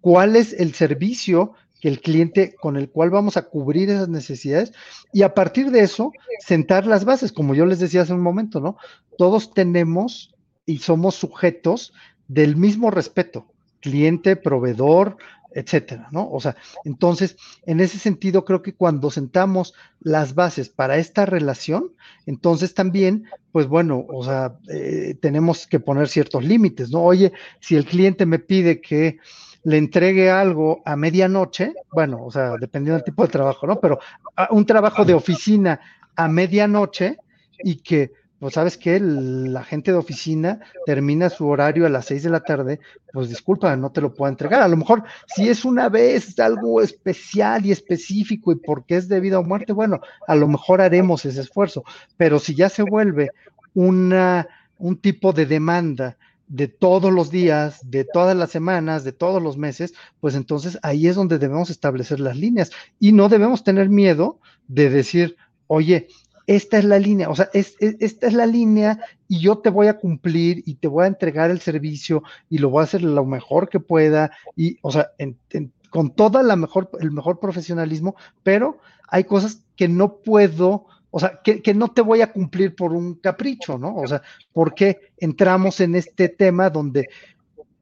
cuál 0.00 0.36
es 0.36 0.54
el 0.54 0.74
servicio 0.74 1.52
que 1.80 1.88
el 1.88 2.00
cliente 2.00 2.54
con 2.60 2.76
el 2.76 2.90
cual 2.90 3.10
vamos 3.10 3.36
a 3.36 3.42
cubrir 3.42 3.90
esas 3.90 4.08
necesidades 4.08 4.72
y 5.12 5.22
a 5.22 5.34
partir 5.34 5.70
de 5.70 5.80
eso 5.80 6.12
sentar 6.40 6.86
las 6.86 7.04
bases, 7.04 7.32
como 7.32 7.54
yo 7.54 7.66
les 7.66 7.78
decía 7.78 8.02
hace 8.02 8.14
un 8.14 8.20
momento, 8.20 8.60
¿no? 8.60 8.76
Todos 9.16 9.52
tenemos 9.52 10.34
y 10.66 10.78
somos 10.78 11.14
sujetos 11.14 11.92
del 12.26 12.56
mismo 12.56 12.90
respeto, 12.90 13.46
cliente, 13.80 14.36
proveedor, 14.36 15.16
etcétera, 15.52 16.08
¿no? 16.10 16.28
O 16.30 16.40
sea, 16.40 16.56
entonces, 16.84 17.36
en 17.64 17.80
ese 17.80 17.98
sentido, 17.98 18.44
creo 18.44 18.62
que 18.62 18.74
cuando 18.74 19.10
sentamos 19.10 19.74
las 20.00 20.34
bases 20.34 20.68
para 20.68 20.98
esta 20.98 21.26
relación, 21.26 21.92
entonces 22.26 22.74
también, 22.74 23.24
pues 23.50 23.66
bueno, 23.66 24.04
o 24.08 24.24
sea, 24.24 24.58
eh, 24.68 25.16
tenemos 25.20 25.66
que 25.66 25.80
poner 25.80 26.08
ciertos 26.08 26.44
límites, 26.44 26.90
¿no? 26.90 27.02
Oye, 27.02 27.32
si 27.60 27.76
el 27.76 27.86
cliente 27.86 28.26
me 28.26 28.38
pide 28.38 28.80
que 28.80 29.18
le 29.64 29.78
entregue 29.78 30.30
algo 30.30 30.82
a 30.84 30.96
medianoche, 30.96 31.74
bueno, 31.92 32.24
o 32.24 32.30
sea, 32.30 32.56
dependiendo 32.60 32.94
del 32.94 33.04
tipo 33.04 33.22
de 33.22 33.32
trabajo, 33.32 33.66
¿no? 33.66 33.80
Pero 33.80 33.98
un 34.50 34.64
trabajo 34.64 35.04
de 35.04 35.14
oficina 35.14 35.80
a 36.14 36.28
medianoche 36.28 37.18
y 37.64 37.76
que 37.76 38.12
pues 38.38 38.54
sabes 38.54 38.76
que 38.76 39.00
la 39.00 39.64
gente 39.64 39.90
de 39.90 39.98
oficina 39.98 40.60
termina 40.86 41.28
su 41.28 41.46
horario 41.48 41.86
a 41.86 41.88
las 41.88 42.06
seis 42.06 42.22
de 42.22 42.30
la 42.30 42.40
tarde, 42.40 42.80
pues 43.12 43.28
disculpa, 43.28 43.74
no 43.76 43.90
te 43.90 44.00
lo 44.00 44.14
puedo 44.14 44.30
entregar. 44.30 44.62
A 44.62 44.68
lo 44.68 44.76
mejor 44.76 45.02
si 45.26 45.48
es 45.48 45.64
una 45.64 45.88
vez 45.88 46.38
algo 46.38 46.80
especial 46.80 47.66
y 47.66 47.72
específico 47.72 48.52
y 48.52 48.56
porque 48.56 48.96
es 48.96 49.08
debido 49.08 49.38
a 49.38 49.42
muerte, 49.42 49.72
bueno, 49.72 50.00
a 50.26 50.34
lo 50.36 50.46
mejor 50.46 50.80
haremos 50.80 51.24
ese 51.24 51.40
esfuerzo, 51.40 51.84
pero 52.16 52.38
si 52.38 52.54
ya 52.54 52.68
se 52.68 52.82
vuelve 52.82 53.30
una, 53.74 54.46
un 54.78 54.96
tipo 54.96 55.32
de 55.32 55.46
demanda 55.46 56.16
de 56.48 56.66
todos 56.66 57.12
los 57.12 57.30
días, 57.30 57.78
de 57.84 58.04
todas 58.04 58.36
las 58.36 58.50
semanas, 58.50 59.04
de 59.04 59.12
todos 59.12 59.42
los 59.42 59.56
meses, 59.56 59.94
pues 60.20 60.34
entonces 60.34 60.78
ahí 60.82 61.06
es 61.06 61.16
donde 61.16 61.38
debemos 61.38 61.70
establecer 61.70 62.20
las 62.20 62.36
líneas. 62.36 62.70
Y 62.98 63.12
no 63.12 63.28
debemos 63.28 63.64
tener 63.64 63.90
miedo 63.90 64.40
de 64.66 64.90
decir, 64.90 65.36
oye, 65.66 66.08
esta 66.48 66.78
es 66.78 66.84
la 66.84 66.98
línea, 66.98 67.28
o 67.28 67.36
sea, 67.36 67.50
esta 67.52 68.26
es 68.26 68.32
la 68.32 68.46
línea 68.46 68.98
y 69.28 69.38
yo 69.38 69.58
te 69.58 69.68
voy 69.68 69.88
a 69.88 69.98
cumplir 69.98 70.62
y 70.64 70.76
te 70.76 70.88
voy 70.88 71.04
a 71.04 71.08
entregar 71.08 71.50
el 71.50 71.60
servicio 71.60 72.22
y 72.48 72.56
lo 72.56 72.70
voy 72.70 72.80
a 72.80 72.84
hacer 72.84 73.02
lo 73.02 73.26
mejor 73.26 73.68
que 73.68 73.80
pueda 73.80 74.30
y, 74.56 74.78
o 74.80 74.90
sea, 74.90 75.10
con 75.90 76.14
toda 76.14 76.42
la 76.42 76.56
mejor, 76.56 76.88
el 77.00 77.10
mejor 77.10 77.38
profesionalismo, 77.38 78.16
pero 78.42 78.78
hay 79.08 79.24
cosas 79.24 79.62
que 79.76 79.88
no 79.88 80.16
puedo, 80.16 80.86
o 81.10 81.20
sea, 81.20 81.38
que, 81.44 81.60
que, 81.60 81.74
no 81.74 81.88
te 81.88 82.00
voy 82.00 82.22
a 82.22 82.32
cumplir 82.32 82.74
por 82.74 82.94
un 82.94 83.16
capricho, 83.16 83.76
¿no? 83.76 83.96
O 83.96 84.06
sea, 84.06 84.22
porque 84.54 85.12
entramos 85.18 85.80
en 85.80 85.96
este 85.96 86.30
tema 86.30 86.70
donde 86.70 87.10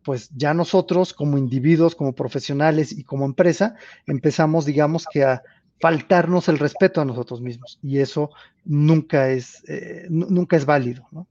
pues 0.03 0.29
ya 0.35 0.55
nosotros 0.55 1.12
como 1.12 1.39
individuos, 1.39 1.95
como 1.95 2.14
profesionales 2.14 2.91
y 2.91 3.05
como 3.05 3.27
empresa, 3.27 3.77
empezamos, 4.07 4.64
digamos 4.64 5.07
que 5.09 5.23
a, 5.23 5.43
faltarnos 5.81 6.49
el 6.49 6.59
respeto 6.59 7.01
a 7.01 7.05
nosotros 7.05 7.41
mismos 7.41 7.79
y 7.83 7.99
eso 7.99 8.31
nunca 8.64 9.31
es, 9.31 9.62
eh, 9.68 10.07
nunca 10.09 10.57
es 10.57 10.64
válido. 10.64 11.07
¿no? 11.12 11.29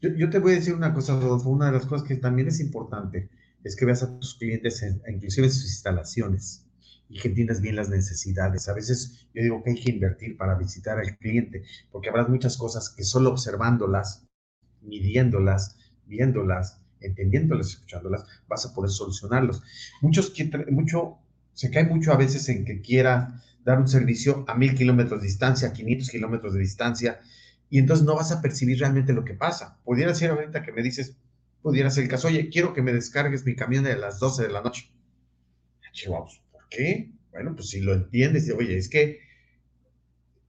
Yo, 0.00 0.30
te 0.30 0.38
voy 0.38 0.52
a 0.52 0.54
decir 0.56 0.74
una 0.74 0.94
cosa, 0.94 1.18
Rodolfo, 1.20 1.50
una 1.50 1.66
de 1.66 1.72
las 1.72 1.86
cosas 1.86 2.06
que 2.06 2.16
también 2.16 2.48
es 2.48 2.60
importante 2.60 3.28
es 3.62 3.76
que 3.76 3.84
veas 3.84 4.02
a 4.02 4.18
tus 4.18 4.36
clientes, 4.36 4.82
en, 4.82 5.02
inclusive 5.12 5.46
en 5.46 5.52
sus 5.52 5.64
instalaciones, 5.64 6.64
y 7.10 7.18
que 7.18 7.28
entiendas 7.28 7.60
bien 7.60 7.76
las 7.76 7.90
necesidades. 7.90 8.68
A 8.68 8.72
veces 8.72 9.26
yo 9.34 9.42
digo 9.42 9.62
que 9.62 9.70
hay 9.70 9.80
que 9.80 9.90
invertir 9.90 10.36
para 10.36 10.54
visitar 10.54 10.98
al 10.98 11.18
cliente, 11.18 11.64
porque 11.90 12.08
habrá 12.08 12.26
muchas 12.26 12.56
cosas 12.56 12.88
que 12.88 13.04
solo 13.04 13.30
observándolas, 13.30 14.26
midiéndolas, 14.80 15.76
viéndolas, 16.06 16.80
entendiéndolas, 17.00 17.68
escuchándolas, 17.68 18.24
vas 18.48 18.64
a 18.64 18.72
poder 18.72 18.90
solucionarlos. 18.90 19.62
Muchos, 20.00 20.32
mucho, 20.70 21.18
se 21.52 21.70
cae 21.70 21.84
mucho 21.84 22.12
a 22.12 22.16
veces 22.16 22.48
en 22.48 22.64
que 22.64 22.80
quiera 22.80 23.42
dar 23.64 23.78
un 23.78 23.88
servicio 23.88 24.44
a 24.48 24.54
mil 24.54 24.74
kilómetros 24.74 25.20
de 25.20 25.26
distancia, 25.26 25.68
a 25.68 25.72
500 25.72 26.08
kilómetros 26.10 26.54
de 26.54 26.60
distancia, 26.60 27.20
y 27.68 27.78
entonces 27.78 28.04
no 28.04 28.16
vas 28.16 28.32
a 28.32 28.40
percibir 28.42 28.78
realmente 28.78 29.12
lo 29.12 29.24
que 29.24 29.34
pasa. 29.34 29.78
Pudiera 29.84 30.14
ser 30.14 30.30
ahorita 30.30 30.62
que 30.62 30.72
me 30.72 30.82
dices, 30.82 31.16
pudiera 31.62 31.90
ser 31.90 32.04
el 32.04 32.10
caso, 32.10 32.28
oye, 32.28 32.48
quiero 32.50 32.72
que 32.72 32.82
me 32.82 32.92
descargues 32.92 33.44
mi 33.44 33.54
camión 33.54 33.84
de 33.84 33.96
las 33.96 34.18
12 34.18 34.44
de 34.44 34.52
la 34.52 34.62
noche. 34.62 34.90
Chihuahua, 35.92 36.28
¿por 36.52 36.68
qué? 36.68 37.12
Bueno, 37.30 37.54
pues 37.54 37.70
si 37.70 37.80
lo 37.80 37.94
entiendes, 37.94 38.50
oye, 38.56 38.76
es 38.76 38.88
que 38.88 39.20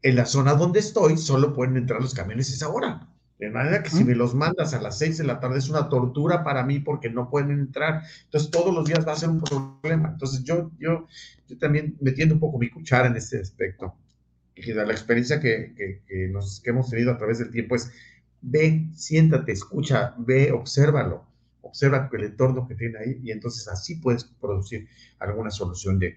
en 0.01 0.15
la 0.15 0.25
zona 0.25 0.53
donde 0.53 0.79
estoy 0.79 1.17
solo 1.17 1.53
pueden 1.53 1.77
entrar 1.77 2.01
los 2.01 2.13
camiones 2.13 2.51
a 2.51 2.53
esa 2.55 2.69
hora. 2.69 3.10
De 3.41 3.49
manera 3.49 3.81
que 3.81 3.89
si 3.89 4.03
me 4.03 4.13
los 4.13 4.35
mandas 4.35 4.75
a 4.75 4.81
las 4.81 4.99
6 4.99 5.17
de 5.17 5.23
la 5.23 5.39
tarde 5.39 5.57
es 5.57 5.67
una 5.67 5.89
tortura 5.89 6.43
para 6.43 6.63
mí 6.63 6.79
porque 6.79 7.09
no 7.09 7.27
pueden 7.27 7.49
entrar. 7.49 8.03
Entonces 8.25 8.51
todos 8.51 8.71
los 8.71 8.85
días 8.85 9.05
va 9.05 9.13
a 9.13 9.15
ser 9.15 9.29
un 9.29 9.41
problema. 9.41 10.09
Entonces 10.09 10.43
yo, 10.43 10.69
yo, 10.77 11.07
yo 11.47 11.57
también 11.57 11.97
metiendo 12.01 12.35
un 12.35 12.39
poco 12.39 12.59
mi 12.59 12.69
cuchara 12.69 13.07
en 13.07 13.15
este 13.15 13.39
aspecto. 13.39 13.95
Y 14.55 14.71
la 14.73 14.83
experiencia 14.83 15.39
que, 15.39 15.73
que, 15.75 16.27
nos, 16.27 16.61
que 16.61 16.69
hemos 16.69 16.91
tenido 16.91 17.11
a 17.11 17.17
través 17.17 17.39
del 17.39 17.49
tiempo 17.49 17.75
es, 17.75 17.91
ve, 18.41 18.85
siéntate, 18.93 19.53
escucha, 19.53 20.13
ve, 20.19 20.51
obsérvalo. 20.51 21.25
Observa 21.61 22.11
el 22.13 22.23
entorno 22.23 22.67
que 22.67 22.75
tiene 22.75 22.99
ahí 22.99 23.19
y 23.23 23.31
entonces 23.31 23.67
así 23.67 23.95
puedes 23.95 24.23
producir 24.23 24.87
alguna 25.17 25.49
solución 25.49 25.97
de, 25.97 26.15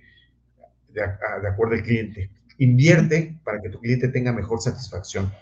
de, 0.90 1.00
de 1.40 1.48
acuerdo 1.48 1.72
al 1.72 1.82
cliente. 1.82 2.28
Invierte 2.58 3.40
para 3.44 3.62
que 3.62 3.70
tu 3.70 3.80
cliente 3.80 4.08
tenga 4.08 4.30
mejor 4.30 4.60
satisfacción 4.60 5.32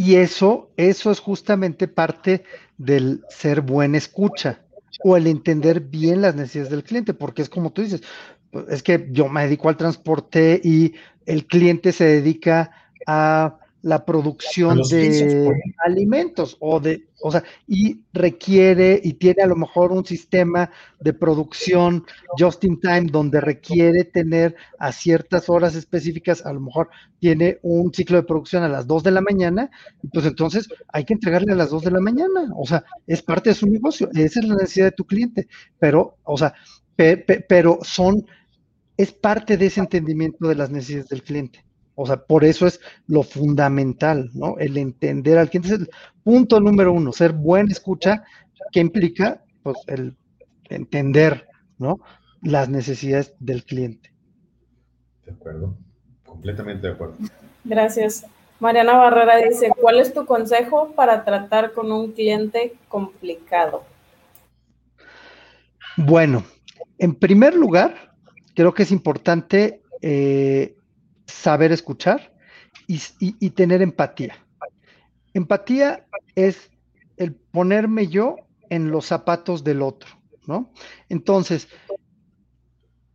y 0.00 0.16
eso, 0.16 0.70
eso 0.78 1.10
es 1.10 1.20
justamente 1.20 1.86
parte 1.86 2.42
del 2.78 3.22
ser 3.28 3.60
buena 3.60 3.98
escucha 3.98 4.62
o 5.04 5.14
el 5.14 5.26
entender 5.26 5.80
bien 5.80 6.22
las 6.22 6.34
necesidades 6.34 6.70
del 6.70 6.84
cliente, 6.84 7.12
porque 7.12 7.42
es 7.42 7.50
como 7.50 7.70
tú 7.70 7.82
dices, 7.82 8.00
es 8.70 8.82
que 8.82 9.08
yo 9.10 9.28
me 9.28 9.42
dedico 9.42 9.68
al 9.68 9.76
transporte 9.76 10.58
y 10.64 10.94
el 11.26 11.46
cliente 11.46 11.92
se 11.92 12.04
dedica 12.04 12.70
a 13.06 13.58
la 13.82 14.04
producción 14.04 14.82
de 14.82 15.50
alimentos 15.84 16.56
o 16.60 16.80
de, 16.80 17.08
o 17.22 17.32
sea, 17.32 17.42
y 17.66 18.02
requiere 18.12 19.00
y 19.02 19.14
tiene 19.14 19.42
a 19.42 19.46
lo 19.46 19.56
mejor 19.56 19.92
un 19.92 20.04
sistema 20.04 20.70
de 21.00 21.12
producción 21.12 22.04
just 22.38 22.62
in 22.64 22.78
time 22.80 23.06
donde 23.10 23.40
requiere 23.40 24.04
tener 24.04 24.54
a 24.78 24.92
ciertas 24.92 25.48
horas 25.48 25.74
específicas, 25.74 26.44
a 26.44 26.52
lo 26.52 26.60
mejor 26.60 26.90
tiene 27.18 27.58
un 27.62 27.92
ciclo 27.92 28.16
de 28.18 28.24
producción 28.24 28.62
a 28.62 28.68
las 28.68 28.86
2 28.86 29.02
de 29.02 29.10
la 29.10 29.20
mañana, 29.20 29.70
y 30.02 30.08
pues 30.08 30.26
entonces 30.26 30.68
hay 30.88 31.04
que 31.04 31.14
entregarle 31.14 31.52
a 31.52 31.56
las 31.56 31.70
2 31.70 31.84
de 31.84 31.90
la 31.90 32.00
mañana, 32.00 32.52
o 32.56 32.66
sea, 32.66 32.84
es 33.06 33.22
parte 33.22 33.50
de 33.50 33.54
su 33.54 33.66
negocio, 33.66 34.10
esa 34.14 34.40
es 34.40 34.46
la 34.46 34.56
necesidad 34.56 34.86
de 34.86 34.92
tu 34.92 35.06
cliente, 35.06 35.48
pero, 35.78 36.18
o 36.24 36.36
sea, 36.36 36.54
pero 36.96 37.78
son, 37.82 38.26
es 38.96 39.12
parte 39.12 39.56
de 39.56 39.66
ese 39.66 39.80
entendimiento 39.80 40.46
de 40.48 40.54
las 40.54 40.70
necesidades 40.70 41.08
del 41.08 41.22
cliente. 41.22 41.64
O 41.94 42.06
sea, 42.06 42.16
por 42.16 42.44
eso 42.44 42.66
es 42.66 42.80
lo 43.06 43.22
fundamental, 43.22 44.30
¿no? 44.34 44.56
El 44.58 44.76
entender 44.76 45.38
al 45.38 45.50
cliente. 45.50 45.68
Es 45.68 45.80
el 45.80 45.90
punto 46.22 46.60
número 46.60 46.92
uno, 46.92 47.12
ser 47.12 47.32
buen 47.32 47.70
escucha, 47.70 48.24
que 48.72 48.80
implica, 48.80 49.42
pues, 49.62 49.76
el 49.86 50.16
entender, 50.68 51.48
¿no? 51.78 52.00
Las 52.42 52.68
necesidades 52.68 53.34
del 53.38 53.64
cliente. 53.64 54.12
De 55.24 55.32
acuerdo, 55.32 55.76
completamente 56.24 56.86
de 56.86 56.92
acuerdo. 56.94 57.16
Gracias. 57.64 58.24
Mariana 58.60 58.96
Barrera 58.96 59.38
dice, 59.38 59.70
¿cuál 59.80 60.00
es 60.00 60.12
tu 60.12 60.26
consejo 60.26 60.92
para 60.94 61.24
tratar 61.24 61.72
con 61.72 61.90
un 61.90 62.12
cliente 62.12 62.74
complicado? 62.88 63.84
Bueno, 65.96 66.44
en 66.98 67.14
primer 67.14 67.54
lugar, 67.54 68.12
creo 68.54 68.74
que 68.74 68.82
es 68.82 68.92
importante 68.92 69.82
eh, 70.02 70.76
saber 71.30 71.72
escuchar 71.72 72.32
y, 72.86 73.50
tener 73.50 73.82
empatía. 73.82 74.36
Empatía 75.34 76.06
es 76.34 76.70
el 77.16 77.34
ponerme 77.34 78.08
yo 78.08 78.36
en 78.68 78.90
los 78.90 79.06
zapatos 79.06 79.64
del 79.64 79.82
otro, 79.82 80.10
¿no? 80.46 80.72
Entonces, 81.08 81.68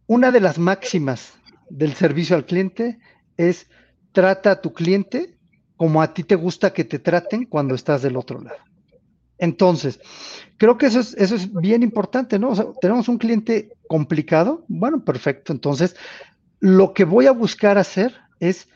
una 0.07 0.31
de 0.31 0.39
las 0.39 0.57
máximas 0.57 1.33
del 1.69 1.93
servicio 1.93 2.35
al 2.35 2.45
cliente 2.45 2.99
es 3.37 3.67
trata 4.11 4.51
a 4.51 4.61
tu 4.61 4.73
cliente 4.73 5.37
como 5.75 6.01
a 6.01 6.13
ti 6.13 6.23
te 6.23 6.35
gusta 6.35 6.73
que 6.73 6.85
te 6.85 6.99
traten 6.99 7.45
cuando 7.45 7.75
estás 7.75 8.01
del 8.01 8.15
otro 8.15 8.41
lado. 8.41 8.59
Entonces, 9.37 9.99
creo 10.57 10.77
que 10.77 10.85
eso 10.85 11.01
es, 11.01 11.13
eso 11.15 11.35
es 11.35 11.51
bien 11.53 11.83
importante, 11.83 12.39
¿no? 12.39 12.53
Tenemos 12.79 13.09
un 13.09 13.17
cliente 13.17 13.73
complicado, 13.87 14.63
bueno, 14.69 15.03
perfecto. 15.03 15.51
Entonces, 15.51 15.95
lo 16.59 16.93
que 16.93 17.05
voy 17.05 17.27
a 17.27 17.31
buscar 17.31 17.77
hacer 17.77 18.15
es 18.39 18.69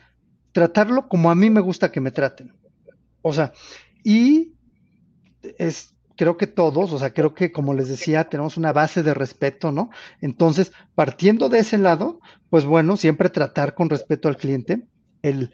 tratarlo 0.52 1.08
como 1.08 1.30
a 1.30 1.34
mí 1.34 1.50
me 1.50 1.60
gusta 1.60 1.92
que 1.92 2.00
me 2.00 2.10
traten. 2.10 2.52
O 3.22 3.32
sea, 3.32 3.52
y 4.02 4.54
es, 5.58 5.94
creo 6.16 6.36
que 6.36 6.46
todos, 6.46 6.92
o 6.92 6.98
sea, 6.98 7.12
creo 7.12 7.34
que 7.34 7.52
como 7.52 7.74
les 7.74 7.88
decía, 7.88 8.24
tenemos 8.24 8.56
una 8.56 8.72
base 8.72 9.02
de 9.02 9.14
respeto, 9.14 9.72
¿no? 9.72 9.90
Entonces, 10.20 10.72
partiendo 10.94 11.48
de 11.48 11.60
ese 11.60 11.78
lado, 11.78 12.20
pues 12.48 12.64
bueno, 12.64 12.96
siempre 12.96 13.30
tratar 13.30 13.74
con 13.74 13.90
respeto 13.90 14.28
al 14.28 14.36
cliente, 14.36 14.82
el 15.22 15.52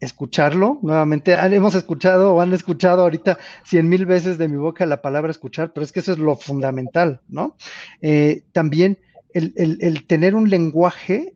escucharlo, 0.00 0.78
nuevamente, 0.82 1.32
hemos 1.32 1.74
escuchado 1.74 2.34
o 2.34 2.40
han 2.40 2.52
escuchado 2.52 3.02
ahorita 3.02 3.38
cien 3.64 3.88
mil 3.88 4.06
veces 4.06 4.38
de 4.38 4.46
mi 4.46 4.56
boca 4.56 4.86
la 4.86 5.02
palabra 5.02 5.30
escuchar, 5.30 5.72
pero 5.72 5.84
es 5.84 5.92
que 5.92 6.00
eso 6.00 6.12
es 6.12 6.18
lo 6.18 6.36
fundamental, 6.36 7.20
¿no? 7.28 7.56
Eh, 8.00 8.44
también 8.52 8.98
el, 9.34 9.52
el 9.56 10.06
tener 10.06 10.34
un 10.34 10.48
lenguaje 10.48 11.34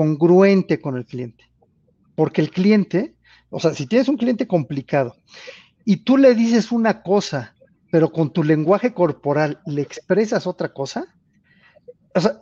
congruente 0.00 0.80
con 0.80 0.96
el 0.96 1.04
cliente, 1.04 1.44
porque 2.14 2.40
el 2.40 2.50
cliente, 2.50 3.16
o 3.50 3.60
sea, 3.60 3.74
si 3.74 3.86
tienes 3.86 4.08
un 4.08 4.16
cliente 4.16 4.46
complicado 4.46 5.14
y 5.84 5.98
tú 5.98 6.16
le 6.16 6.34
dices 6.34 6.72
una 6.72 7.02
cosa, 7.02 7.54
pero 7.92 8.10
con 8.10 8.32
tu 8.32 8.42
lenguaje 8.42 8.94
corporal 8.94 9.60
le 9.66 9.82
expresas 9.82 10.46
otra 10.46 10.72
cosa, 10.72 11.14
o 12.14 12.20
sea, 12.22 12.40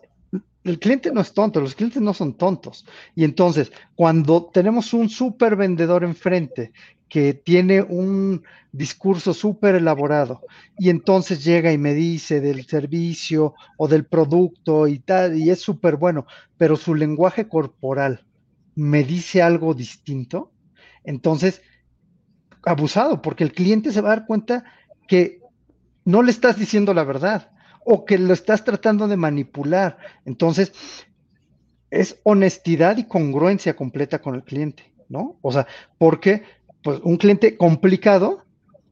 el 0.64 0.78
cliente 0.78 1.12
no 1.12 1.20
es 1.20 1.32
tonto, 1.32 1.60
los 1.60 1.74
clientes 1.74 2.02
no 2.02 2.12
son 2.14 2.34
tontos. 2.34 2.84
Y 3.14 3.24
entonces, 3.24 3.72
cuando 3.94 4.46
tenemos 4.52 4.92
un 4.92 5.08
súper 5.08 5.56
vendedor 5.56 6.04
enfrente 6.04 6.72
que 7.08 7.32
tiene 7.32 7.80
un 7.82 8.42
discurso 8.70 9.32
súper 9.32 9.76
elaborado 9.76 10.42
y 10.78 10.90
entonces 10.90 11.42
llega 11.42 11.72
y 11.72 11.78
me 11.78 11.94
dice 11.94 12.40
del 12.40 12.66
servicio 12.66 13.54
o 13.78 13.88
del 13.88 14.04
producto 14.04 14.86
y 14.86 14.98
tal, 14.98 15.38
y 15.38 15.50
es 15.50 15.60
súper 15.60 15.96
bueno, 15.96 16.26
pero 16.58 16.76
su 16.76 16.94
lenguaje 16.94 17.48
corporal 17.48 18.24
me 18.74 19.04
dice 19.04 19.42
algo 19.42 19.74
distinto, 19.74 20.52
entonces, 21.02 21.62
abusado, 22.64 23.22
porque 23.22 23.42
el 23.42 23.52
cliente 23.52 23.90
se 23.90 24.02
va 24.02 24.12
a 24.12 24.16
dar 24.16 24.26
cuenta 24.26 24.64
que 25.06 25.40
no 26.04 26.22
le 26.22 26.30
estás 26.30 26.58
diciendo 26.58 26.92
la 26.92 27.04
verdad 27.04 27.50
o 27.90 28.04
que 28.04 28.18
lo 28.18 28.34
estás 28.34 28.64
tratando 28.64 29.08
de 29.08 29.16
manipular. 29.16 29.96
Entonces, 30.26 30.72
es 31.90 32.20
honestidad 32.22 32.98
y 32.98 33.04
congruencia 33.04 33.74
completa 33.74 34.20
con 34.20 34.34
el 34.34 34.44
cliente, 34.44 34.92
¿no? 35.08 35.38
O 35.40 35.50
sea, 35.50 35.66
porque 35.96 36.42
pues 36.82 37.00
un 37.02 37.16
cliente 37.16 37.56
complicado, 37.56 38.44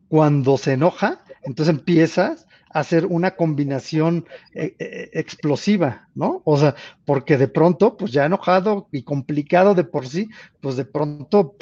cuando 0.08 0.56
se 0.56 0.72
enoja, 0.72 1.22
entonces 1.42 1.74
empiezas 1.74 2.46
a 2.72 2.80
hacer 2.80 3.04
una 3.04 3.32
combinación 3.32 4.26
eh, 4.54 4.74
eh, 4.78 5.10
explosiva, 5.12 6.08
¿no? 6.14 6.40
O 6.46 6.56
sea, 6.56 6.74
porque 7.04 7.36
de 7.36 7.48
pronto, 7.48 7.98
pues 7.98 8.12
ya 8.12 8.24
enojado 8.24 8.88
y 8.92 9.02
complicado 9.02 9.74
de 9.74 9.84
por 9.84 10.08
sí, 10.08 10.30
pues 10.62 10.76
de 10.76 10.86
pronto, 10.86 11.56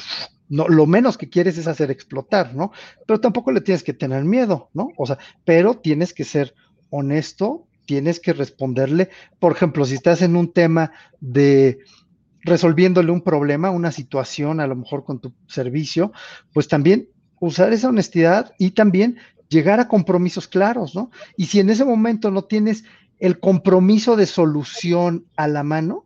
no, 0.48 0.68
lo 0.68 0.86
menos 0.86 1.18
que 1.18 1.28
quieres 1.28 1.58
es 1.58 1.66
hacer 1.66 1.90
explotar, 1.90 2.54
¿no? 2.54 2.70
Pero 3.06 3.18
tampoco 3.18 3.50
le 3.50 3.60
tienes 3.60 3.82
que 3.82 3.92
tener 3.92 4.24
miedo, 4.24 4.70
¿no? 4.72 4.90
O 4.96 5.04
sea, 5.04 5.18
pero 5.44 5.74
tienes 5.78 6.14
que 6.14 6.22
ser 6.22 6.54
honesto, 6.94 7.66
tienes 7.86 8.20
que 8.20 8.32
responderle. 8.32 9.10
Por 9.38 9.52
ejemplo, 9.52 9.84
si 9.84 9.94
estás 9.94 10.22
en 10.22 10.36
un 10.36 10.52
tema 10.52 10.92
de 11.20 11.78
resolviéndole 12.42 13.10
un 13.10 13.22
problema, 13.22 13.70
una 13.70 13.90
situación, 13.90 14.60
a 14.60 14.66
lo 14.66 14.76
mejor 14.76 15.04
con 15.04 15.18
tu 15.18 15.32
servicio, 15.48 16.12
pues 16.52 16.68
también 16.68 17.08
usar 17.40 17.72
esa 17.72 17.88
honestidad 17.88 18.52
y 18.58 18.70
también 18.70 19.18
llegar 19.48 19.80
a 19.80 19.88
compromisos 19.88 20.46
claros, 20.46 20.94
¿no? 20.94 21.10
Y 21.36 21.46
si 21.46 21.60
en 21.60 21.70
ese 21.70 21.84
momento 21.84 22.30
no 22.30 22.44
tienes 22.44 22.84
el 23.18 23.40
compromiso 23.40 24.16
de 24.16 24.26
solución 24.26 25.26
a 25.36 25.48
la 25.48 25.62
mano, 25.62 26.04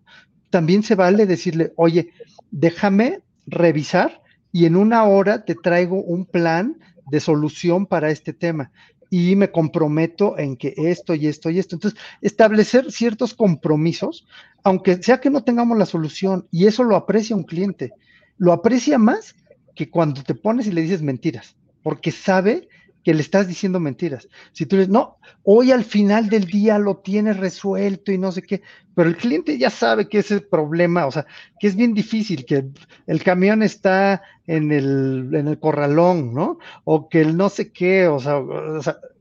también 0.50 0.82
se 0.82 0.94
vale 0.94 1.26
decirle, 1.26 1.72
oye, 1.76 2.12
déjame 2.50 3.20
revisar 3.46 4.22
y 4.52 4.64
en 4.66 4.76
una 4.76 5.04
hora 5.04 5.44
te 5.44 5.54
traigo 5.54 6.02
un 6.02 6.24
plan 6.24 6.78
de 7.10 7.20
solución 7.20 7.86
para 7.86 8.10
este 8.10 8.32
tema 8.32 8.70
y 9.10 9.36
me 9.36 9.50
comprometo 9.50 10.38
en 10.38 10.56
que 10.56 10.74
esto 10.76 11.14
y 11.14 11.26
esto 11.26 11.50
y 11.50 11.58
esto. 11.58 11.76
Entonces, 11.76 12.00
establecer 12.20 12.90
ciertos 12.92 13.34
compromisos, 13.34 14.26
aunque 14.64 15.02
sea 15.02 15.20
que 15.20 15.30
no 15.30 15.44
tengamos 15.44 15.78
la 15.78 15.86
solución, 15.86 16.46
y 16.50 16.66
eso 16.66 16.84
lo 16.84 16.96
aprecia 16.96 17.36
un 17.36 17.44
cliente, 17.44 17.92
lo 18.36 18.52
aprecia 18.52 18.98
más 18.98 19.34
que 19.74 19.90
cuando 19.90 20.22
te 20.22 20.34
pones 20.34 20.66
y 20.66 20.72
le 20.72 20.82
dices 20.82 21.02
mentiras, 21.02 21.56
porque 21.82 22.10
sabe 22.10 22.68
que 23.04 23.14
le 23.14 23.22
estás 23.22 23.48
diciendo 23.48 23.80
mentiras. 23.80 24.28
Si 24.52 24.66
tú 24.66 24.76
dices, 24.76 24.90
no, 24.90 25.18
hoy 25.44 25.72
al 25.72 25.84
final 25.84 26.28
del 26.28 26.46
día 26.46 26.78
lo 26.78 26.98
tienes 26.98 27.36
resuelto 27.38 28.12
y 28.12 28.18
no 28.18 28.32
sé 28.32 28.42
qué, 28.42 28.62
pero 28.94 29.08
el 29.08 29.16
cliente 29.16 29.56
ya 29.58 29.70
sabe 29.70 30.08
que 30.08 30.18
ese 30.18 30.40
problema, 30.40 31.06
o 31.06 31.12
sea, 31.12 31.26
que 31.60 31.68
es 31.68 31.76
bien 31.76 31.94
difícil, 31.94 32.44
que 32.44 32.66
el 33.06 33.22
camión 33.22 33.62
está 33.62 34.22
en 34.46 34.72
el, 34.72 35.30
en 35.32 35.48
el 35.48 35.58
corralón, 35.58 36.34
¿no? 36.34 36.58
O 36.84 37.08
que 37.08 37.20
el 37.20 37.36
no 37.36 37.48
sé 37.48 37.72
qué, 37.72 38.08
o 38.08 38.18
sea, 38.18 38.42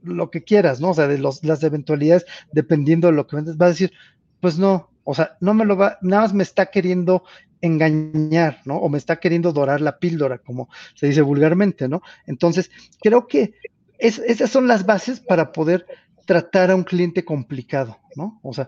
lo 0.01 0.31
que 0.31 0.43
quieras, 0.43 0.81
¿no? 0.81 0.89
O 0.89 0.93
sea, 0.93 1.07
de 1.07 1.17
los, 1.17 1.43
las 1.43 1.63
eventualidades, 1.63 2.25
dependiendo 2.51 3.07
de 3.07 3.13
lo 3.13 3.27
que 3.27 3.35
vendes, 3.35 3.57
va 3.57 3.67
a 3.67 3.69
decir, 3.69 3.91
pues 4.39 4.57
no, 4.57 4.89
o 5.03 5.13
sea, 5.13 5.37
no 5.39 5.53
me 5.53 5.63
lo 5.63 5.77
va, 5.77 5.97
nada 6.01 6.23
más 6.23 6.33
me 6.33 6.43
está 6.43 6.65
queriendo 6.65 7.23
engañar, 7.61 8.61
¿no? 8.65 8.77
O 8.77 8.89
me 8.89 8.97
está 8.97 9.19
queriendo 9.19 9.51
dorar 9.51 9.81
la 9.81 9.99
píldora, 9.99 10.37
como 10.39 10.69
se 10.95 11.07
dice 11.07 11.21
vulgarmente, 11.21 11.87
¿no? 11.87 12.01
Entonces, 12.25 12.71
creo 13.01 13.27
que 13.27 13.53
esas 13.99 14.49
son 14.49 14.67
las 14.67 14.85
bases 14.85 15.19
para 15.19 15.51
poder 15.51 15.85
tratar 16.25 16.71
a 16.71 16.75
un 16.75 16.83
cliente 16.83 17.25
complicado, 17.25 17.97
¿no? 18.15 18.39
O 18.43 18.53
sea, 18.53 18.67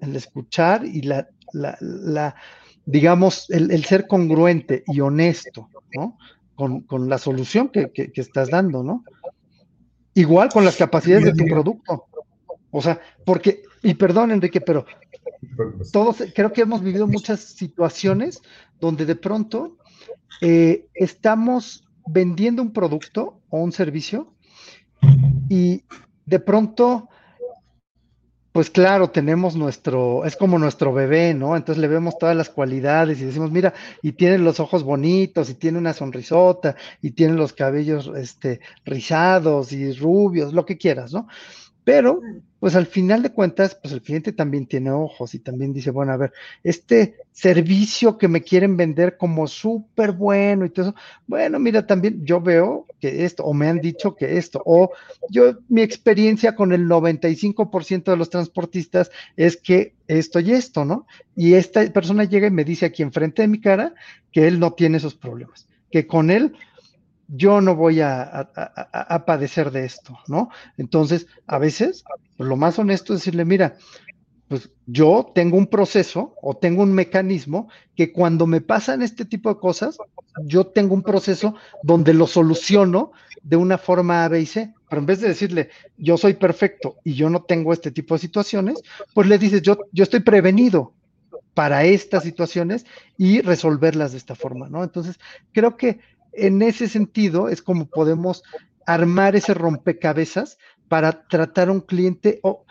el 0.00 0.16
escuchar 0.16 0.84
y 0.84 1.02
la, 1.02 1.28
la, 1.52 2.34
digamos, 2.84 3.48
el, 3.50 3.84
ser 3.84 4.06
congruente 4.06 4.82
y 4.86 5.00
honesto, 5.00 5.68
¿no? 5.94 6.18
Con, 6.54 7.08
la 7.08 7.18
solución 7.18 7.68
que, 7.68 7.90
que, 7.90 8.10
estás 8.20 8.50
dando, 8.50 8.82
¿no? 8.82 9.04
Igual 10.14 10.48
con 10.48 10.64
las 10.64 10.76
capacidades 10.76 11.24
de 11.24 11.32
tu 11.34 11.44
producto. 11.44 12.06
O 12.70 12.82
sea, 12.82 13.00
porque, 13.24 13.62
y 13.84 13.94
perdón, 13.94 14.32
Enrique, 14.32 14.60
pero 14.60 14.86
todos 15.92 16.24
creo 16.34 16.52
que 16.52 16.62
hemos 16.62 16.82
vivido 16.82 17.06
muchas 17.06 17.40
situaciones 17.40 18.40
donde 18.80 19.04
de 19.04 19.14
pronto 19.14 19.76
eh, 20.40 20.88
estamos 20.94 21.84
vendiendo 22.06 22.62
un 22.62 22.72
producto 22.72 23.40
o 23.50 23.60
un 23.60 23.72
servicio 23.72 24.34
y 25.50 25.84
de 26.24 26.40
pronto, 26.40 27.10
pues 28.52 28.70
claro, 28.70 29.10
tenemos 29.10 29.54
nuestro, 29.54 30.24
es 30.24 30.34
como 30.34 30.58
nuestro 30.58 30.94
bebé, 30.94 31.34
¿no? 31.34 31.54
Entonces 31.54 31.80
le 31.80 31.88
vemos 31.88 32.16
todas 32.18 32.34
las 32.34 32.48
cualidades 32.48 33.20
y 33.20 33.26
decimos, 33.26 33.50
mira, 33.50 33.74
y 34.00 34.12
tiene 34.12 34.38
los 34.38 34.60
ojos 34.60 34.82
bonitos, 34.82 35.50
y 35.50 35.54
tiene 35.54 35.78
una 35.78 35.92
sonrisota, 35.92 36.74
y 37.02 37.10
tiene 37.10 37.34
los 37.34 37.52
cabellos, 37.52 38.10
este, 38.16 38.60
rizados 38.86 39.72
y 39.72 39.92
rubios, 39.92 40.54
lo 40.54 40.64
que 40.64 40.78
quieras, 40.78 41.12
¿no? 41.12 41.28
Pero, 41.84 42.22
pues 42.60 42.74
al 42.76 42.86
final 42.86 43.22
de 43.22 43.30
cuentas, 43.30 43.74
pues 43.74 43.92
el 43.92 44.00
cliente 44.00 44.32
también 44.32 44.66
tiene 44.66 44.90
ojos 44.90 45.34
y 45.34 45.38
también 45.38 45.74
dice, 45.74 45.90
bueno, 45.90 46.12
a 46.12 46.16
ver, 46.16 46.32
este 46.62 47.16
servicio 47.30 48.16
que 48.16 48.26
me 48.26 48.40
quieren 48.40 48.78
vender 48.78 49.18
como 49.18 49.46
súper 49.46 50.12
bueno 50.12 50.64
y 50.64 50.70
todo 50.70 50.86
eso, 50.86 50.94
bueno, 51.26 51.58
mira, 51.58 51.86
también 51.86 52.24
yo 52.24 52.40
veo 52.40 52.86
que 53.00 53.26
esto, 53.26 53.44
o 53.44 53.52
me 53.52 53.68
han 53.68 53.80
dicho 53.80 54.16
que 54.16 54.38
esto, 54.38 54.62
o 54.64 54.92
yo, 55.28 55.58
mi 55.68 55.82
experiencia 55.82 56.56
con 56.56 56.72
el 56.72 56.88
95% 56.88 58.04
de 58.04 58.16
los 58.16 58.30
transportistas 58.30 59.10
es 59.36 59.58
que 59.58 59.92
esto 60.08 60.40
y 60.40 60.52
esto, 60.52 60.86
¿no? 60.86 61.06
Y 61.36 61.54
esta 61.54 61.84
persona 61.92 62.24
llega 62.24 62.46
y 62.46 62.50
me 62.50 62.64
dice 62.64 62.86
aquí 62.86 63.02
enfrente 63.02 63.42
de 63.42 63.48
mi 63.48 63.60
cara 63.60 63.94
que 64.32 64.46
él 64.48 64.58
no 64.58 64.72
tiene 64.72 64.96
esos 64.96 65.14
problemas, 65.14 65.68
que 65.90 66.06
con 66.06 66.30
él 66.30 66.56
yo 67.28 67.60
no 67.60 67.74
voy 67.74 68.00
a, 68.00 68.50
padecer 69.26 69.70
de 69.70 69.84
esto, 69.84 70.18
¿no? 70.28 70.50
Entonces, 70.76 71.26
a 71.46 71.58
veces, 71.58 72.04
lo 72.38 72.56
más 72.56 72.78
honesto 72.78 73.12
es 73.14 73.20
decirle, 73.20 73.44
mira, 73.44 73.76
pues 74.48 74.70
yo 74.86 75.32
tengo 75.34 75.56
un 75.56 75.66
proceso 75.66 76.34
o 76.42 76.56
tengo 76.56 76.82
un 76.82 76.92
mecanismo 76.92 77.68
que 77.96 78.12
cuando 78.12 78.46
me 78.46 78.60
pasan 78.60 79.02
este 79.02 79.24
tipo 79.24 79.48
de 79.48 79.58
cosas, 79.58 79.96
yo 80.44 80.66
tengo 80.66 80.94
un 80.94 81.02
proceso 81.02 81.54
donde 81.82 82.12
lo 82.12 82.26
soluciono 82.26 83.12
de 83.42 83.56
una 83.56 83.78
forma 83.78 84.24
A, 84.24 84.28
B 84.28 84.40
y 84.40 84.46
C. 84.46 84.74
Pero 84.88 85.00
en 85.00 85.06
vez 85.06 85.20
de 85.20 85.28
decirle, 85.28 85.70
yo 85.96 86.16
soy 86.16 86.34
perfecto 86.34 86.96
y 87.04 87.14
yo 87.14 87.30
no 87.30 87.42
tengo 87.42 87.72
este 87.72 87.90
tipo 87.90 88.14
de 88.14 88.20
situaciones, 88.20 88.82
pues 89.14 89.26
le 89.26 89.38
dices, 89.38 89.62
yo, 89.62 89.78
yo 89.92 90.04
estoy 90.04 90.20
prevenido 90.20 90.92
para 91.54 91.84
estas 91.84 92.24
situaciones 92.24 92.84
y 93.16 93.40
resolverlas 93.40 94.12
de 94.12 94.18
esta 94.18 94.34
forma, 94.34 94.68
¿no? 94.68 94.82
Entonces, 94.82 95.18
creo 95.52 95.76
que 95.76 96.00
en 96.36 96.62
ese 96.62 96.88
sentido 96.88 97.48
es 97.48 97.62
como 97.62 97.86
podemos 97.86 98.42
armar 98.86 99.36
ese 99.36 99.54
rompecabezas 99.54 100.58
para 100.88 101.26
tratar 101.26 101.68
a 101.68 101.72
un 101.72 101.80
cliente, 101.80 102.40
o 102.42 102.64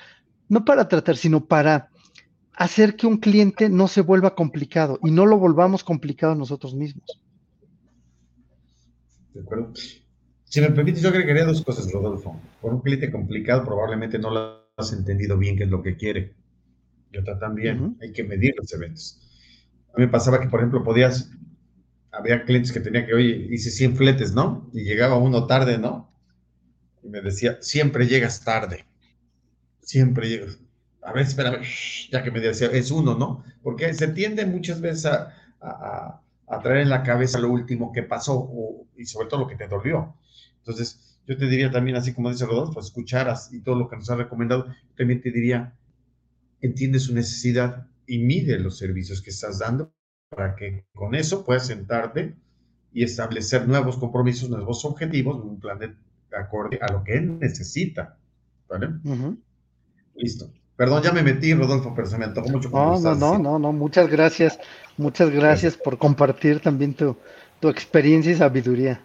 no 0.49 0.65
para 0.65 0.87
tratar, 0.87 1.17
sino 1.17 1.45
para 1.45 1.89
hacer 2.53 2.95
que 2.95 3.07
un 3.07 3.17
cliente 3.17 3.69
no 3.69 3.87
se 3.87 4.01
vuelva 4.01 4.35
complicado 4.35 4.99
y 5.03 5.11
no 5.11 5.25
lo 5.25 5.37
volvamos 5.37 5.83
complicado 5.83 6.35
nosotros 6.35 6.75
mismos. 6.75 7.21
De 9.33 9.41
acuerdo. 9.41 9.73
Si 10.53 10.61
me 10.61 10.69
permites, 10.69 11.01
yo 11.01 11.09
agregaría 11.09 11.45
dos 11.45 11.63
cosas, 11.63 11.91
Rodolfo. 11.91 12.39
Por 12.61 12.75
un 12.75 12.81
cliente 12.81 13.11
complicado, 13.11 13.65
probablemente 13.65 14.19
no 14.19 14.29
lo 14.29 14.67
has 14.77 14.93
entendido 14.93 15.35
bien 15.35 15.57
qué 15.57 15.63
es 15.63 15.69
lo 15.69 15.81
que 15.81 15.97
quiere. 15.97 16.35
Y 17.11 17.17
otra 17.17 17.39
también, 17.39 17.97
hay 17.99 18.11
que 18.11 18.23
medir 18.23 18.53
los 18.57 18.71
eventos. 18.71 19.19
A 19.93 19.97
mí 19.97 20.05
me 20.05 20.11
pasaba 20.11 20.39
que, 20.39 20.49
por 20.49 20.59
ejemplo, 20.59 20.83
podías, 20.83 21.31
había 22.13 22.45
clientes 22.45 22.71
que 22.71 22.79
tenía 22.79 23.05
que, 23.05 23.13
oye, 23.13 23.47
hice 23.49 23.71
100 23.71 23.95
fletes, 23.97 24.33
¿no? 24.33 24.69
Y 24.71 24.83
llegaba 24.83 25.17
uno 25.17 25.47
tarde, 25.47 25.77
¿no? 25.77 26.13
Y 27.01 27.09
me 27.09 27.21
decía, 27.21 27.57
siempre 27.59 28.07
llegas 28.07 28.43
tarde. 28.43 28.85
Siempre 29.81 30.29
llegas. 30.29 30.59
A 31.01 31.11
ver, 31.11 31.23
espérame, 31.23 31.63
ya 32.11 32.23
que 32.23 32.31
me 32.31 32.39
decía, 32.39 32.67
es 32.67 32.91
uno, 32.91 33.15
¿no? 33.15 33.43
Porque 33.61 33.93
se 33.93 34.07
tiende 34.09 34.45
muchas 34.45 34.79
veces 34.79 35.07
a, 35.07 35.33
a, 35.59 36.59
traer 36.61 36.81
en 36.81 36.89
la 36.89 37.01
cabeza 37.01 37.39
lo 37.39 37.49
último 37.49 37.91
que 37.91 38.03
pasó 38.03 38.49
y 38.95 39.05
sobre 39.05 39.27
todo 39.27 39.41
lo 39.41 39.47
que 39.47 39.55
te 39.55 39.67
dolió. 39.67 40.15
Entonces, 40.59 41.17
yo 41.25 41.35
te 41.35 41.47
diría 41.47 41.71
también, 41.71 41.97
así 41.97 42.13
como 42.13 42.29
dice 42.29 42.45
Rodolfo, 42.45 42.79
escucharas 42.79 43.51
y 43.51 43.61
todo 43.61 43.75
lo 43.75 43.89
que 43.89 43.95
nos 43.95 44.09
ha 44.11 44.15
recomendado, 44.15 44.67
también 44.95 45.19
te 45.19 45.31
diría, 45.31 45.73
entiende 46.61 46.99
su 46.99 47.13
necesidad 47.13 47.87
y 48.05 48.19
mide 48.19 48.59
los 48.59 48.77
servicios 48.77 49.21
que 49.21 49.31
estás 49.31 49.59
dando 49.59 49.91
para 50.35 50.55
que 50.55 50.85
con 50.93 51.15
eso 51.15 51.45
puedas 51.45 51.67
sentarte 51.67 52.35
y 52.93 53.03
establecer 53.03 53.67
nuevos 53.67 53.97
compromisos, 53.97 54.49
nuevos 54.49 54.85
objetivos, 54.85 55.43
un 55.43 55.59
plan 55.59 55.79
de 55.79 55.93
acorde 56.35 56.79
a 56.81 56.91
lo 56.91 57.03
que 57.03 57.15
él 57.15 57.39
necesita. 57.39 58.17
¿Vale? 58.67 58.89
Listo. 60.15 60.49
Perdón, 60.75 61.03
ya 61.03 61.11
me 61.11 61.21
metí, 61.21 61.53
Rodolfo, 61.53 61.93
pero 61.95 62.07
se 62.07 62.17
me 62.17 62.25
antojó 62.25 62.49
mucho. 62.49 62.69
No, 62.69 62.99
no, 62.99 63.15
no, 63.15 63.37
no, 63.37 63.59
no, 63.59 63.71
muchas 63.71 64.09
gracias. 64.09 64.59
Muchas 64.97 65.29
gracias, 65.29 65.77
por 65.77 65.97
compartir 65.97 66.59
también 66.59 66.93
tu, 66.93 67.15
tu 67.59 67.69
experiencia 67.69 68.31
y 68.31 68.35
sabiduría. 68.35 69.01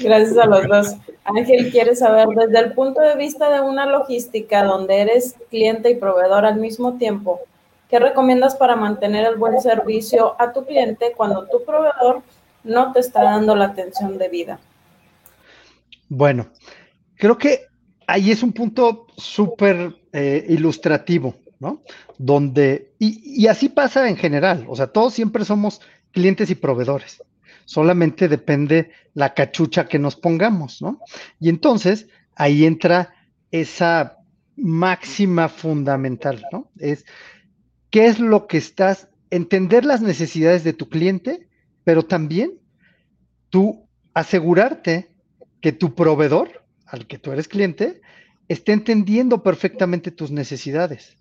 Gracias 0.00 0.36
a 0.38 0.46
los 0.46 0.66
dos. 0.66 0.96
Ángel 1.24 1.70
quiere 1.70 1.94
saber, 1.94 2.28
desde 2.28 2.58
el 2.58 2.72
punto 2.72 3.00
de 3.00 3.16
vista 3.16 3.50
de 3.50 3.60
una 3.60 3.86
logística 3.86 4.64
donde 4.64 5.00
eres 5.02 5.34
cliente 5.50 5.90
y 5.90 5.96
proveedor 5.96 6.44
al 6.44 6.56
mismo 6.56 6.96
tiempo, 6.96 7.40
¿qué 7.88 7.98
recomiendas 7.98 8.56
para 8.56 8.76
mantener 8.76 9.26
el 9.26 9.36
buen 9.36 9.60
servicio 9.60 10.40
a 10.40 10.52
tu 10.52 10.64
cliente 10.64 11.12
cuando 11.16 11.46
tu 11.46 11.64
proveedor 11.64 12.22
no 12.64 12.92
te 12.92 13.00
está 13.00 13.22
dando 13.22 13.54
la 13.56 13.66
atención 13.66 14.18
debida? 14.18 14.58
Bueno, 16.08 16.48
creo 17.16 17.36
que 17.36 17.66
ahí 18.06 18.30
es 18.30 18.42
un 18.42 18.52
punto 18.52 19.06
súper 19.16 19.94
eh, 20.12 20.44
ilustrativo, 20.48 21.34
¿no? 21.60 21.82
Donde, 22.16 22.92
y, 22.98 23.42
y 23.42 23.46
así 23.46 23.68
pasa 23.68 24.08
en 24.08 24.16
general, 24.16 24.66
o 24.68 24.76
sea, 24.76 24.86
todos 24.86 25.14
siempre 25.14 25.44
somos 25.44 25.80
clientes 26.12 26.50
y 26.50 26.54
proveedores 26.54 27.22
solamente 27.68 28.28
depende 28.28 28.92
la 29.12 29.34
cachucha 29.34 29.86
que 29.88 29.98
nos 29.98 30.16
pongamos, 30.16 30.80
¿no? 30.80 31.02
Y 31.38 31.50
entonces 31.50 32.08
ahí 32.34 32.64
entra 32.64 33.12
esa 33.50 34.16
máxima 34.56 35.50
fundamental, 35.50 36.42
¿no? 36.50 36.70
Es 36.78 37.04
qué 37.90 38.06
es 38.06 38.18
lo 38.18 38.46
que 38.46 38.58
estás, 38.58 39.08
entender 39.30 39.84
las 39.84 40.00
necesidades 40.00 40.64
de 40.64 40.72
tu 40.72 40.88
cliente, 40.88 41.48
pero 41.84 42.04
también 42.04 42.58
tú 43.50 43.88
asegurarte 44.14 45.10
que 45.60 45.72
tu 45.72 45.94
proveedor, 45.94 46.64
al 46.86 47.06
que 47.06 47.18
tú 47.18 47.32
eres 47.32 47.48
cliente, 47.48 48.00
esté 48.48 48.72
entendiendo 48.72 49.42
perfectamente 49.42 50.10
tus 50.10 50.30
necesidades. 50.30 51.16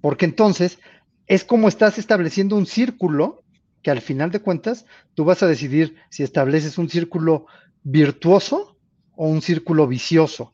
Porque 0.00 0.26
entonces 0.26 0.78
es 1.26 1.44
como 1.44 1.68
estás 1.68 1.98
estableciendo 1.98 2.56
un 2.56 2.66
círculo 2.66 3.44
que 3.82 3.90
al 3.90 4.00
final 4.00 4.30
de 4.30 4.40
cuentas 4.40 4.86
tú 5.14 5.24
vas 5.24 5.42
a 5.42 5.46
decidir 5.46 5.96
si 6.10 6.22
estableces 6.22 6.78
un 6.78 6.88
círculo 6.88 7.46
virtuoso 7.82 8.76
o 9.14 9.28
un 9.28 9.42
círculo 9.42 9.86
vicioso, 9.86 10.52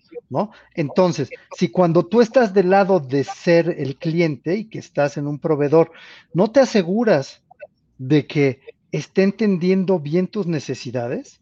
Entonces, 0.74 1.30
si 1.56 1.68
cuando 1.68 2.06
tú 2.06 2.20
estás 2.20 2.52
del 2.52 2.70
lado 2.70 3.00
de 3.00 3.24
ser 3.24 3.74
el 3.78 3.96
cliente 3.96 4.56
y 4.56 4.68
que 4.68 4.78
estás 4.78 5.16
en 5.16 5.26
un 5.26 5.38
proveedor, 5.38 5.92
no 6.32 6.50
te 6.50 6.60
aseguras 6.60 7.42
de 7.98 8.26
que 8.26 8.60
esté 8.90 9.22
entendiendo 9.22 9.98
bien 9.98 10.28
tus 10.28 10.46
necesidades, 10.46 11.40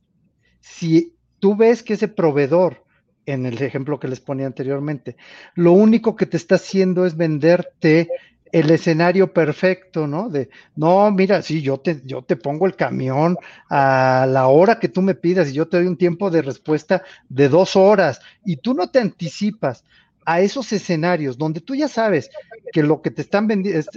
si 0.61 1.15
tú 1.39 1.57
ves 1.57 1.83
que 1.83 1.95
ese 1.95 2.09
proveedor, 2.09 2.85
en 3.27 3.47
el 3.47 3.63
ejemplo 3.63 3.99
que 3.99 4.09
les 4.09 4.21
ponía 4.21 4.47
anteriormente, 4.47 5.17
lo 5.55 5.73
único 5.73 6.17
que 6.17 6.27
te 6.27 6.37
está 6.37 6.57
haciendo 6.57 7.07
es 7.07 7.17
venderte 7.17 8.09
el 8.53 8.71
escenario 8.71 9.33
perfecto, 9.33 10.07
¿no? 10.07 10.29
De, 10.29 10.51
no, 10.77 11.11
mira, 11.11 11.41
sí, 11.41 11.63
yo 11.63 11.79
te, 11.79 12.03
yo 12.05 12.23
te 12.23 12.37
pongo 12.37 12.67
el 12.67 12.77
camión 12.77 13.37
a 13.71 14.27
la 14.29 14.47
hora 14.49 14.79
que 14.79 14.89
tú 14.89 15.01
me 15.01 15.15
pidas 15.15 15.49
y 15.49 15.55
yo 15.55 15.67
te 15.67 15.79
doy 15.79 15.87
un 15.87 15.97
tiempo 15.97 16.31
de 16.31 16.43
respuesta 16.43 17.03
de 17.31 17.49
dos 17.49 17.77
horas 17.77 18.21
y 18.45 18.57
tú 18.57 18.75
no 18.75 18.91
te 18.91 19.01
anticipas 19.01 19.85
a 20.27 20.41
esos 20.43 20.73
escenarios 20.73 21.39
donde 21.39 21.61
tú 21.61 21.75
ya 21.75 21.89
sabes 21.89 22.31
que 22.73 22.83
lo 22.83 23.01
que 23.01 23.11
te 23.11 23.23
están 23.23 23.49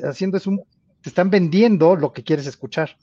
haciendo 0.04 0.38
es 0.38 0.48
un, 0.48 0.64
te 1.02 1.10
están 1.10 1.30
vendiendo 1.30 1.96
lo 1.98 2.14
que 2.14 2.24
quieres 2.24 2.48
escuchar. 2.48 2.98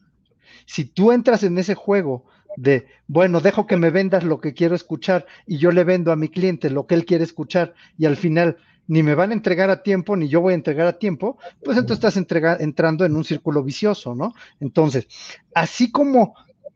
Si 0.65 0.87
tú 0.87 1.13
entras 1.13 1.43
en 1.43 1.59
ese 1.59 1.75
juego 1.75 2.25
de, 2.57 2.87
bueno, 3.07 3.41
dejo 3.41 3.67
que 3.67 3.77
me 3.77 3.91
vendas 3.91 4.25
lo 4.25 4.41
que 4.41 4.55
quiero 4.55 4.75
escuchar 4.75 5.27
y 5.47 5.59
yo 5.59 5.71
le 5.71 5.85
vendo 5.85 6.13
a 6.13 6.17
mi 6.17 6.29
cliente 6.29 6.71
lo 6.71 6.87
que 6.87 6.95
él 6.95 7.05
quiere 7.05 7.25
escuchar 7.25 7.75
y 7.99 8.07
al 8.07 8.17
final 8.17 8.57
ni 8.89 9.03
me 9.03 9.15
van 9.15 9.31
a 9.31 9.35
entregar 9.35 9.71
a 9.71 9.83
tiempo, 9.83 10.17
ni 10.17 10.29
yo 10.29 10.41
voy 10.41 10.53
a 10.53 10.57
entregar 10.57 10.87
a 10.87 10.99
tiempo, 10.99 11.39
pues 11.65 11.79
entonces 11.79 12.05
estás 12.05 12.61
entrando 12.61 13.05
en 13.05 13.17
un 13.17 13.25
círculo 13.25 13.63
vicioso, 13.63 14.15
¿no? 14.15 14.35
Entonces, 14.61 15.07
así 15.55 15.91
como 15.91 16.35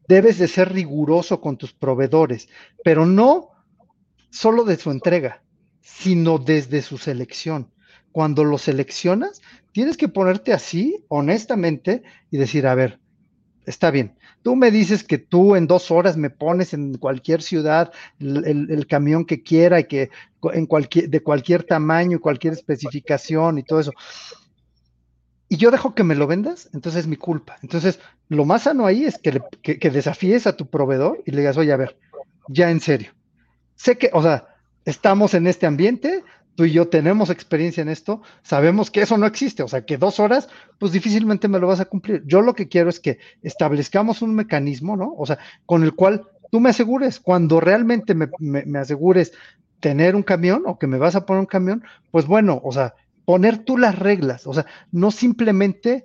debes 0.08 0.38
de 0.38 0.48
ser 0.48 0.72
riguroso 0.72 1.40
con 1.40 1.56
tus 1.56 1.72
proveedores, 1.72 2.48
pero 2.84 3.06
no 3.06 3.50
solo 4.30 4.64
de 4.64 4.76
su 4.76 4.90
entrega, 4.90 5.42
sino 5.80 6.38
desde 6.38 6.82
su 6.82 6.98
selección. 6.98 7.72
Cuando 8.12 8.44
lo 8.44 8.56
seleccionas, 8.56 9.42
tienes 9.72 9.96
que 9.96 10.08
ponerte 10.08 10.52
así, 10.52 11.04
honestamente, 11.08 12.02
y 12.30 12.38
decir, 12.38 12.66
a 12.66 12.74
ver, 12.74 12.98
está 13.66 13.90
bien, 13.90 14.16
Tú 14.46 14.54
me 14.54 14.70
dices 14.70 15.02
que 15.02 15.18
tú 15.18 15.56
en 15.56 15.66
dos 15.66 15.90
horas 15.90 16.16
me 16.16 16.30
pones 16.30 16.72
en 16.72 16.98
cualquier 16.98 17.42
ciudad 17.42 17.92
el, 18.20 18.86
camión 18.88 19.24
que 19.24 19.42
quiera 19.42 19.80
y 19.80 19.88
que 19.88 20.10
en 20.52 20.66
cualquier, 20.66 21.10
de 21.10 21.20
cualquier 21.20 21.64
tamaño, 21.64 22.20
cualquier 22.20 22.52
especificación 22.52 23.58
y 23.58 23.64
todo 23.64 23.80
eso. 23.80 23.92
Y 25.48 25.56
yo 25.56 25.72
dejo 25.72 25.96
que 25.96 26.04
me 26.04 26.14
lo 26.14 26.28
vendas, 26.28 26.70
entonces 26.72 27.00
es 27.00 27.06
mi 27.08 27.16
culpa. 27.16 27.56
Entonces, 27.60 27.98
lo 28.28 28.44
más 28.44 28.62
sano 28.62 28.86
ahí 28.86 29.04
es 29.04 29.18
que, 29.18 29.42
que 29.62 29.90
desafíes 29.90 30.46
a 30.46 30.56
tu 30.56 30.70
proveedor 30.70 31.24
y 31.26 31.32
le 31.32 31.38
digas, 31.38 31.56
oye, 31.56 31.72
a 31.72 31.76
ver, 31.76 31.98
ya 32.46 32.70
en 32.70 32.78
serio. 32.78 33.14
Sé 33.74 33.98
que, 33.98 34.10
o 34.12 34.22
sea, 34.22 34.46
estamos 34.84 35.34
en 35.34 35.48
este 35.48 35.66
ambiente, 35.66 36.22
tú 36.56 36.64
y 36.64 36.72
yo 36.72 36.88
tenemos 36.88 37.30
experiencia 37.30 37.82
en 37.82 37.88
esto, 37.88 38.22
sabemos 38.42 38.90
que 38.90 39.02
eso 39.02 39.16
no 39.18 39.26
existe, 39.26 39.62
o 39.62 39.68
sea, 39.68 39.84
que 39.84 39.98
dos 39.98 40.18
horas, 40.18 40.48
pues 40.78 40.90
difícilmente 40.90 41.48
me 41.48 41.60
lo 41.60 41.68
vas 41.68 41.80
a 41.80 41.84
cumplir. 41.84 42.24
Yo 42.26 42.40
lo 42.40 42.54
que 42.54 42.66
quiero 42.66 42.90
es 42.90 42.98
que 42.98 43.18
establezcamos 43.42 44.22
un 44.22 44.34
mecanismo, 44.34 44.96
¿no? 44.96 45.14
O 45.16 45.26
sea, 45.26 45.38
con 45.66 45.84
el 45.84 45.94
cual 45.94 46.26
tú 46.50 46.58
me 46.58 46.70
asegures, 46.70 47.20
cuando 47.20 47.60
realmente 47.60 48.14
me, 48.14 48.78
asegures 48.78 49.32
tener 49.80 50.16
un 50.16 50.22
camión 50.22 50.62
o 50.66 50.78
que 50.78 50.86
me 50.86 50.98
vas 50.98 51.14
a 51.14 51.26
poner 51.26 51.40
un 51.40 51.46
camión, 51.46 51.84
pues 52.10 52.26
bueno, 52.26 52.60
o 52.64 52.72
sea, 52.72 52.94
poner 53.26 53.58
tú 53.58 53.76
las 53.76 53.98
reglas, 53.98 54.46
o 54.46 54.54
sea, 54.54 54.66
no 54.90 55.10
simplemente 55.10 56.04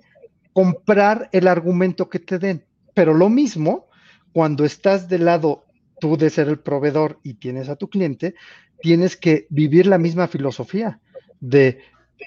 comprar 0.52 1.30
el 1.32 1.48
argumento 1.48 2.10
que 2.10 2.18
te 2.18 2.38
den, 2.38 2.64
pero 2.92 3.14
lo 3.14 3.30
mismo 3.30 3.86
cuando 4.32 4.64
estás 4.64 5.08
del 5.08 5.24
lado 5.24 5.64
tú 5.98 6.16
de 6.16 6.30
ser 6.30 6.48
el 6.48 6.58
proveedor 6.58 7.20
y 7.22 7.34
tienes 7.34 7.68
a 7.68 7.76
tu 7.76 7.88
cliente, 7.88 8.34
tienes 8.82 9.16
que 9.16 9.46
vivir 9.48 9.86
la 9.86 9.96
misma 9.96 10.28
filosofía 10.28 11.00
de 11.40 11.78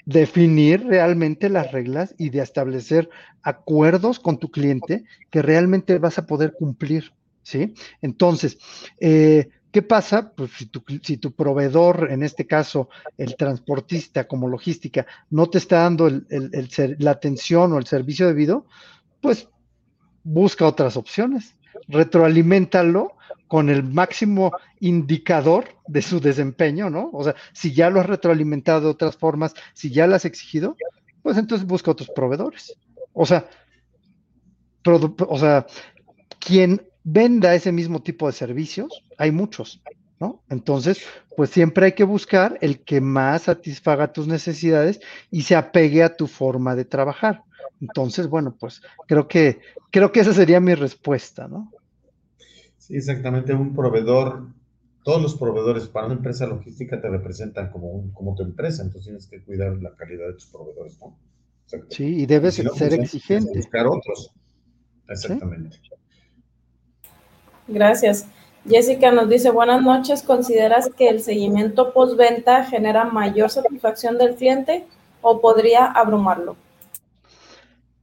definir 0.04 0.84
realmente 0.84 1.48
las 1.48 1.70
reglas 1.70 2.14
y 2.18 2.30
de 2.30 2.40
establecer 2.40 3.08
acuerdos 3.42 4.18
con 4.18 4.38
tu 4.38 4.50
cliente 4.50 5.04
que 5.30 5.42
realmente 5.42 5.98
vas 5.98 6.18
a 6.18 6.26
poder 6.26 6.54
cumplir, 6.58 7.12
¿sí? 7.42 7.74
Entonces, 8.02 8.58
eh, 9.00 9.48
¿qué 9.70 9.82
pasa? 9.82 10.32
Pues 10.34 10.50
si 10.52 10.66
tu, 10.66 10.82
si 11.02 11.16
tu, 11.16 11.32
proveedor, 11.32 12.08
en 12.10 12.22
este 12.22 12.46
caso 12.46 12.88
el 13.16 13.36
transportista 13.36 14.26
como 14.26 14.48
logística, 14.48 15.06
no 15.30 15.48
te 15.48 15.58
está 15.58 15.80
dando 15.80 16.10
la 16.10 17.10
atención 17.10 17.72
o 17.72 17.78
el 17.78 17.86
servicio 17.86 18.26
debido, 18.26 18.66
pues 19.20 19.48
busca 20.24 20.66
otras 20.66 20.96
opciones, 20.96 21.54
retroalimentalo 21.88 23.16
con 23.48 23.68
el 23.70 23.82
máximo 23.82 24.52
indicador 24.80 25.68
de 25.86 26.02
su 26.02 26.20
desempeño, 26.20 26.90
¿no? 26.90 27.10
O 27.12 27.24
sea, 27.24 27.34
si 27.52 27.72
ya 27.72 27.90
lo 27.90 28.00
has 28.00 28.06
retroalimentado 28.06 28.80
de 28.80 28.88
otras 28.88 29.16
formas, 29.16 29.54
si 29.72 29.90
ya 29.90 30.06
lo 30.06 30.16
has 30.16 30.24
exigido, 30.24 30.76
pues 31.22 31.38
entonces 31.38 31.66
busca 31.66 31.90
otros 31.90 32.10
proveedores. 32.10 32.76
O 33.12 33.24
sea, 33.24 33.48
o 34.84 35.38
sea, 35.38 35.66
quien 36.38 36.82
venda 37.04 37.54
ese 37.54 37.72
mismo 37.72 38.02
tipo 38.02 38.26
de 38.26 38.32
servicios, 38.32 39.02
hay 39.18 39.30
muchos, 39.30 39.80
¿no? 40.20 40.42
Entonces, 40.48 41.00
pues 41.36 41.50
siempre 41.50 41.86
hay 41.86 41.92
que 41.92 42.04
buscar 42.04 42.58
el 42.60 42.80
que 42.80 43.00
más 43.00 43.42
satisfaga 43.42 44.12
tus 44.12 44.26
necesidades 44.26 45.00
y 45.30 45.42
se 45.42 45.56
apegue 45.56 46.02
a 46.02 46.16
tu 46.16 46.26
forma 46.26 46.74
de 46.74 46.84
trabajar. 46.84 47.42
Entonces, 47.80 48.28
bueno, 48.28 48.56
pues 48.58 48.82
creo 49.06 49.28
que, 49.28 49.60
creo 49.90 50.12
que 50.12 50.20
esa 50.20 50.32
sería 50.32 50.60
mi 50.60 50.74
respuesta, 50.74 51.48
¿no? 51.48 51.72
Sí, 52.78 52.96
exactamente. 52.96 53.52
Un 53.54 53.74
proveedor, 53.74 54.48
todos 55.02 55.20
los 55.20 55.34
proveedores 55.34 55.88
para 55.88 56.06
una 56.06 56.16
empresa 56.16 56.46
logística 56.46 57.00
te 57.00 57.08
representan 57.08 57.70
como, 57.70 58.12
como 58.12 58.34
tu 58.34 58.42
empresa, 58.42 58.82
entonces 58.82 59.04
tienes 59.04 59.26
que 59.26 59.42
cuidar 59.42 59.76
la 59.82 59.94
calidad 59.94 60.28
de 60.28 60.34
tus 60.34 60.46
proveedores, 60.46 60.98
¿no? 61.00 61.18
Sí, 61.90 62.22
y 62.22 62.26
debes 62.26 62.54
ser 62.54 62.68
pues, 62.68 62.92
exigente. 62.92 63.58
Buscar 63.58 63.86
otros. 63.86 64.32
Exactamente. 65.08 65.80
Gracias. 67.68 68.26
Jessica 68.68 69.12
nos 69.12 69.28
dice, 69.28 69.50
buenas 69.50 69.82
noches, 69.82 70.22
¿consideras 70.22 70.90
que 70.96 71.08
el 71.08 71.20
seguimiento 71.20 71.92
postventa 71.92 72.64
genera 72.64 73.04
mayor 73.04 73.50
satisfacción 73.50 74.18
del 74.18 74.34
cliente 74.34 74.86
o 75.22 75.40
podría 75.40 75.86
abrumarlo? 75.86 76.56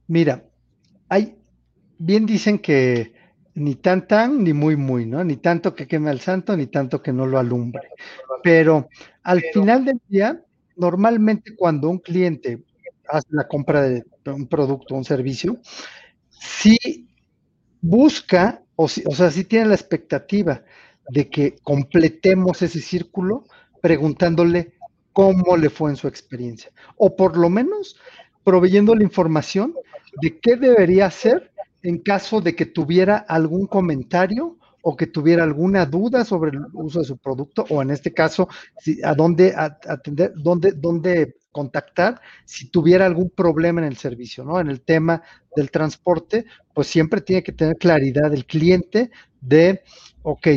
Mira, 0.06 0.44
hay, 1.08 1.36
bien 1.98 2.26
dicen 2.26 2.58
que 2.58 3.12
ni 3.54 3.76
tan 3.76 4.06
tan 4.06 4.42
ni 4.42 4.52
muy 4.52 4.76
muy, 4.76 5.06
¿no? 5.06 5.22
Ni 5.24 5.36
tanto 5.36 5.74
que 5.74 5.86
queme 5.86 6.10
al 6.10 6.20
santo, 6.20 6.56
ni 6.56 6.66
tanto 6.66 7.02
que 7.02 7.12
no 7.12 7.26
lo 7.26 7.38
alumbre. 7.38 7.88
Pero 8.42 8.88
al 9.22 9.42
final 9.52 9.84
del 9.84 10.00
día, 10.08 10.42
normalmente 10.76 11.54
cuando 11.56 11.88
un 11.88 11.98
cliente 11.98 12.64
hace 13.08 13.28
la 13.30 13.46
compra 13.46 13.82
de 13.82 14.04
un 14.26 14.46
producto 14.46 14.94
o 14.94 14.98
un 14.98 15.04
servicio, 15.04 15.58
sí 16.30 17.08
busca 17.80 18.64
o, 18.76 18.88
sea, 18.88 19.30
si 19.30 19.44
tiene 19.44 19.66
la 19.66 19.74
expectativa 19.74 20.62
de 21.08 21.28
que 21.28 21.56
completemos 21.62 22.62
ese 22.62 22.80
círculo 22.80 23.44
preguntándole 23.80 24.74
cómo 25.12 25.56
le 25.56 25.70
fue 25.70 25.90
en 25.90 25.96
su 25.96 26.08
experiencia, 26.08 26.72
o 26.96 27.14
por 27.14 27.36
lo 27.36 27.48
menos 27.50 27.96
proveyendo 28.42 28.94
la 28.94 29.04
información 29.04 29.74
de 30.20 30.38
qué 30.38 30.56
debería 30.56 31.06
hacer 31.06 31.50
en 31.82 31.98
caso 31.98 32.40
de 32.40 32.54
que 32.54 32.66
tuviera 32.66 33.18
algún 33.18 33.66
comentario 33.66 34.56
o 34.82 34.96
que 34.96 35.06
tuviera 35.06 35.44
alguna 35.44 35.86
duda 35.86 36.24
sobre 36.24 36.50
el 36.50 36.60
uso 36.74 36.98
de 36.98 37.06
su 37.06 37.16
producto, 37.16 37.64
o 37.70 37.80
en 37.80 37.90
este 37.90 38.12
caso, 38.12 38.48
a 39.02 39.14
dónde 39.14 39.54
atender, 39.56 40.34
dónde, 40.36 40.72
dónde 40.72 41.36
contactar 41.50 42.20
si 42.44 42.68
tuviera 42.68 43.06
algún 43.06 43.30
problema 43.30 43.80
en 43.80 43.86
el 43.86 43.96
servicio, 43.96 44.44
¿no? 44.44 44.60
En 44.60 44.68
el 44.68 44.82
tema 44.82 45.22
del 45.56 45.70
transporte, 45.70 46.44
pues 46.74 46.88
siempre 46.88 47.22
tiene 47.22 47.42
que 47.42 47.52
tener 47.52 47.76
claridad 47.76 48.34
el 48.34 48.44
cliente 48.44 49.10
de, 49.40 49.82
ok, 50.22 50.48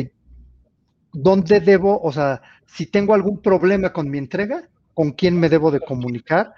¿dónde 1.12 1.60
debo, 1.60 1.98
o 2.02 2.12
sea, 2.12 2.42
si 2.66 2.86
tengo 2.86 3.14
algún 3.14 3.40
problema 3.40 3.92
con 3.92 4.10
mi 4.10 4.18
entrega, 4.18 4.68
con 4.92 5.12
quién 5.12 5.40
me 5.40 5.48
debo 5.48 5.70
de 5.70 5.80
comunicar, 5.80 6.52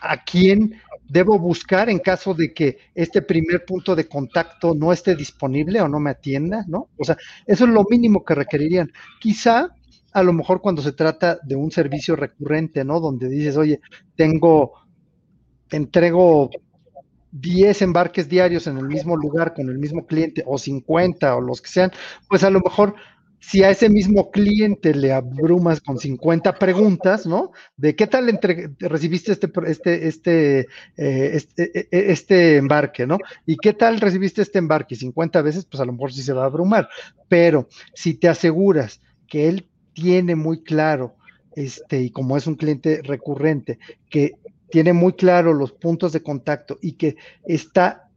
a 0.00 0.24
quién 0.24 0.80
debo 1.10 1.38
buscar 1.38 1.90
en 1.90 1.98
caso 1.98 2.34
de 2.34 2.54
que 2.54 2.78
este 2.94 3.20
primer 3.20 3.64
punto 3.64 3.96
de 3.96 4.06
contacto 4.06 4.74
no 4.74 4.92
esté 4.92 5.16
disponible 5.16 5.80
o 5.80 5.88
no 5.88 5.98
me 5.98 6.10
atienda, 6.10 6.64
¿no? 6.68 6.88
O 6.96 7.04
sea, 7.04 7.16
eso 7.46 7.64
es 7.64 7.70
lo 7.70 7.84
mínimo 7.90 8.24
que 8.24 8.36
requerirían. 8.36 8.92
Quizá 9.18 9.74
a 10.12 10.22
lo 10.22 10.32
mejor 10.32 10.60
cuando 10.60 10.82
se 10.82 10.92
trata 10.92 11.38
de 11.42 11.56
un 11.56 11.72
servicio 11.72 12.14
recurrente, 12.14 12.84
¿no? 12.84 13.00
Donde 13.00 13.28
dices, 13.28 13.56
oye, 13.56 13.80
tengo, 14.14 14.72
entrego 15.70 16.50
10 17.32 17.82
embarques 17.82 18.28
diarios 18.28 18.68
en 18.68 18.78
el 18.78 18.86
mismo 18.86 19.16
lugar 19.16 19.52
con 19.52 19.68
el 19.68 19.78
mismo 19.78 20.06
cliente 20.06 20.44
o 20.46 20.58
50 20.58 21.34
o 21.34 21.40
los 21.40 21.60
que 21.60 21.70
sean, 21.70 21.90
pues 22.28 22.44
a 22.44 22.50
lo 22.50 22.60
mejor 22.60 22.94
si 23.40 23.64
a 23.64 23.70
ese 23.70 23.88
mismo 23.88 24.30
cliente 24.30 24.94
le 24.94 25.12
abrumas 25.12 25.80
con 25.80 25.98
50 25.98 26.58
preguntas, 26.58 27.26
¿no? 27.26 27.52
De 27.76 27.96
qué 27.96 28.06
tal 28.06 28.38
recibiste 28.78 29.32
este, 29.32 29.50
este, 29.66 30.06
este, 30.06 30.60
eh, 30.96 31.30
este, 31.32 31.78
e, 31.78 31.88
e, 31.90 32.12
este, 32.12 32.56
embarque, 32.56 33.06
¿no? 33.06 33.18
Y 33.46 33.56
qué 33.56 33.72
tal 33.72 33.98
recibiste 33.98 34.42
este 34.42 34.58
embarque 34.58 34.94
50 34.94 35.40
veces, 35.40 35.64
pues 35.64 35.80
a 35.80 35.86
lo 35.86 35.92
mejor 35.92 36.12
sí 36.12 36.22
se 36.22 36.34
va 36.34 36.42
a 36.42 36.46
abrumar. 36.46 36.88
Pero 37.28 37.68
si 37.94 38.14
te 38.14 38.28
aseguras 38.28 39.00
que 39.26 39.48
él 39.48 39.66
tiene 39.94 40.36
muy 40.36 40.62
claro, 40.62 41.16
este, 41.56 42.02
y 42.02 42.10
como 42.10 42.36
es 42.36 42.46
un 42.46 42.56
cliente 42.56 43.00
recurrente, 43.02 43.78
que 44.10 44.34
tiene 44.70 44.92
muy 44.92 45.14
claro 45.14 45.54
los 45.54 45.72
puntos 45.72 46.12
de 46.12 46.22
contacto 46.22 46.78
y 46.82 46.92
que 46.92 47.16
está 47.44 48.09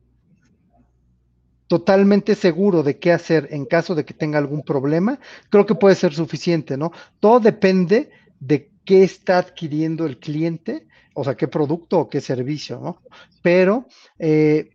totalmente 1.73 2.35
seguro 2.35 2.83
de 2.83 2.99
qué 2.99 3.11
hacer 3.11 3.47
en 3.49 3.65
caso 3.65 3.95
de 3.95 4.05
que 4.05 4.13
tenga 4.13 4.37
algún 4.37 4.61
problema, 4.61 5.19
creo 5.49 5.65
que 5.65 5.73
puede 5.73 5.95
ser 5.95 6.13
suficiente, 6.13 6.77
¿no? 6.77 6.91
Todo 7.19 7.39
depende 7.39 8.11
de 8.39 8.69
qué 8.85 9.03
está 9.03 9.39
adquiriendo 9.39 10.05
el 10.05 10.19
cliente, 10.19 10.85
o 11.15 11.23
sea, 11.23 11.33
qué 11.33 11.47
producto 11.47 11.97
o 11.97 12.09
qué 12.11 12.21
servicio, 12.21 12.79
¿no? 12.79 13.01
Pero 13.41 13.87
eh, 14.19 14.69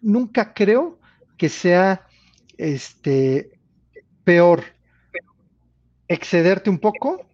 nunca 0.00 0.52
creo 0.52 0.98
que 1.36 1.48
sea 1.48 2.08
este, 2.58 3.52
peor 4.24 4.64
excederte 6.08 6.70
un 6.70 6.80
poco 6.80 7.24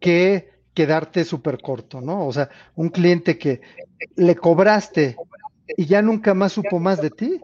que 0.00 0.50
quedarte 0.74 1.24
súper 1.24 1.58
corto, 1.62 2.00
¿no? 2.00 2.26
O 2.26 2.32
sea, 2.32 2.50
un 2.74 2.88
cliente 2.88 3.38
que 3.38 3.60
le 4.16 4.34
cobraste 4.34 5.14
y 5.76 5.86
ya 5.86 6.02
nunca 6.02 6.34
más 6.34 6.54
supo 6.54 6.80
más 6.80 7.00
de 7.00 7.10
ti, 7.10 7.40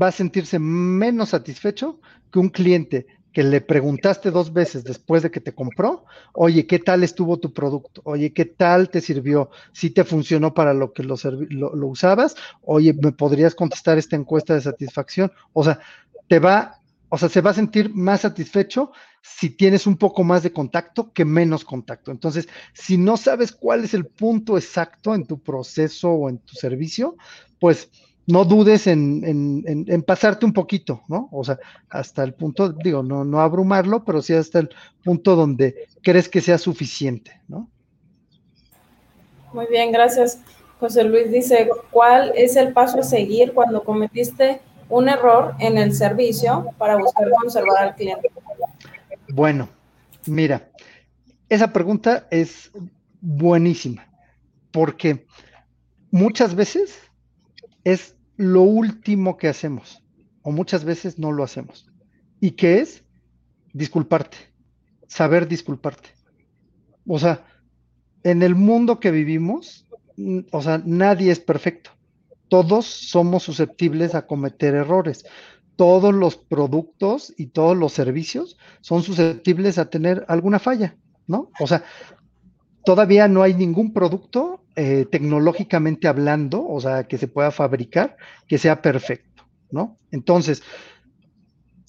va 0.00 0.08
a 0.08 0.12
sentirse 0.12 0.58
menos 0.58 1.30
satisfecho 1.30 2.00
que 2.30 2.38
un 2.38 2.48
cliente 2.48 3.06
que 3.32 3.42
le 3.42 3.60
preguntaste 3.60 4.30
dos 4.30 4.52
veces 4.52 4.84
después 4.84 5.22
de 5.22 5.30
que 5.30 5.40
te 5.40 5.54
compró, 5.54 6.04
oye, 6.34 6.66
¿qué 6.66 6.78
tal 6.78 7.02
estuvo 7.02 7.38
tu 7.38 7.52
producto? 7.52 8.02
Oye, 8.04 8.32
¿qué 8.32 8.44
tal 8.44 8.90
te 8.90 9.00
sirvió? 9.00 9.50
¿Si 9.72 9.90
te 9.90 10.04
funcionó 10.04 10.52
para 10.52 10.74
lo 10.74 10.92
que 10.92 11.02
lo, 11.02 11.16
usabas? 11.86 12.36
Oye, 12.60 12.92
¿me 12.92 13.12
podrías 13.12 13.54
contestar 13.54 13.96
esta 13.96 14.16
encuesta 14.16 14.54
de 14.54 14.60
satisfacción? 14.60 15.32
O 15.54 15.64
sea, 15.64 15.80
te 16.28 16.38
va 16.38 16.78
o 17.14 17.18
sea, 17.18 17.28
se 17.28 17.42
va 17.42 17.50
a 17.50 17.54
sentir 17.54 17.92
más 17.94 18.22
satisfecho 18.22 18.90
si 19.20 19.50
tienes 19.50 19.86
un 19.86 19.98
poco 19.98 20.24
más 20.24 20.42
de 20.42 20.50
contacto 20.50 21.12
que 21.12 21.26
menos 21.26 21.62
contacto. 21.62 22.10
Entonces, 22.10 22.48
si 22.72 22.96
no 22.96 23.18
sabes 23.18 23.52
cuál 23.52 23.84
es 23.84 23.92
el 23.92 24.06
punto 24.06 24.56
exacto 24.56 25.14
en 25.14 25.26
tu 25.26 25.38
proceso 25.42 26.10
o 26.10 26.30
en 26.30 26.38
tu 26.38 26.54
servicio, 26.54 27.18
pues 27.60 27.90
no 28.26 28.44
dudes 28.44 28.86
en, 28.86 30.04
pasarte 30.06 30.46
un 30.46 30.52
poquito, 30.52 31.02
¿no? 31.08 31.28
O 31.32 31.42
sea, 31.44 31.58
hasta 31.90 32.22
el 32.22 32.34
punto, 32.34 32.70
digo, 32.70 33.02
no, 33.02 33.24
no 33.24 33.40
abrumarlo, 33.40 34.04
pero 34.04 34.22
sí 34.22 34.32
hasta 34.32 34.60
el 34.60 34.70
punto 35.04 35.34
donde 35.34 35.88
crees 36.02 36.28
que 36.28 36.40
sea 36.40 36.58
suficiente, 36.58 37.40
¿no? 37.48 37.68
Muy 39.52 39.66
bien, 39.66 39.92
gracias. 39.92 40.40
José 40.80 41.04
Luis 41.04 41.30
dice, 41.30 41.68
¿cuál 41.90 42.32
es 42.36 42.56
el 42.56 42.72
paso 42.72 43.00
a 43.00 43.02
seguir 43.02 43.52
cuando 43.52 43.84
cometiste 43.84 44.60
un 44.88 45.08
error 45.08 45.54
en 45.58 45.78
el 45.78 45.94
servicio 45.94 46.66
para 46.78 46.96
buscar 46.96 47.28
conservar 47.40 47.84
al 47.84 47.94
cliente? 47.94 48.30
Bueno, 49.28 49.68
mira, 50.26 50.70
esa 51.48 51.72
pregunta 51.72 52.26
es 52.30 52.70
buenísima, 53.20 54.06
porque 54.70 55.26
muchas 56.10 56.54
veces 56.54 56.98
es 57.84 58.16
lo 58.36 58.62
último 58.62 59.36
que 59.36 59.48
hacemos, 59.48 60.02
o 60.42 60.52
muchas 60.52 60.84
veces 60.84 61.18
no 61.18 61.32
lo 61.32 61.44
hacemos. 61.44 61.90
¿Y 62.40 62.52
qué 62.52 62.80
es? 62.80 63.04
Disculparte, 63.72 64.36
saber 65.06 65.48
disculparte. 65.48 66.10
O 67.06 67.18
sea, 67.18 67.44
en 68.22 68.42
el 68.42 68.54
mundo 68.54 69.00
que 69.00 69.10
vivimos, 69.10 69.86
o 70.50 70.62
sea, 70.62 70.82
nadie 70.84 71.30
es 71.30 71.40
perfecto 71.40 71.90
todos 72.52 72.84
somos 72.84 73.44
susceptibles 73.44 74.14
a 74.14 74.26
cometer 74.26 74.74
errores. 74.74 75.24
Todos 75.76 76.12
los 76.12 76.36
productos 76.36 77.32
y 77.38 77.46
todos 77.46 77.74
los 77.74 77.94
servicios 77.94 78.58
son 78.82 79.02
susceptibles 79.02 79.78
a 79.78 79.88
tener 79.88 80.26
alguna 80.28 80.58
falla, 80.58 80.98
¿no? 81.26 81.50
O 81.60 81.66
sea, 81.66 81.82
todavía 82.84 83.26
no 83.26 83.42
hay 83.42 83.54
ningún 83.54 83.94
producto 83.94 84.61
eh, 84.76 85.06
tecnológicamente 85.10 86.08
hablando, 86.08 86.66
o 86.66 86.80
sea, 86.80 87.04
que 87.04 87.18
se 87.18 87.28
pueda 87.28 87.50
fabricar, 87.50 88.16
que 88.46 88.58
sea 88.58 88.80
perfecto, 88.80 89.44
¿no? 89.70 89.98
Entonces, 90.10 90.62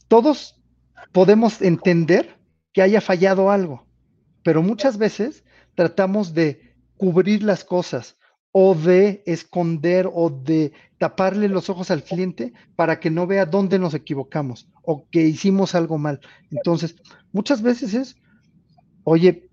todos 0.07 0.61
podemos 1.11 1.61
entender 1.61 2.37
que 2.73 2.81
haya 2.81 3.01
fallado 3.01 3.51
algo, 3.51 3.87
pero 4.43 4.61
muchas 4.61 4.97
veces 4.97 5.43
tratamos 5.75 6.33
de 6.33 6.75
cubrir 6.97 7.43
las 7.43 7.63
cosas 7.63 8.17
o 8.51 8.75
de 8.75 9.23
esconder 9.25 10.09
o 10.13 10.29
de 10.29 10.73
taparle 10.99 11.49
los 11.49 11.69
ojos 11.69 11.89
al 11.89 12.03
cliente 12.03 12.53
para 12.75 12.99
que 12.99 13.09
no 13.09 13.25
vea 13.27 13.45
dónde 13.45 13.79
nos 13.79 13.93
equivocamos 13.93 14.69
o 14.83 15.07
que 15.09 15.21
hicimos 15.21 15.73
algo 15.73 15.97
mal. 15.97 16.19
Entonces, 16.51 16.95
muchas 17.31 17.61
veces 17.61 17.93
es, 17.93 18.15
oye, 19.03 19.49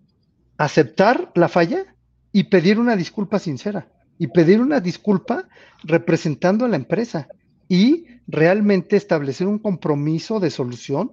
aceptar 0.58 1.32
la 1.34 1.48
falla 1.48 1.96
y 2.32 2.44
pedir 2.44 2.78
una 2.78 2.96
disculpa 2.96 3.38
sincera 3.38 3.88
y 4.18 4.28
pedir 4.28 4.60
una 4.60 4.80
disculpa 4.80 5.48
representando 5.82 6.64
a 6.64 6.68
la 6.68 6.76
empresa 6.76 7.28
y 7.68 8.06
realmente 8.26 8.96
establecer 8.96 9.46
un 9.46 9.58
compromiso 9.58 10.40
de 10.40 10.50
solución. 10.50 11.12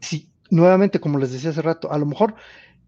Si 0.00 0.28
nuevamente, 0.50 1.00
como 1.00 1.18
les 1.18 1.32
decía 1.32 1.50
hace 1.50 1.62
rato, 1.62 1.92
a 1.92 1.98
lo 1.98 2.06
mejor 2.06 2.34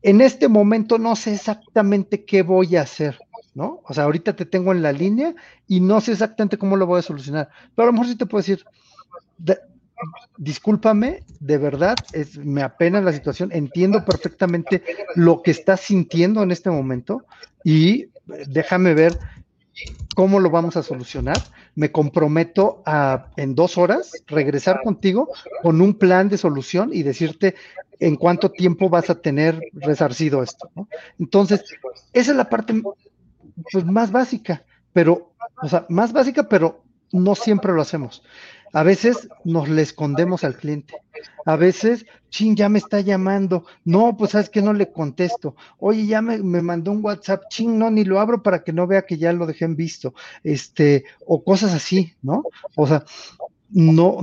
en 0.03 0.20
este 0.20 0.49
momento 0.49 0.99
no 0.99 1.14
sé 1.16 1.35
exactamente 1.35 2.24
qué 2.24 2.43
voy 2.43 2.76
a 2.76 2.83
hacer, 2.83 3.18
¿no? 3.55 3.81
O 3.85 3.95
sea, 3.95 4.05
ahorita 4.05 4.35
te 4.35 4.47
tengo 4.47 4.72
en 4.72 4.83
la 4.83 4.93
línea 4.93 5.35
y 5.66 5.81
no 5.81 6.01
sé 6.01 6.12
exactamente 6.12 6.59
cómo 6.59 6.76
lo 6.76 6.87
voy 6.87 6.99
a 6.99 7.03
solucionar, 7.03 7.49
pero 7.74 7.85
a 7.85 7.87
lo 7.87 7.93
mejor 7.93 8.09
sí 8.09 8.16
te 8.16 8.26
puedo 8.26 8.43
decir, 8.43 8.64
discúlpame, 10.36 11.22
de 11.38 11.59
verdad, 11.59 11.98
es, 12.12 12.36
me 12.38 12.62
apena 12.62 13.01
la 13.01 13.12
situación, 13.12 13.51
entiendo 13.53 14.05
perfectamente 14.05 14.82
lo 15.14 15.42
que 15.42 15.51
estás 15.51 15.80
sintiendo 15.80 16.42
en 16.42 16.51
este 16.51 16.70
momento 16.70 17.24
y 17.64 18.09
déjame 18.46 18.94
ver 18.94 19.18
cómo 20.14 20.40
lo 20.40 20.51
vamos 20.51 20.76
a 20.76 20.82
solucionar. 20.82 21.51
Me 21.74 21.90
comprometo 21.92 22.82
a 22.84 23.28
en 23.36 23.55
dos 23.55 23.78
horas 23.78 24.12
regresar 24.26 24.82
contigo 24.82 25.28
con 25.62 25.80
un 25.80 25.94
plan 25.94 26.28
de 26.28 26.38
solución 26.38 26.90
y 26.92 27.03
decirte 27.03 27.55
en 27.98 28.16
cuánto 28.16 28.51
tiempo 28.51 28.88
vas 28.88 29.11
a 29.11 29.20
tener 29.20 29.61
resarcido 29.72 30.42
esto. 30.42 30.70
Entonces, 31.18 31.64
esa 32.12 32.30
es 32.32 32.36
la 32.36 32.48
parte 32.48 32.74
pues, 33.72 33.84
más 33.84 34.11
básica, 34.11 34.64
pero, 34.92 35.32
o 35.62 35.68
sea, 35.68 35.86
más 35.88 36.12
básica, 36.12 36.48
pero 36.48 36.82
no 37.12 37.34
siempre 37.34 37.72
lo 37.72 37.82
hacemos. 37.82 38.22
A 38.73 38.83
veces 38.83 39.29
nos 39.45 39.68
le 39.68 39.83
escondemos 39.83 40.45
al 40.45 40.57
cliente. 40.57 40.95
A 41.45 41.57
veces, 41.57 42.07
chin, 42.29 42.55
ya 42.55 42.68
me 42.68 42.79
está 42.79 43.01
llamando. 43.01 43.64
No, 43.85 44.16
pues 44.16 44.33
sabes 44.33 44.49
que 44.49 44.62
no 44.62 44.73
le 44.73 44.93
contesto. 44.93 45.57
Oye, 45.79 46.07
ya 46.07 46.23
me, 46.23 46.39
mandó 46.39 46.93
un 46.93 47.05
WhatsApp, 47.05 47.45
chin, 47.51 47.79
no, 47.79 47.91
ni 47.91 48.05
lo 48.05 48.21
abro 48.21 48.43
para 48.43 48.62
que 48.62 48.73
no 48.73 48.87
vea 48.87 49.03
que 49.03 49.18
ya 49.18 49.33
lo 49.33 49.47
dejé 49.47 49.64
en 49.64 49.77
visto. 49.77 50.14
Este, 50.45 51.05
o 51.27 51.43
cosas 51.43 51.75
así, 51.75 52.14
¿no? 52.23 52.45
O 52.77 52.87
sea, 52.87 53.05
no, 53.71 54.18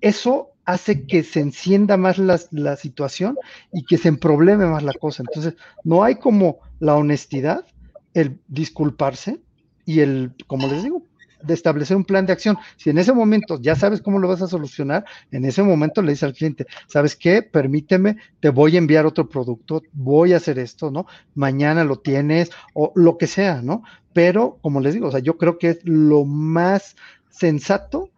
eso 0.00 0.50
hace 0.64 1.06
que 1.06 1.22
se 1.22 1.40
encienda 1.40 1.96
más 1.96 2.18
la, 2.18 2.40
la 2.50 2.76
situación 2.76 3.36
y 3.72 3.84
que 3.84 3.98
se 3.98 4.08
emprobleme 4.08 4.66
más 4.66 4.82
la 4.82 4.94
cosa. 4.94 5.22
Entonces, 5.22 5.54
no 5.84 6.02
hay 6.02 6.16
como 6.16 6.58
la 6.80 6.96
honestidad, 6.96 7.66
el 8.14 8.40
disculparse 8.48 9.40
y 9.84 10.00
el, 10.00 10.34
como 10.46 10.68
les 10.68 10.82
digo, 10.82 11.02
de 11.42 11.54
establecer 11.54 11.96
un 11.96 12.04
plan 12.04 12.26
de 12.26 12.32
acción. 12.32 12.56
Si 12.76 12.90
en 12.90 12.98
ese 12.98 13.12
momento 13.12 13.60
ya 13.60 13.74
sabes 13.74 14.00
cómo 14.00 14.18
lo 14.18 14.28
vas 14.28 14.42
a 14.42 14.48
solucionar, 14.48 15.04
en 15.30 15.44
ese 15.44 15.62
momento 15.62 16.02
le 16.02 16.12
dices 16.12 16.24
al 16.24 16.34
cliente, 16.34 16.66
¿sabes 16.88 17.16
qué? 17.16 17.42
Permíteme, 17.42 18.16
te 18.40 18.50
voy 18.50 18.76
a 18.76 18.78
enviar 18.78 19.06
otro 19.06 19.28
producto, 19.28 19.82
voy 19.92 20.32
a 20.32 20.38
hacer 20.38 20.58
esto, 20.58 20.90
¿no? 20.90 21.06
Mañana 21.34 21.84
lo 21.84 21.96
tienes 21.96 22.50
o 22.74 22.92
lo 22.94 23.18
que 23.18 23.26
sea, 23.26 23.62
¿no? 23.62 23.82
Pero, 24.12 24.58
como 24.62 24.80
les 24.80 24.94
digo, 24.94 25.08
o 25.08 25.10
sea, 25.10 25.20
yo 25.20 25.38
creo 25.38 25.58
que 25.58 25.70
es 25.70 25.78
lo 25.84 26.24
más 26.24 26.96
sensato 27.30 28.10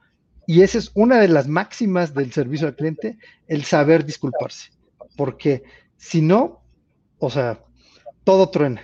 y 0.46 0.62
esa 0.62 0.78
es 0.78 0.90
una 0.94 1.18
de 1.18 1.28
las 1.28 1.48
máximas 1.48 2.14
del 2.14 2.32
servicio 2.32 2.66
al 2.66 2.76
cliente, 2.76 3.18
el 3.46 3.64
saber 3.64 4.04
disculparse. 4.04 4.70
Porque 5.16 5.62
si 5.96 6.20
no, 6.20 6.62
o 7.18 7.30
sea, 7.30 7.60
todo 8.24 8.50
truena, 8.50 8.82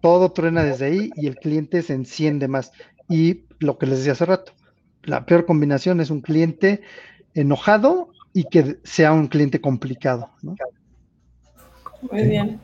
todo 0.00 0.32
truena 0.32 0.62
desde 0.64 0.86
ahí 0.86 1.10
y 1.16 1.26
el 1.26 1.36
cliente 1.36 1.82
se 1.82 1.94
enciende 1.94 2.48
más. 2.48 2.72
Y 3.10 3.44
lo 3.58 3.76
que 3.76 3.86
les 3.86 3.98
decía 3.98 4.12
hace 4.12 4.24
rato, 4.24 4.52
la 5.02 5.26
peor 5.26 5.44
combinación 5.44 6.00
es 6.00 6.10
un 6.10 6.20
cliente 6.20 6.80
enojado 7.34 8.10
y 8.32 8.44
que 8.44 8.78
sea 8.84 9.12
un 9.12 9.26
cliente 9.26 9.60
complicado. 9.60 10.30
Muy 12.10 12.22
bien, 12.22 12.60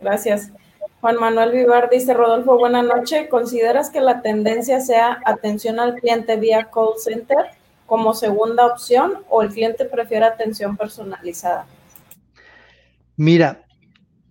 gracias. 0.00 0.52
Juan 1.00 1.16
Manuel 1.16 1.50
Vivar 1.50 1.90
dice, 1.90 2.14
Rodolfo, 2.14 2.58
buena 2.58 2.82
noche. 2.82 3.28
¿Consideras 3.28 3.90
que 3.90 4.00
la 4.00 4.22
tendencia 4.22 4.80
sea 4.80 5.18
atención 5.24 5.80
al 5.80 5.94
cliente 5.96 6.36
vía 6.36 6.68
call 6.72 6.98
center 6.98 7.38
como 7.86 8.14
segunda 8.14 8.66
opción 8.66 9.14
o 9.28 9.42
el 9.42 9.48
cliente 9.48 9.84
prefiere 9.84 10.26
atención 10.26 10.76
personalizada? 10.76 11.66
Mira, 13.16 13.64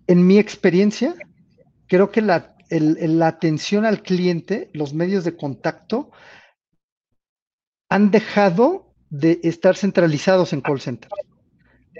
en 0.06 0.26
mi 0.26 0.38
experiencia, 0.38 1.14
creo 1.88 2.10
que 2.10 2.22
la 2.22 2.54
la 2.70 3.26
atención 3.26 3.84
al 3.84 4.02
cliente, 4.02 4.70
los 4.72 4.94
medios 4.94 5.24
de 5.24 5.36
contacto, 5.36 6.10
han 7.88 8.10
dejado 8.10 8.94
de 9.10 9.40
estar 9.42 9.76
centralizados 9.76 10.52
en 10.52 10.60
call 10.60 10.80
center. 10.80 11.10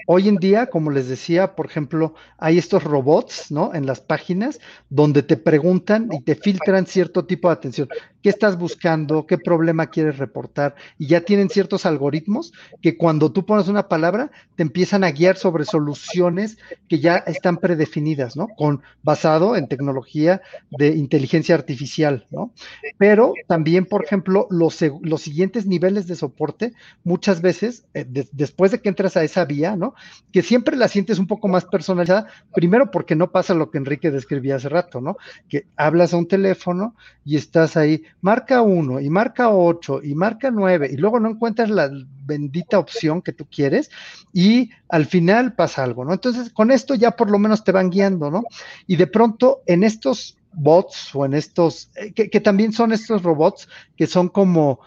Hoy 0.07 0.29
en 0.29 0.37
día, 0.37 0.67
como 0.67 0.91
les 0.91 1.09
decía, 1.09 1.55
por 1.55 1.67
ejemplo, 1.67 2.15
hay 2.39 2.59
estos 2.59 2.85
robots, 2.85 3.51
¿no? 3.51 3.75
En 3.75 3.87
las 3.87 4.01
páginas 4.01 4.61
donde 4.89 5.23
te 5.23 5.37
preguntan 5.37 6.09
y 6.13 6.23
te 6.23 6.37
filtran 6.37 6.87
cierto 6.87 7.27
tipo 7.27 7.49
de 7.49 7.55
atención. 7.55 7.89
¿Qué 8.23 8.29
estás 8.29 8.59
buscando? 8.59 9.27
¿Qué 9.27 9.39
problema 9.39 9.87
quieres 9.87 10.19
reportar? 10.19 10.75
Y 10.99 11.07
ya 11.07 11.23
tienen 11.23 11.49
ciertos 11.49 11.87
algoritmos 11.87 12.53
que 12.83 12.97
cuando 12.97 13.33
tú 13.33 13.47
pones 13.47 13.69
una 13.69 13.89
palabra 13.89 14.31
te 14.57 14.63
empiezan 14.63 15.05
a 15.05 15.11
guiar 15.11 15.37
sobre 15.37 15.65
soluciones 15.65 16.59
que 16.89 16.99
ya 16.99 17.17
están 17.17 17.57
predefinidas, 17.57 18.37
¿no? 18.37 18.49
Con 18.49 18.83
basado 19.03 19.57
en 19.57 19.69
tecnología 19.69 20.43
de 20.71 20.89
inteligencia 20.89 21.55
artificial, 21.55 22.27
¿no? 22.31 22.53
Pero 22.99 23.33
también, 23.47 23.87
por 23.87 24.05
ejemplo, 24.05 24.47
los, 24.51 24.79
los 25.03 25.23
siguientes 25.23 25.67
niveles 25.67 26.07
de 26.07 26.17
soporte, 26.17 26.75
muchas 27.05 27.41
veces, 27.41 27.85
eh, 27.95 28.05
después 28.33 28.71
de 28.71 28.81
que 28.81 28.89
entras 28.89 29.17
a 29.17 29.25
esa 29.25 29.45
vía, 29.45 29.77
¿no? 29.77 29.95
Que 30.33 30.43
siempre 30.43 30.77
la 30.77 30.89
sientes 30.89 31.19
un 31.19 31.27
poco 31.27 31.49
más 31.49 31.65
personalizada, 31.65 32.27
primero 32.55 32.91
porque 32.91 33.17
no 33.17 33.31
pasa 33.31 33.55
lo 33.55 33.71
que 33.71 33.79
Enrique 33.79 34.11
describía 34.11 34.57
hace 34.57 34.69
rato, 34.69 35.01
¿no? 35.01 35.17
Que 35.49 35.67
hablas 35.77 36.13
a 36.13 36.17
un 36.17 36.27
teléfono 36.27 36.95
y 37.25 37.37
estás 37.37 37.77
ahí, 37.77 38.03
marca 38.21 38.63
uno 38.63 39.01
y 39.01 39.11
marca 39.11 39.51
ocho 39.51 40.03
y 40.03 40.15
marca 40.15 40.51
nueve 40.51 40.89
y 40.93 40.97
luego 40.97 41.21
no 41.21 41.31
encuentras 41.31 41.71
la 41.71 41.91
bendita 42.25 42.79
opción 42.79 43.23
que 43.23 43.33
tú 43.33 43.47
quieres 43.47 43.91
y 44.33 44.71
al 44.89 45.07
final 45.07 45.55
pasa 45.55 45.83
algo, 45.83 46.05
¿no? 46.05 46.13
Entonces, 46.13 46.51
con 46.51 46.71
esto 46.71 46.95
ya 46.95 47.13
por 47.13 47.31
lo 47.31 47.39
menos 47.39 47.65
te 47.65 47.73
van 47.73 47.91
guiando, 47.91 48.31
¿no? 48.31 48.45
Y 48.87 48.97
de 48.97 49.07
pronto 49.07 49.63
en 49.67 49.85
estos 49.85 50.37
bots 50.53 51.15
o 51.15 51.25
en 51.25 51.35
estos, 51.35 51.91
eh, 51.97 52.13
que, 52.13 52.29
que 52.29 52.41
también 52.41 52.73
son 52.73 52.93
estos 52.93 53.23
robots 53.23 53.69
que 53.97 54.07
son 54.07 54.29
como 54.29 54.81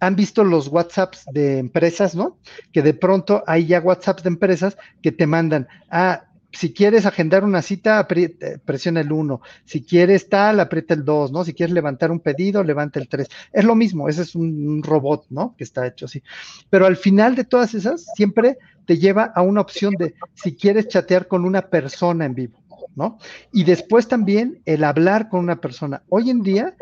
han 0.00 0.16
visto 0.16 0.44
los 0.44 0.68
WhatsApps 0.68 1.26
de 1.30 1.58
empresas, 1.58 2.14
¿no? 2.14 2.38
Que 2.72 2.82
de 2.82 2.94
pronto 2.94 3.44
hay 3.46 3.66
ya 3.66 3.80
WhatsApps 3.80 4.22
de 4.22 4.28
empresas 4.30 4.76
que 5.02 5.12
te 5.12 5.26
mandan, 5.26 5.68
ah, 5.90 6.24
si 6.52 6.72
quieres 6.72 7.06
agendar 7.06 7.44
una 7.44 7.62
cita, 7.62 8.06
eh, 8.10 8.58
presiona 8.64 9.00
el 9.00 9.12
1. 9.12 9.40
Si 9.64 9.82
quieres 9.82 10.28
tal, 10.28 10.60
aprieta 10.60 10.94
el 10.94 11.04
2, 11.04 11.32
¿no? 11.32 11.44
Si 11.44 11.54
quieres 11.54 11.72
levantar 11.72 12.10
un 12.10 12.20
pedido, 12.20 12.64
levanta 12.64 12.98
el 12.98 13.08
3. 13.08 13.28
Es 13.52 13.64
lo 13.64 13.74
mismo, 13.74 14.08
ese 14.08 14.22
es 14.22 14.34
un 14.34 14.82
robot, 14.82 15.26
¿no? 15.30 15.54
Que 15.56 15.64
está 15.64 15.86
hecho 15.86 16.06
así. 16.06 16.22
Pero 16.68 16.86
al 16.86 16.96
final 16.96 17.36
de 17.36 17.44
todas 17.44 17.74
esas, 17.74 18.06
siempre 18.14 18.58
te 18.86 18.98
lleva 18.98 19.24
a 19.34 19.42
una 19.42 19.60
opción 19.60 19.94
de 19.94 20.14
si 20.34 20.56
quieres 20.56 20.88
chatear 20.88 21.28
con 21.28 21.44
una 21.44 21.62
persona 21.62 22.24
en 22.24 22.34
vivo, 22.34 22.58
¿no? 22.96 23.18
Y 23.52 23.64
después 23.64 24.08
también 24.08 24.60
el 24.64 24.82
hablar 24.84 25.28
con 25.28 25.40
una 25.40 25.60
persona. 25.60 26.02
Hoy 26.08 26.30
en 26.30 26.42
día 26.42 26.74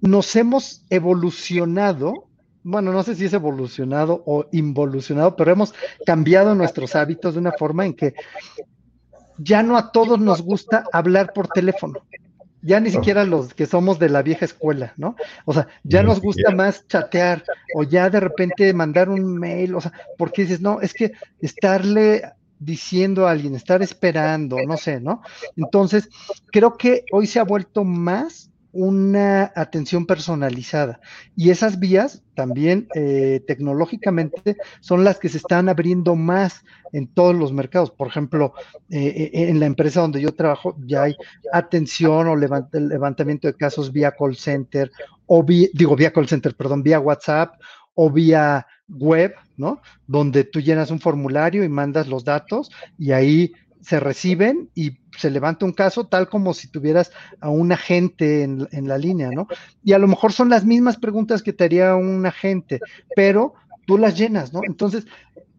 nos 0.00 0.34
hemos 0.36 0.84
evolucionado, 0.90 2.28
bueno, 2.64 2.92
no 2.92 3.02
sé 3.02 3.14
si 3.14 3.24
es 3.24 3.32
evolucionado 3.32 4.22
o 4.26 4.46
involucionado, 4.52 5.36
pero 5.36 5.52
hemos 5.52 5.74
cambiado 6.06 6.54
nuestros 6.54 6.94
hábitos 6.94 7.34
de 7.34 7.40
una 7.40 7.52
forma 7.52 7.86
en 7.86 7.94
que 7.94 8.14
ya 9.38 9.62
no 9.62 9.76
a 9.76 9.90
todos 9.90 10.20
nos 10.20 10.42
gusta 10.42 10.84
hablar 10.92 11.32
por 11.32 11.48
teléfono. 11.48 12.00
Ya 12.64 12.78
ni 12.78 12.92
siquiera 12.92 13.24
los 13.24 13.54
que 13.54 13.66
somos 13.66 13.98
de 13.98 14.08
la 14.08 14.22
vieja 14.22 14.44
escuela, 14.44 14.92
¿no? 14.96 15.16
O 15.46 15.52
sea, 15.52 15.66
ya 15.82 16.04
nos 16.04 16.20
gusta 16.20 16.52
más 16.52 16.86
chatear 16.86 17.42
o 17.74 17.82
ya 17.82 18.08
de 18.08 18.20
repente 18.20 18.72
mandar 18.72 19.08
un 19.08 19.36
mail, 19.36 19.74
o 19.74 19.80
sea, 19.80 19.92
porque 20.16 20.42
dices, 20.42 20.60
no, 20.60 20.80
es 20.80 20.92
que 20.94 21.10
estarle 21.40 22.22
diciendo 22.60 23.26
a 23.26 23.32
alguien, 23.32 23.56
estar 23.56 23.82
esperando, 23.82 24.58
no 24.64 24.76
sé, 24.76 25.00
¿no? 25.00 25.22
Entonces, 25.56 26.08
creo 26.52 26.76
que 26.76 27.04
hoy 27.10 27.26
se 27.26 27.40
ha 27.40 27.44
vuelto 27.44 27.82
más 27.82 28.51
una 28.72 29.52
atención 29.54 30.06
personalizada. 30.06 31.00
Y 31.36 31.50
esas 31.50 31.78
vías 31.78 32.22
también 32.34 32.88
eh, 32.94 33.42
tecnológicamente 33.46 34.56
son 34.80 35.04
las 35.04 35.18
que 35.18 35.28
se 35.28 35.36
están 35.36 35.68
abriendo 35.68 36.16
más 36.16 36.64
en 36.92 37.06
todos 37.06 37.34
los 37.34 37.52
mercados. 37.52 37.90
Por 37.90 38.08
ejemplo, 38.08 38.54
eh, 38.88 39.30
eh, 39.32 39.48
en 39.48 39.60
la 39.60 39.66
empresa 39.66 40.00
donde 40.00 40.22
yo 40.22 40.32
trabajo 40.32 40.76
ya 40.86 41.04
hay 41.04 41.16
atención 41.52 42.26
o 42.28 42.36
levantamiento 42.36 43.46
de 43.46 43.54
casos 43.54 43.92
vía 43.92 44.14
call 44.18 44.36
center, 44.36 44.90
o 45.26 45.44
digo 45.44 45.94
vía 45.96 46.12
call 46.12 46.28
center, 46.28 46.54
perdón, 46.54 46.82
vía 46.82 47.00
WhatsApp 47.00 47.54
o 47.94 48.10
vía 48.10 48.66
web, 48.88 49.34
¿no? 49.56 49.80
Donde 50.06 50.44
tú 50.44 50.60
llenas 50.60 50.90
un 50.90 51.00
formulario 51.00 51.64
y 51.64 51.68
mandas 51.68 52.08
los 52.08 52.24
datos 52.24 52.70
y 52.98 53.12
ahí 53.12 53.52
se 53.82 54.00
reciben 54.00 54.70
y 54.74 54.98
se 55.18 55.30
levanta 55.30 55.66
un 55.66 55.72
caso 55.72 56.06
tal 56.06 56.28
como 56.28 56.54
si 56.54 56.68
tuvieras 56.68 57.12
a 57.40 57.50
un 57.50 57.72
agente 57.72 58.42
en, 58.42 58.88
la 58.88 58.96
línea, 58.96 59.30
¿no? 59.30 59.48
Y 59.84 59.92
a 59.92 59.98
lo 59.98 60.08
mejor 60.08 60.32
son 60.32 60.48
las 60.48 60.64
mismas 60.64 60.96
preguntas 60.96 61.42
que 61.42 61.52
te 61.52 61.64
haría 61.64 61.96
un 61.96 62.24
agente, 62.24 62.80
pero 63.14 63.54
tú 63.86 63.98
las 63.98 64.16
llenas, 64.16 64.52
¿no? 64.52 64.60
Entonces, 64.64 65.06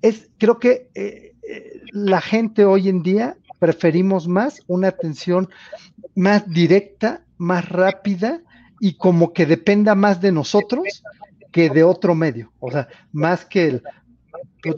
es, 0.02 0.30
creo 0.38 0.58
que 0.58 0.90
eh, 0.96 1.36
eh, 1.48 1.82
la 1.92 2.22
gente 2.22 2.66
hoy 2.66 2.90
en 2.90 3.04
día 3.04 3.38
preferimos 3.60 4.28
más 4.28 4.62
una 4.68 4.88
atención 4.90 5.50
más 6.16 6.50
directa, 6.50 7.24
más 7.38 7.68
rápida 7.70 8.42
y 8.80 8.96
como 8.96 9.34
que 9.34 9.46
dependa 9.46 9.96
más 9.96 10.22
de 10.22 10.32
nosotros 10.32 11.04
que 11.52 11.70
de 11.70 11.84
otro 11.84 12.16
medio, 12.16 12.52
o 12.60 12.72
sea, 12.72 12.88
más 13.12 13.46
que 13.46 13.68
el 13.68 13.84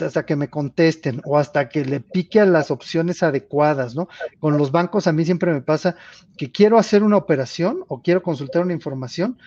hasta 0.01 0.25
que 0.25 0.35
me 0.35 0.49
contesten 0.49 1.21
o 1.25 1.37
hasta 1.37 1.69
que 1.69 1.85
le 1.85 1.99
pique 1.99 2.39
a 2.39 2.45
las 2.45 2.71
opciones 2.71 3.23
adecuadas, 3.23 3.95
¿no? 3.95 4.07
Con 4.39 4.57
los 4.57 4.71
bancos 4.71 5.07
a 5.07 5.11
mí 5.11 5.25
siempre 5.25 5.53
me 5.53 5.61
pasa 5.61 5.95
que 6.37 6.51
quiero 6.51 6.77
hacer 6.77 7.03
una 7.03 7.17
operación 7.17 7.83
o 7.87 8.01
quiero 8.01 8.23
consultar 8.23 8.63
una 8.63 8.73
información 8.73 9.37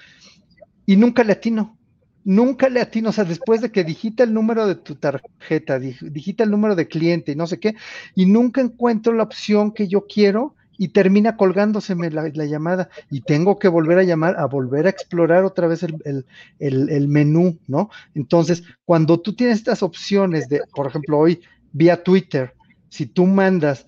y 0.86 0.96
nunca 0.96 1.24
le 1.24 1.32
atino. 1.32 1.76
Nunca 2.24 2.68
le 2.68 2.80
atino, 2.80 3.10
o 3.10 3.12
sea, 3.12 3.24
después 3.24 3.62
de 3.62 3.72
que 3.72 3.84
digita 3.84 4.22
el 4.22 4.34
número 4.34 4.66
de 4.66 4.74
tu 4.74 4.96
tarjeta, 4.96 5.78
digita 5.78 6.44
el 6.44 6.50
número 6.50 6.74
de 6.74 6.86
cliente 6.86 7.32
y 7.32 7.36
no 7.36 7.46
sé 7.46 7.58
qué, 7.58 7.74
y 8.14 8.26
nunca 8.26 8.60
encuentro 8.60 9.14
la 9.14 9.22
opción 9.22 9.72
que 9.72 9.88
yo 9.88 10.06
quiero 10.06 10.54
y 10.78 10.88
termina 10.88 11.36
colgándoseme 11.36 12.10
la, 12.10 12.28
llamada 12.28 12.88
y 13.10 13.20
tengo 13.20 13.58
que 13.58 13.66
volver 13.68 13.98
a 13.98 14.04
llamar, 14.04 14.36
a 14.38 14.46
volver 14.46 14.86
a 14.86 14.90
explorar 14.90 15.44
otra 15.44 15.66
vez 15.66 15.82
el, 15.82 17.08
menú, 17.08 17.58
¿no? 17.66 17.90
Entonces, 18.14 18.62
cuando 18.84 19.20
tú 19.20 19.34
tienes 19.34 19.58
estas 19.58 19.82
opciones 19.82 20.48
de, 20.48 20.62
por 20.74 20.86
ejemplo, 20.86 21.18
hoy 21.18 21.40
vía 21.72 22.02
Twitter, 22.02 22.54
si 22.88 23.06
tú 23.06 23.26
mandas 23.26 23.86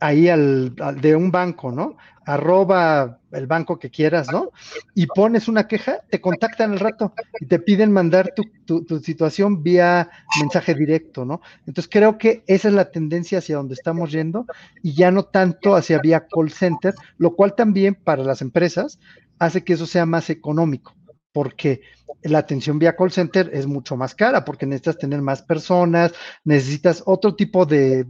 ahí 0.00 0.28
al, 0.28 0.74
de 1.00 1.14
un 1.14 1.30
banco, 1.30 1.70
¿no? 1.70 1.96
Arroba 2.24 3.18
el 3.32 3.46
banco 3.46 3.78
que 3.78 3.90
quieras, 3.90 4.30
¿no? 4.30 4.50
Y 4.94 5.06
pones 5.06 5.48
una 5.48 5.66
queja, 5.66 6.00
te 6.10 6.20
contactan 6.20 6.72
al 6.72 6.80
rato 6.80 7.14
y 7.40 7.46
te 7.46 7.58
piden 7.58 7.92
mandar 7.92 8.32
tu, 8.34 8.84
tu, 8.84 8.98
situación 9.00 9.62
vía 9.62 10.10
mensaje 10.40 10.74
directo, 10.74 11.24
¿no? 11.24 11.40
Entonces 11.66 11.90
creo 11.90 12.18
que 12.18 12.42
esa 12.46 12.68
es 12.68 12.74
la 12.74 12.90
tendencia 12.90 13.38
hacia 13.38 13.56
donde 13.56 13.74
estamos 13.74 14.12
yendo 14.12 14.46
y 14.82 14.94
ya 14.94 15.10
no 15.10 15.24
tanto 15.24 15.74
hacia 15.74 15.98
vía 15.98 16.26
call 16.30 16.50
center, 16.50 16.94
lo 17.18 17.34
cual 17.34 17.54
también 17.54 17.94
para 17.94 18.22
las 18.22 18.42
empresas 18.42 18.98
hace 19.38 19.64
que 19.64 19.72
eso 19.72 19.86
sea 19.86 20.06
más 20.06 20.30
económico 20.30 20.94
porque 21.32 21.80
la 22.22 22.38
atención 22.38 22.78
vía 22.78 22.94
call 22.94 23.10
center 23.10 23.50
es 23.52 23.66
mucho 23.66 23.96
más 23.96 24.14
cara, 24.14 24.44
porque 24.44 24.66
necesitas 24.66 24.98
tener 24.98 25.20
más 25.22 25.42
personas, 25.42 26.12
necesitas 26.44 27.02
otro 27.06 27.34
tipo 27.34 27.66
de, 27.66 28.06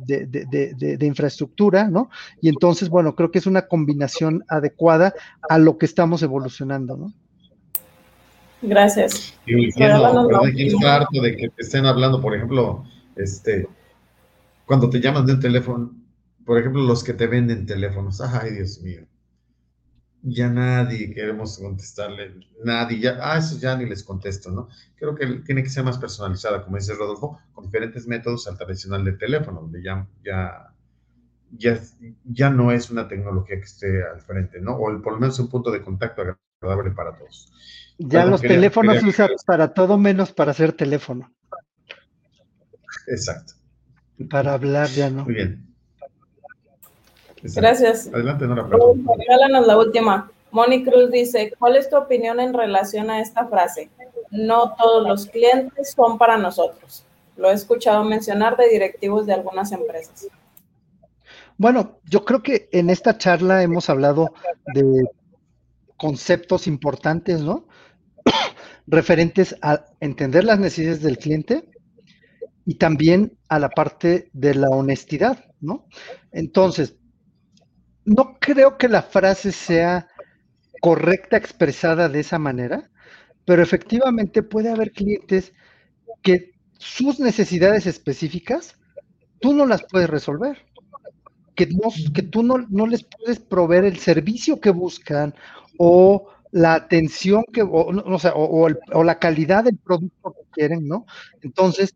infraestructura, 1.00 1.88
¿no? 1.88 2.10
Y 2.40 2.48
entonces, 2.48 2.88
bueno, 2.88 3.14
creo 3.14 3.30
que 3.30 3.38
es 3.38 3.46
una 3.46 3.62
combinación 3.62 4.44
adecuada 4.48 5.14
a 5.48 5.58
lo 5.58 5.78
que 5.78 5.86
estamos 5.86 6.22
evolucionando, 6.22 6.96
¿no? 6.96 7.12
Gracias. 8.60 9.34
Y 9.46 9.64
entiendo, 9.64 10.06
harto 10.86 11.20
de 11.20 11.36
que 11.36 11.48
te 11.48 11.62
estén 11.62 11.86
hablando, 11.86 12.20
por 12.20 12.34
ejemplo, 12.34 12.84
este, 13.16 13.66
cuando 14.66 14.88
te 14.88 15.00
llaman 15.00 15.26
de 15.26 15.34
un 15.34 15.40
teléfono, 15.40 15.90
por 16.44 16.58
ejemplo, 16.58 16.82
los 16.82 17.02
que 17.02 17.14
te 17.14 17.26
venden 17.26 17.66
teléfonos, 17.66 18.20
ay, 18.20 18.52
Dios 18.52 18.80
mío 18.82 19.06
ya 20.22 20.48
nadie 20.48 21.12
queremos 21.12 21.58
contestarle, 21.58 22.34
nadie, 22.64 23.00
ya, 23.00 23.18
ah, 23.20 23.38
eso 23.38 23.58
ya 23.58 23.76
ni 23.76 23.86
les 23.86 24.04
contesto, 24.04 24.50
¿no? 24.50 24.68
Creo 24.96 25.14
que 25.14 25.26
tiene 25.44 25.62
que 25.62 25.68
ser 25.68 25.84
más 25.84 25.98
personalizada, 25.98 26.62
como 26.64 26.76
dice 26.76 26.94
Rodolfo, 26.94 27.40
con 27.52 27.64
diferentes 27.64 28.06
métodos 28.06 28.46
al 28.46 28.56
tradicional 28.56 29.04
de 29.04 29.12
teléfono, 29.12 29.62
donde 29.62 29.82
ya, 29.82 30.06
ya, 30.24 30.72
ya, 31.50 31.80
ya 32.24 32.50
no 32.50 32.70
es 32.70 32.90
una 32.90 33.08
tecnología 33.08 33.56
que 33.56 33.64
esté 33.64 34.04
al 34.04 34.20
frente, 34.20 34.60
¿no? 34.60 34.76
O 34.76 35.02
por 35.02 35.14
lo 35.14 35.18
menos 35.18 35.38
un 35.40 35.48
punto 35.48 35.70
de 35.72 35.82
contacto 35.82 36.22
agradable 36.60 36.92
para 36.92 37.16
todos. 37.16 37.52
Ya 37.98 38.24
los 38.24 38.40
teléfonos 38.40 38.98
se 38.98 39.06
usan 39.06 39.30
para 39.44 39.74
todo 39.74 39.98
menos 39.98 40.32
para 40.32 40.52
hacer 40.52 40.72
teléfono. 40.72 41.32
Exacto. 43.08 43.54
Para 44.30 44.54
hablar 44.54 44.88
ya 44.88 45.10
no. 45.10 45.24
Muy 45.24 45.34
bien. 45.34 45.71
Gracias. 47.42 48.08
Adelante, 48.12 48.46
Nora. 48.46 48.68
Regálanos 49.18 49.66
la 49.66 49.78
última. 49.78 50.30
Moni 50.52 50.84
Cruz 50.84 51.10
dice, 51.10 51.52
¿cuál 51.58 51.76
es 51.76 51.88
tu 51.88 51.96
opinión 51.96 52.38
en 52.38 52.52
relación 52.52 53.10
a 53.10 53.20
esta 53.20 53.46
frase? 53.46 53.90
No 54.30 54.74
todos 54.74 55.06
los 55.06 55.26
clientes 55.26 55.92
son 55.92 56.18
para 56.18 56.36
nosotros. 56.36 57.04
Lo 57.36 57.50
he 57.50 57.54
escuchado 57.54 58.04
mencionar 58.04 58.56
de 58.56 58.68
directivos 58.68 59.26
de 59.26 59.32
algunas 59.32 59.72
empresas. 59.72 60.28
Bueno, 61.56 61.98
yo 62.04 62.24
creo 62.24 62.42
que 62.42 62.68
en 62.72 62.90
esta 62.90 63.18
charla 63.18 63.62
hemos 63.62 63.88
hablado 63.88 64.34
de 64.74 65.04
conceptos 65.96 66.66
importantes, 66.66 67.40
¿no? 67.40 67.66
Referentes 68.86 69.56
a 69.62 69.86
entender 70.00 70.44
las 70.44 70.58
necesidades 70.58 71.02
del 71.02 71.18
cliente 71.18 71.64
y 72.66 72.74
también 72.74 73.38
a 73.48 73.58
la 73.58 73.70
parte 73.70 74.28
de 74.32 74.54
la 74.54 74.68
honestidad, 74.68 75.44
¿no? 75.60 75.86
Entonces, 76.32 76.96
no 78.04 78.36
creo 78.40 78.78
que 78.78 78.88
la 78.88 79.02
frase 79.02 79.52
sea 79.52 80.08
correcta 80.80 81.36
expresada 81.36 82.08
de 82.08 82.20
esa 82.20 82.38
manera, 82.38 82.90
pero 83.44 83.62
efectivamente 83.62 84.42
puede 84.42 84.70
haber 84.70 84.92
clientes 84.92 85.52
que 86.22 86.52
sus 86.78 87.20
necesidades 87.20 87.86
específicas 87.86 88.76
tú 89.40 89.52
no 89.54 89.66
las 89.66 89.84
puedes 89.84 90.10
resolver, 90.10 90.64
que, 91.54 91.68
que 92.14 92.22
tú 92.22 92.42
no, 92.42 92.58
no, 92.70 92.86
les 92.86 93.04
puedes 93.04 93.38
proveer 93.38 93.84
el 93.84 93.98
servicio 93.98 94.60
que 94.60 94.70
buscan 94.70 95.34
o 95.78 96.28
la 96.50 96.74
atención 96.74 97.44
que, 97.52 97.62
o, 97.62 97.68
o, 97.70 99.04
la 99.04 99.18
calidad 99.18 99.64
del 99.64 99.78
producto 99.78 100.32
que 100.32 100.50
quieren, 100.52 100.86
¿no? 100.86 101.06
Entonces, 101.42 101.94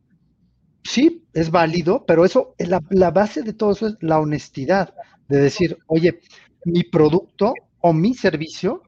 sí, 0.84 1.24
es 1.34 1.50
válido, 1.50 2.04
pero 2.06 2.24
eso, 2.24 2.54
la 2.58 3.10
base 3.10 3.42
de 3.42 3.52
todo 3.52 3.72
eso 3.72 3.88
es 3.88 3.96
la 4.00 4.18
honestidad 4.18 4.94
de 5.28 5.38
decir, 5.38 5.78
oye, 5.86 6.20
mi 6.64 6.84
producto 6.84 7.54
o 7.80 7.92
mi 7.92 8.14
servicio, 8.14 8.82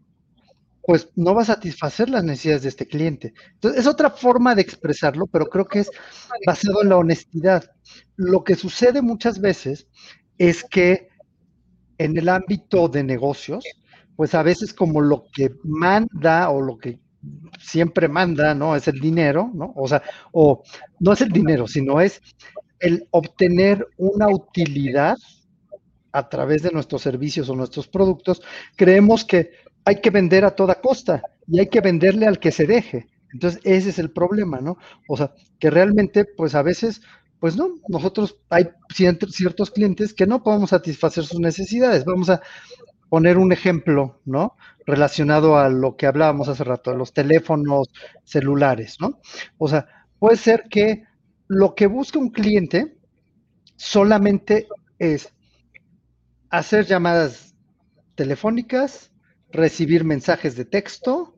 pues 0.83 1.11
no 1.17 1.35
va 1.35 1.43
a 1.43 1.47
satisfacer 1.47 2.09
las 2.09 2.25
necesidades 2.25 2.63
de 2.63 2.69
este 2.71 2.87
cliente. 2.87 3.35
Entonces, 3.55 3.81
es 3.81 3.87
otra 3.87 4.11
forma 4.11 4.55
de 4.55 4.63
expresarlo, 4.63 5.27
pero 5.27 5.47
creo 5.47 5.67
que 5.67 5.81
es 5.81 5.91
basado 6.47 6.83
en 6.83 6.89
la 6.89 6.97
honestidad. 6.97 7.71
Lo 8.17 8.43
que 8.43 8.55
sucede 8.55 9.03
muchas 9.03 9.39
veces 9.41 9.87
es 10.39 10.65
que 10.65 11.09
en 11.99 12.17
el 12.17 12.29
ámbito 12.29 12.89
de 12.89 13.05
negocios, 13.05 13.65
pues 14.17 14.35
a 14.35 14.43
veces 14.43 14.73
como 14.73 15.01
lo 15.01 15.27
que 15.33 15.51
manda 15.63 16.49
o 16.49 16.63
lo 16.63 16.79
que 16.79 16.99
siempre 17.61 18.09
manda, 18.09 18.55
¿no? 18.55 18.75
Es 18.75 18.89
el 18.89 18.99
dinero, 18.99 19.51
¿no? 19.53 19.73
O 19.77 19.87
sea, 19.87 20.03
o 20.33 20.63
no 21.01 21.13
es 21.13 21.21
el 21.21 21.31
dinero, 21.31 21.69
sino 21.69 22.01
es 22.01 22.21
el 22.81 23.07
obtener 23.11 23.87
una 23.97 24.29
utilidad 24.29 25.19
a 26.13 26.29
través 26.29 26.63
de 26.63 26.71
nuestros 26.71 27.03
servicios 27.03 27.49
o 27.49 27.57
nuestros 27.57 27.89
productos, 27.89 28.43
creemos 28.77 29.25
que 29.25 29.51
hay 29.85 30.01
que 30.01 30.11
vender 30.11 30.45
a 30.45 30.51
toda 30.51 30.81
costa 30.81 31.23
y 31.47 31.61
hay 31.61 31.69
que 31.69 31.81
venderle 31.81 32.27
al 32.27 32.39
que 32.39 32.53
se 32.53 32.67
deje. 32.67 33.07
Entonces, 33.33 33.61
ese 33.65 33.91
es 33.91 33.99
el 33.99 34.11
problema, 34.11 34.61
¿no? 34.61 34.79
O 35.09 35.17
sea, 35.17 35.33
que 35.59 35.71
realmente, 35.71 36.25
pues 36.25 36.55
a 36.55 36.63
veces, 36.63 37.03
pues 37.41 37.57
no, 37.57 37.69
nosotros 37.89 38.39
hay 38.49 38.69
ciertos 38.93 39.71
clientes 39.71 40.15
que 40.15 40.27
no 40.27 40.43
podemos 40.43 40.71
satisfacer 40.71 41.25
sus 41.25 41.41
necesidades. 41.41 42.05
Vamos 42.05 42.31
a 42.31 42.41
poner 43.09 43.39
un 43.39 43.53
ejemplo, 43.53 44.21
¿no? 44.25 44.57
Relacionado 44.87 45.59
a 45.59 45.69
lo 45.69 45.97
que 45.97 46.07
hablábamos 46.07 46.49
hace 46.49 46.65
rato, 46.65 46.95
los 46.95 47.13
teléfonos 47.13 47.89
celulares, 48.25 48.97
¿no? 49.01 49.21
O 49.59 49.69
sea, 49.69 49.87
puede 50.19 50.37
ser 50.37 50.65
que 50.71 51.05
lo 51.47 51.75
que 51.75 51.87
busca 51.87 52.19
un 52.19 52.31
cliente 52.31 52.97
solamente 53.77 54.69
es 54.99 55.33
hacer 56.51 56.87
llamadas 56.87 57.55
telefónicas, 58.15 59.11
recibir 59.51 60.05
mensajes 60.05 60.57
de 60.57 60.65
texto, 60.65 61.35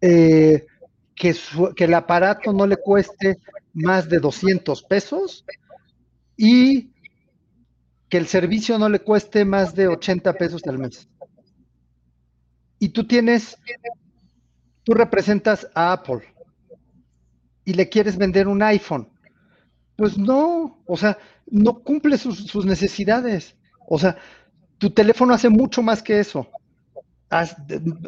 eh, 0.00 0.66
que, 1.14 1.34
que, 1.74 1.84
el 1.84 1.94
aparato 1.94 2.52
no 2.52 2.66
le 2.66 2.76
cueste 2.76 3.38
más 3.72 4.08
de 4.08 4.18
200 4.18 4.82
pesos 4.82 5.44
y 6.36 6.90
que 8.08 8.18
el 8.18 8.26
servicio 8.26 8.78
no 8.78 8.88
le 8.88 9.00
cueste 9.00 9.44
más 9.44 9.74
de 9.74 9.88
80 9.88 10.32
pesos 10.34 10.62
al 10.66 10.78
mes. 10.78 11.08
Y 12.78 12.90
tú 12.90 13.06
tienes, 13.06 13.56
tú 14.82 14.92
representas 14.92 15.66
a 15.74 15.92
Apple 15.92 16.22
y 17.64 17.72
le 17.72 17.88
quieres 17.88 18.16
vender 18.16 18.46
un 18.48 18.62
iPhone. 18.62 19.08
Pues 19.96 20.18
no, 20.18 20.82
o 20.86 20.96
sea, 20.96 21.18
no 21.46 21.82
cumple 21.82 22.18
sus 22.18 22.66
necesidades. 22.66 23.55
O 23.88 23.98
sea, 23.98 24.16
tu 24.78 24.90
teléfono 24.90 25.34
hace 25.34 25.48
mucho 25.50 25.82
más 25.82 26.02
que 26.02 26.20
eso. 26.20 26.48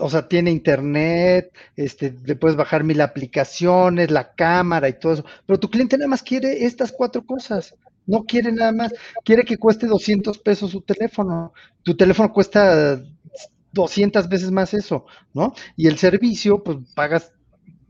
o 0.01 0.11
sea, 0.11 0.29
tiene 0.29 0.51
internet, 0.51 1.53
este, 1.77 2.15
le 2.25 2.37
puedes 2.37 2.57
bajar 2.57 2.85
mil 2.85 3.01
aplicaciones, 3.01 4.11
la 4.11 4.33
cámara 4.35 4.89
y 4.89 4.99
todo 4.99 5.15
eso, 5.15 5.25
pero 5.47 5.59
tu 5.59 5.69
cliente 5.71 5.99
nada 5.99 6.09
más 6.09 6.23
quiere 6.23 6.65
estas 6.65 6.93
cuatro 6.93 7.25
cosas, 7.27 7.75
no 8.07 8.25
quiere 8.25 8.53
nada 8.53 8.73
más, 8.73 8.93
quiere 9.25 9.45
que 9.45 9.59
cueste 9.59 9.87
200 9.87 10.39
pesos 10.39 10.71
su 10.71 10.81
teléfono, 10.83 11.53
tu 11.83 11.97
teléfono 11.97 12.33
cuesta 12.33 13.01
200 13.73 14.29
veces 14.29 14.51
más 14.51 14.73
eso, 14.75 15.07
¿no? 15.35 15.53
Y 15.77 15.89
el 15.89 15.99
servicio, 15.99 16.63
pues 16.63 16.79
pagas 16.95 17.33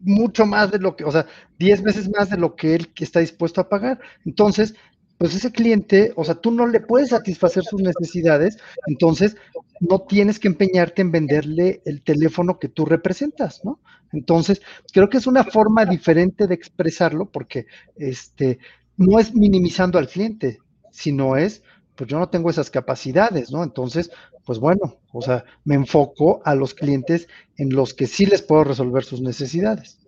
mucho 0.01 0.47
más 0.47 0.71
de 0.71 0.79
lo 0.79 0.97
que, 0.97 1.05
o 1.05 1.11
sea, 1.13 1.27
10 1.59 1.83
veces 1.83 2.09
más 2.11 2.31
de 2.31 2.39
lo 2.39 2.55
que 2.57 2.75
él 2.75 2.93
está 2.99 3.21
dispuesto 3.21 3.61
a 3.61 3.69
pagar. 3.69 4.01
Entonces, 4.25 4.75
pues 5.19 5.35
ese 5.35 5.51
cliente, 5.51 6.13
o 6.17 6.25
sea, 6.25 6.37
tú 6.37 6.53
no 6.53 6.67
le 6.67 6.81
puedes 6.81 7.11
satisfacer 7.11 7.65
sus 7.65 7.83
necesidades, 7.83 8.57
entonces 8.87 9.37
no 9.81 10.03
tienes 10.03 10.39
que 10.39 10.49
empeñarte 10.49 11.03
en 11.03 11.11
venderle 11.11 11.83
el 11.85 12.03
teléfono 12.03 12.59
que 12.59 12.69
tú 12.69 12.87
representas, 12.87 13.65
¿no? 13.65 13.81
Entonces, 14.13 14.63
creo 14.93 15.09
que 15.09 15.19
es 15.19 15.27
una 15.27 15.45
forma 15.45 15.85
diferente 15.85 16.47
de 16.47 16.55
expresarlo 16.55 17.27
porque 17.27 17.67
este 17.97 18.59
no 18.97 19.19
es 19.19 19.35
minimizando 19.35 19.99
al 19.99 20.09
cliente, 20.09 20.61
sino 20.93 21.37
es 21.37 21.63
pues 21.99 22.09
yo 22.09 22.19
no 22.21 22.29
tengo 22.29 22.49
esas 22.49 22.71
capacidades, 22.71 23.51
¿no? 23.51 23.65
Entonces, 23.65 24.13
pues 24.47 24.61
bueno, 24.61 24.99
o 25.13 25.21
sea, 25.21 25.45
me 25.65 25.75
enfoco 25.75 26.41
a 26.45 26.55
los 26.55 26.73
clientes 26.73 27.27
en 27.57 27.71
los 27.71 27.93
que 27.93 28.07
sí 28.07 28.25
les 28.25 28.41
puedo 28.41 28.63
resolver 28.63 29.03
sus 29.03 29.21
necesidades. 29.21 29.99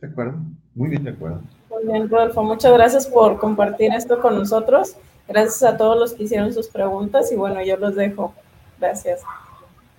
De 0.00 0.08
acuerdo, 0.08 0.38
muy 0.74 0.88
bien 0.88 1.04
de 1.04 1.10
acuerdo. 1.10 1.42
Muy 1.82 1.92
bien, 1.92 2.08
Rodolfo, 2.08 2.42
muchas 2.44 2.72
gracias 2.72 3.06
por 3.06 3.38
compartir 3.38 3.92
esto 3.92 4.20
con 4.20 4.36
nosotros. 4.36 4.96
Gracias 5.26 5.62
a 5.62 5.76
todos 5.76 5.98
los 5.98 6.12
que 6.12 6.24
hicieron 6.24 6.52
sus 6.52 6.68
preguntas 6.68 7.32
y 7.32 7.36
bueno, 7.36 7.62
yo 7.64 7.76
los 7.76 7.96
dejo. 7.96 8.34
Gracias. 8.78 9.22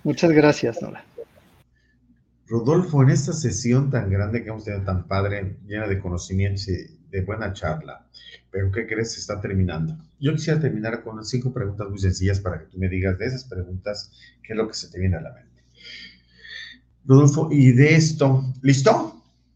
Muchas 0.02 0.30
gracias, 0.30 0.80
Nora. 0.80 1.04
Rodolfo, 2.46 3.02
en 3.02 3.10
esta 3.10 3.32
sesión 3.32 3.90
tan 3.90 4.10
grande 4.10 4.42
que 4.42 4.50
hemos 4.50 4.64
tenido, 4.64 4.84
tan 4.84 5.06
padre, 5.06 5.56
llena 5.66 5.86
de 5.86 5.98
conocimientos 5.98 6.68
y 6.68 6.98
de 7.10 7.20
buena 7.22 7.52
charla, 7.52 8.06
pero 8.50 8.70
¿qué 8.70 8.86
crees? 8.86 9.12
Se 9.12 9.20
está 9.20 9.40
terminando. 9.40 9.96
Yo 10.20 10.32
quisiera 10.32 10.60
terminar 10.60 11.02
con 11.02 11.22
cinco 11.24 11.52
preguntas 11.52 11.88
muy 11.88 11.98
sencillas 11.98 12.40
para 12.40 12.60
que 12.60 12.66
tú 12.66 12.78
me 12.78 12.88
digas 12.88 13.18
de 13.18 13.26
esas 13.26 13.44
preguntas 13.44 14.10
qué 14.42 14.52
es 14.52 14.56
lo 14.56 14.68
que 14.68 14.74
se 14.74 14.90
te 14.90 15.00
viene 15.00 15.16
a 15.16 15.20
la 15.20 15.32
mente. 15.32 15.64
Rodolfo, 17.04 17.48
y 17.50 17.72
de 17.72 17.94
esto, 17.94 18.42
¿listo? 18.62 19.13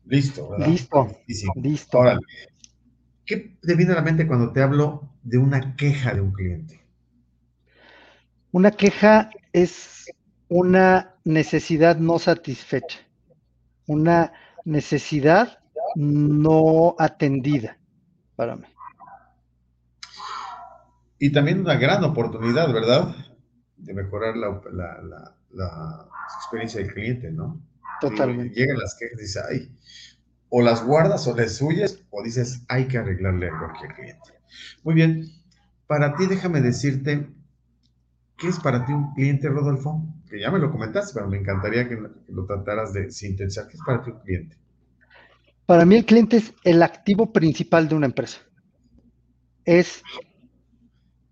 Listo, 0.08 0.48
¿verdad? 0.48 0.68
Listo. 0.68 1.16
Listo. 1.54 1.98
Órale. 1.98 2.20
¿Qué 3.26 3.58
te 3.60 3.74
viene 3.74 3.92
a 3.92 3.96
la 3.96 4.02
mente 4.02 4.26
cuando 4.26 4.52
te 4.52 4.62
hablo 4.62 5.10
de 5.22 5.36
una 5.36 5.76
queja 5.76 6.14
de 6.14 6.22
un 6.22 6.32
cliente? 6.32 6.80
Una 8.52 8.70
queja 8.70 9.28
es 9.52 10.06
una 10.48 11.14
necesidad 11.24 11.98
no 11.98 12.18
satisfecha, 12.18 13.00
una 13.86 14.32
necesidad 14.64 15.58
no 15.94 16.96
atendida 16.98 17.76
para 18.34 18.56
mí. 18.56 18.64
Y 21.18 21.32
también 21.32 21.60
una 21.60 21.74
gran 21.74 22.02
oportunidad, 22.04 22.72
¿verdad? 22.72 23.14
De 23.76 23.92
mejorar 23.92 24.36
la, 24.36 25.28
experiencia 26.40 26.80
del 26.80 26.94
cliente, 26.94 27.30
¿no? 27.30 27.60
Totalmente. 28.00 28.58
llegan 28.58 28.78
las 28.78 28.96
quejas 28.96 29.18
y 29.18 29.22
dices, 29.22 29.42
ay, 29.48 29.78
o 30.50 30.62
las 30.62 30.84
guardas 30.84 31.26
o 31.26 31.36
les 31.36 31.60
huyes 31.60 32.02
o 32.10 32.22
dices, 32.22 32.62
hay 32.68 32.86
que 32.86 32.98
arreglarle 32.98 33.48
a 33.48 33.58
cualquier 33.58 33.94
cliente. 33.94 34.32
Muy 34.82 34.94
bien, 34.94 35.26
para 35.86 36.16
ti 36.16 36.26
déjame 36.26 36.60
decirte, 36.60 37.28
¿qué 38.36 38.48
es 38.48 38.58
para 38.58 38.84
ti 38.84 38.92
un 38.92 39.14
cliente, 39.14 39.48
Rodolfo? 39.48 40.02
Que 40.28 40.40
ya 40.40 40.50
me 40.50 40.58
lo 40.58 40.70
comentaste, 40.70 41.12
pero 41.14 41.28
me 41.28 41.38
encantaría 41.38 41.88
que 41.88 41.98
lo 42.28 42.46
trataras 42.46 42.92
de 42.92 43.10
sintetizar. 43.10 43.68
¿Qué 43.68 43.76
es 43.76 43.82
para 43.84 44.02
ti 44.02 44.10
un 44.10 44.20
cliente? 44.20 44.56
Para 45.66 45.84
mí 45.84 45.96
el 45.96 46.06
cliente 46.06 46.38
es 46.38 46.54
el 46.64 46.82
activo 46.82 47.32
principal 47.32 47.88
de 47.88 47.94
una 47.94 48.06
empresa. 48.06 48.38
Es 49.64 50.02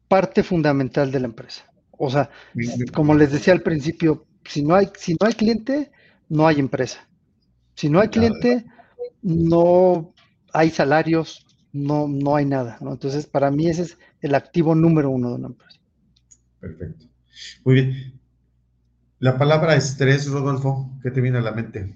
parte 0.09 0.43
fundamental 0.43 1.11
de 1.11 1.21
la 1.21 1.27
empresa. 1.27 1.65
O 1.99 2.11
sea, 2.11 2.29
como 2.93 3.15
les 3.15 3.33
decía 3.33 3.55
al 3.55 3.63
principio, 3.63 4.27
si 4.45 4.63
no 4.63 4.75
hay, 4.75 4.91
si 4.99 5.15
no 5.15 5.27
hay 5.27 5.33
cliente, 5.33 5.91
no 6.28 6.47
hay 6.47 6.59
empresa. 6.59 7.07
Si 7.74 7.89
no 7.89 8.01
hay 8.01 8.09
cliente, 8.09 8.65
no 9.23 10.15
hay 10.53 10.70
salarios, 10.70 11.47
no, 11.73 12.09
no 12.09 12.36
hay 12.36 12.47
nada. 12.47 12.78
Entonces, 12.81 13.27
para 13.27 13.51
mí 13.51 13.69
ese 13.69 13.82
es 13.82 13.98
el 14.20 14.35
activo 14.35 14.74
número 14.74 15.11
uno 15.11 15.31
de 15.31 15.35
una 15.35 15.47
empresa. 15.48 15.81
Perfecto. 16.61 17.07
Muy 17.65 17.74
bien. 17.74 18.20
La 19.19 19.39
palabra 19.39 19.74
estrés, 19.77 20.28
Rodolfo, 20.28 20.90
¿qué 21.03 21.11
te 21.11 21.20
viene 21.20 21.39
a 21.39 21.43
la 21.43 21.53
mente? 21.53 21.94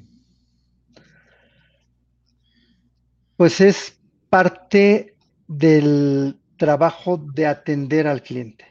Pues 3.36 3.60
es 3.60 3.98
parte 4.28 5.16
del 5.48 6.38
trabajo 6.56 7.16
de 7.16 7.46
atender 7.46 8.06
al 8.06 8.22
cliente. 8.22 8.66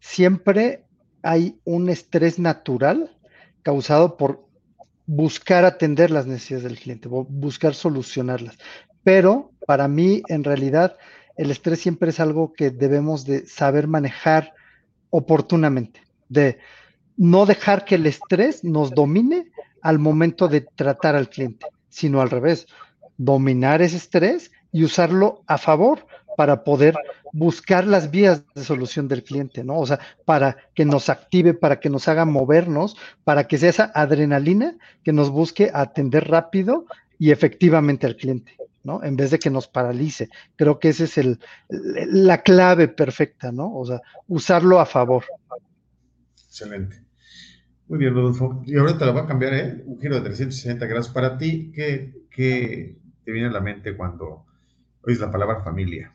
Siempre 0.00 0.84
hay 1.22 1.58
un 1.64 1.88
estrés 1.88 2.38
natural 2.38 3.16
causado 3.62 4.16
por 4.16 4.45
buscar 5.06 5.64
atender 5.64 6.10
las 6.10 6.26
necesidades 6.26 6.64
del 6.64 6.78
cliente, 6.78 7.08
buscar 7.08 7.74
solucionarlas. 7.74 8.58
Pero 9.02 9.52
para 9.66 9.88
mí, 9.88 10.22
en 10.28 10.44
realidad, 10.44 10.96
el 11.36 11.50
estrés 11.50 11.80
siempre 11.80 12.10
es 12.10 12.20
algo 12.20 12.52
que 12.52 12.70
debemos 12.70 13.24
de 13.24 13.46
saber 13.46 13.86
manejar 13.86 14.54
oportunamente, 15.10 16.00
de 16.28 16.58
no 17.16 17.46
dejar 17.46 17.84
que 17.84 17.94
el 17.94 18.06
estrés 18.06 18.64
nos 18.64 18.90
domine 18.90 19.50
al 19.80 19.98
momento 19.98 20.48
de 20.48 20.62
tratar 20.62 21.14
al 21.14 21.28
cliente, 21.28 21.66
sino 21.88 22.20
al 22.20 22.30
revés 22.30 22.66
dominar 23.16 23.82
ese 23.82 23.96
estrés 23.96 24.50
y 24.72 24.84
usarlo 24.84 25.42
a 25.46 25.58
favor 25.58 26.06
para 26.36 26.64
poder 26.64 26.94
buscar 27.32 27.86
las 27.86 28.10
vías 28.10 28.44
de 28.54 28.64
solución 28.64 29.08
del 29.08 29.24
cliente, 29.24 29.64
¿no? 29.64 29.78
O 29.78 29.86
sea, 29.86 29.98
para 30.24 30.56
que 30.74 30.84
nos 30.84 31.08
active, 31.08 31.54
para 31.54 31.80
que 31.80 31.90
nos 31.90 32.08
haga 32.08 32.24
movernos, 32.24 32.96
para 33.24 33.48
que 33.48 33.58
sea 33.58 33.70
esa 33.70 33.92
adrenalina 33.94 34.76
que 35.02 35.12
nos 35.12 35.30
busque 35.30 35.70
atender 35.72 36.28
rápido 36.28 36.86
y 37.18 37.30
efectivamente 37.30 38.06
al 38.06 38.16
cliente, 38.16 38.56
¿no? 38.84 39.02
En 39.02 39.16
vez 39.16 39.30
de 39.30 39.38
que 39.38 39.50
nos 39.50 39.68
paralice. 39.68 40.28
Creo 40.56 40.78
que 40.78 40.90
esa 40.90 41.04
es 41.04 41.18
el, 41.18 41.40
la 41.68 42.42
clave 42.42 42.88
perfecta, 42.88 43.50
¿no? 43.52 43.74
O 43.74 43.84
sea, 43.84 44.00
usarlo 44.28 44.78
a 44.80 44.86
favor. 44.86 45.24
Excelente. 46.46 47.06
Muy 47.88 47.98
bien, 47.98 48.14
Rodolfo. 48.14 48.62
Y 48.66 48.76
ahora 48.76 48.98
te 48.98 49.04
lo 49.04 49.12
voy 49.12 49.22
a 49.22 49.26
cambiar, 49.26 49.54
¿eh? 49.54 49.82
Un 49.86 50.00
giro 50.00 50.16
de 50.16 50.22
360 50.22 50.86
grados. 50.86 51.08
Para 51.08 51.38
ti, 51.38 51.70
¿qué, 51.72 52.12
qué, 52.30 52.98
te 53.24 53.32
viene 53.32 53.48
a 53.48 53.52
la 53.52 53.60
mente 53.60 53.96
cuando 53.96 54.44
oyes 55.02 55.20
la 55.20 55.30
palabra 55.30 55.62
familia? 55.62 56.12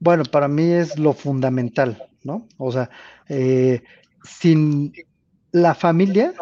Bueno, 0.00 0.24
para 0.24 0.48
mí 0.48 0.72
es 0.72 0.98
lo 0.98 1.12
fundamental, 1.12 2.08
¿no? 2.24 2.48
O 2.56 2.72
sea, 2.72 2.90
eh, 3.28 3.82
sin 4.24 4.92
la 5.52 5.74
familia, 5.74 6.32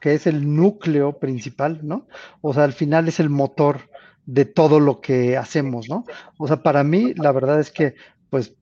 que 0.00 0.14
es 0.14 0.26
el 0.26 0.54
núcleo 0.54 1.18
principal, 1.18 1.80
¿no? 1.82 2.06
O 2.42 2.52
sea, 2.52 2.64
al 2.64 2.74
final 2.74 3.08
es 3.08 3.18
el 3.18 3.30
motor 3.30 3.90
de 4.26 4.44
todo 4.44 4.78
lo 4.78 5.00
que 5.00 5.38
hacemos, 5.38 5.88
¿no? 5.88 6.04
O 6.36 6.46
sea, 6.46 6.62
para 6.62 6.84
mí, 6.84 7.14
la 7.14 7.32
verdad 7.32 7.60
es 7.60 7.70
que, 7.70 7.94
pues, 8.28 8.54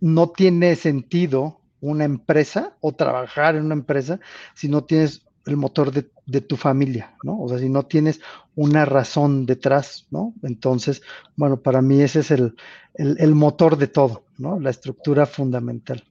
no 0.00 0.30
tiene 0.30 0.74
sentido 0.74 1.60
una 1.80 2.04
empresa 2.04 2.76
o 2.80 2.92
trabajar 2.94 3.54
en 3.54 3.64
una 3.66 3.74
empresa 3.74 4.18
si 4.54 4.68
no 4.68 4.84
tienes 4.84 5.24
el 5.46 5.56
motor 5.56 5.92
de, 5.92 6.40
tu 6.40 6.56
familia, 6.56 7.14
¿no? 7.22 7.40
O 7.40 7.48
sea, 7.48 7.58
si 7.58 7.68
no 7.68 7.84
tienes 7.84 8.20
una 8.54 8.84
razón 8.84 9.46
detrás, 9.46 10.06
¿no? 10.10 10.34
Entonces, 10.42 11.02
bueno, 11.36 11.60
para 11.60 11.82
mí 11.82 12.00
ese 12.00 12.20
es 12.20 12.30
el, 12.30 13.34
motor 13.34 13.76
de 13.76 13.88
todo, 13.88 14.24
¿no? 14.38 14.58
La 14.58 14.70
estructura 14.70 15.26
fundamental. 15.26 16.02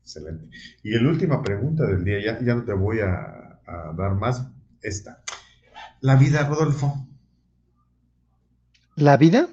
Excelente. 0.00 0.48
Y 0.82 0.90
la 0.98 1.08
última 1.08 1.42
pregunta 1.42 1.84
del 1.84 2.04
día, 2.04 2.20
ya, 2.24 2.44
ya 2.44 2.54
no 2.54 2.64
te 2.64 2.72
voy 2.72 3.00
a, 3.00 3.60
dar 3.96 4.14
más, 4.14 4.46
esta. 4.82 5.22
La 6.00 6.16
vida, 6.16 6.46
Rodolfo. 6.46 7.06
¿La 8.96 9.16
vida? 9.16 9.48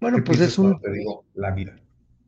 Bueno, 0.00 0.24
pues 0.24 0.40
es 0.40 0.58
un... 0.58 0.80
Te 0.80 0.90
digo, 0.92 1.24
la 1.34 1.50
vida. 1.50 1.76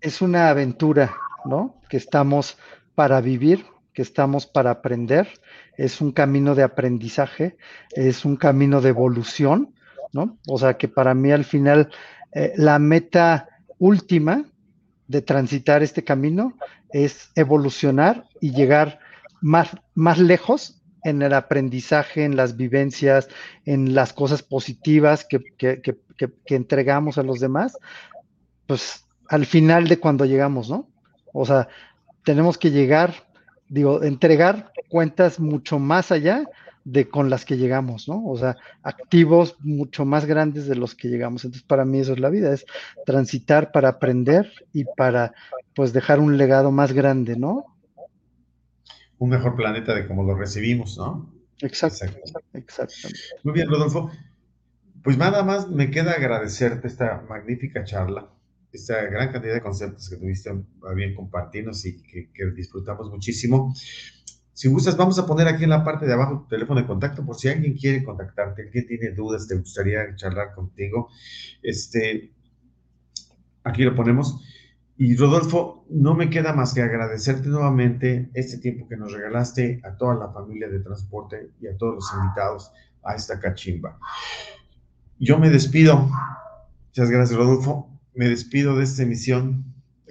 Es 0.00 0.20
una 0.20 0.50
aventura, 0.50 1.14
¿no? 1.44 1.80
Que 1.88 1.96
estamos 1.96 2.58
para 2.94 3.20
vivir, 3.20 3.64
que 3.92 4.02
estamos 4.02 4.46
para 4.46 4.70
aprender, 4.70 5.28
es 5.76 6.00
un 6.00 6.12
camino 6.12 6.54
de 6.54 6.62
aprendizaje, 6.62 7.56
es 7.90 8.24
un 8.24 8.36
camino 8.36 8.80
de 8.80 8.90
evolución, 8.90 9.74
¿no? 10.12 10.38
O 10.46 10.58
sea 10.58 10.74
que 10.74 10.88
para 10.88 11.14
mí 11.14 11.30
al 11.30 11.44
final 11.44 11.90
eh, 12.32 12.52
la 12.56 12.78
meta 12.78 13.48
última 13.78 14.44
de 15.08 15.22
transitar 15.22 15.82
este 15.82 16.04
camino 16.04 16.56
es 16.90 17.30
evolucionar 17.34 18.26
y 18.40 18.52
llegar 18.52 19.00
más, 19.40 19.70
más 19.94 20.18
lejos 20.18 20.80
en 21.04 21.20
el 21.20 21.34
aprendizaje, 21.34 22.24
en 22.24 22.36
las 22.36 22.56
vivencias, 22.56 23.28
en 23.64 23.94
las 23.94 24.12
cosas 24.12 24.42
positivas 24.42 25.26
que, 25.28 25.40
que 25.58 26.54
entregamos 26.54 27.18
a 27.18 27.24
los 27.24 27.40
demás, 27.40 27.76
pues 28.66 29.04
al 29.28 29.46
final 29.46 29.88
de 29.88 29.98
cuando 29.98 30.24
llegamos, 30.24 30.70
¿no? 30.70 30.88
O 31.32 31.44
sea, 31.44 31.68
tenemos 32.24 32.58
que 32.58 32.70
llegar, 32.70 33.14
digo, 33.68 34.02
entregar 34.02 34.72
cuentas 34.88 35.40
mucho 35.40 35.78
más 35.78 36.12
allá 36.12 36.44
de 36.84 37.08
con 37.08 37.30
las 37.30 37.44
que 37.44 37.56
llegamos, 37.56 38.08
¿no? 38.08 38.26
O 38.26 38.36
sea, 38.36 38.56
activos 38.82 39.56
mucho 39.60 40.04
más 40.04 40.26
grandes 40.26 40.66
de 40.66 40.74
los 40.74 40.94
que 40.94 41.08
llegamos. 41.08 41.44
Entonces, 41.44 41.66
para 41.66 41.84
mí 41.84 42.00
eso 42.00 42.12
es 42.12 42.20
la 42.20 42.28
vida, 42.28 42.52
es 42.52 42.66
transitar 43.06 43.70
para 43.70 43.88
aprender 43.88 44.52
y 44.72 44.84
para, 44.84 45.32
pues, 45.74 45.92
dejar 45.92 46.18
un 46.18 46.36
legado 46.36 46.72
más 46.72 46.92
grande, 46.92 47.36
¿no? 47.36 47.66
Un 49.18 49.30
mejor 49.30 49.54
planeta 49.54 49.94
de 49.94 50.06
cómo 50.06 50.24
lo 50.24 50.34
recibimos, 50.34 50.98
¿no? 50.98 51.32
Exacto, 51.60 52.06
exactamente. 52.54 53.20
Muy 53.44 53.54
bien, 53.54 53.68
Rodolfo. 53.68 54.10
Pues 55.04 55.16
nada 55.16 55.42
más 55.42 55.68
me 55.68 55.90
queda 55.90 56.12
agradecerte 56.12 56.86
esta 56.88 57.24
magnífica 57.28 57.84
charla, 57.84 58.28
esta 58.72 59.02
gran 59.04 59.30
cantidad 59.30 59.54
de 59.54 59.60
conceptos 59.60 60.08
que 60.08 60.16
tuviste 60.16 60.50
bien 60.94 61.14
compartirnos 61.14 61.84
y 61.84 62.02
que, 62.02 62.30
disfrutamos 62.54 63.10
muchísimo. 63.10 63.74
Si 64.54 64.68
gustas, 64.68 64.96
vamos 64.96 65.18
a 65.18 65.26
poner 65.26 65.48
aquí 65.48 65.64
en 65.64 65.70
la 65.70 65.84
parte 65.84 66.06
de 66.06 66.12
abajo 66.12 66.42
tu 66.42 66.48
teléfono 66.48 66.80
de 66.80 66.86
contacto 66.86 67.24
por 67.24 67.36
si 67.36 67.48
alguien 67.48 67.74
quiere 67.74 68.04
contactarte, 68.04 68.62
alguien 68.62 68.86
tiene 68.86 69.10
dudas, 69.10 69.48
te 69.48 69.56
gustaría 69.56 70.14
charlar 70.16 70.54
contigo. 70.54 71.08
Este, 71.62 72.32
aquí 73.64 73.82
lo 73.82 73.94
ponemos. 73.94 74.40
Y 74.96 75.16
Rodolfo, 75.16 75.84
no 75.88 76.14
me 76.14 76.30
queda 76.30 76.52
más 76.52 76.74
que 76.74 76.82
agradecerte 76.82 77.48
nuevamente 77.48 78.30
este 78.34 78.58
tiempo 78.58 78.86
que 78.88 78.96
nos 78.96 79.12
regalaste 79.12 79.80
a 79.84 79.96
toda 79.96 80.14
la 80.14 80.28
familia 80.30 80.68
de 80.68 80.80
transporte 80.80 81.50
y 81.60 81.66
a 81.66 81.76
todos 81.76 81.94
los 81.96 82.12
invitados 82.14 82.70
a 83.02 83.14
esta 83.14 83.40
cachimba. 83.40 83.98
Yo 85.18 85.38
me 85.38 85.50
despido. 85.50 86.08
Muchas 86.88 87.10
gracias, 87.10 87.38
Rodolfo. 87.38 87.91
Me 88.14 88.28
despido 88.28 88.76
de 88.76 88.84
esta 88.84 89.02
emisión. 89.02 89.64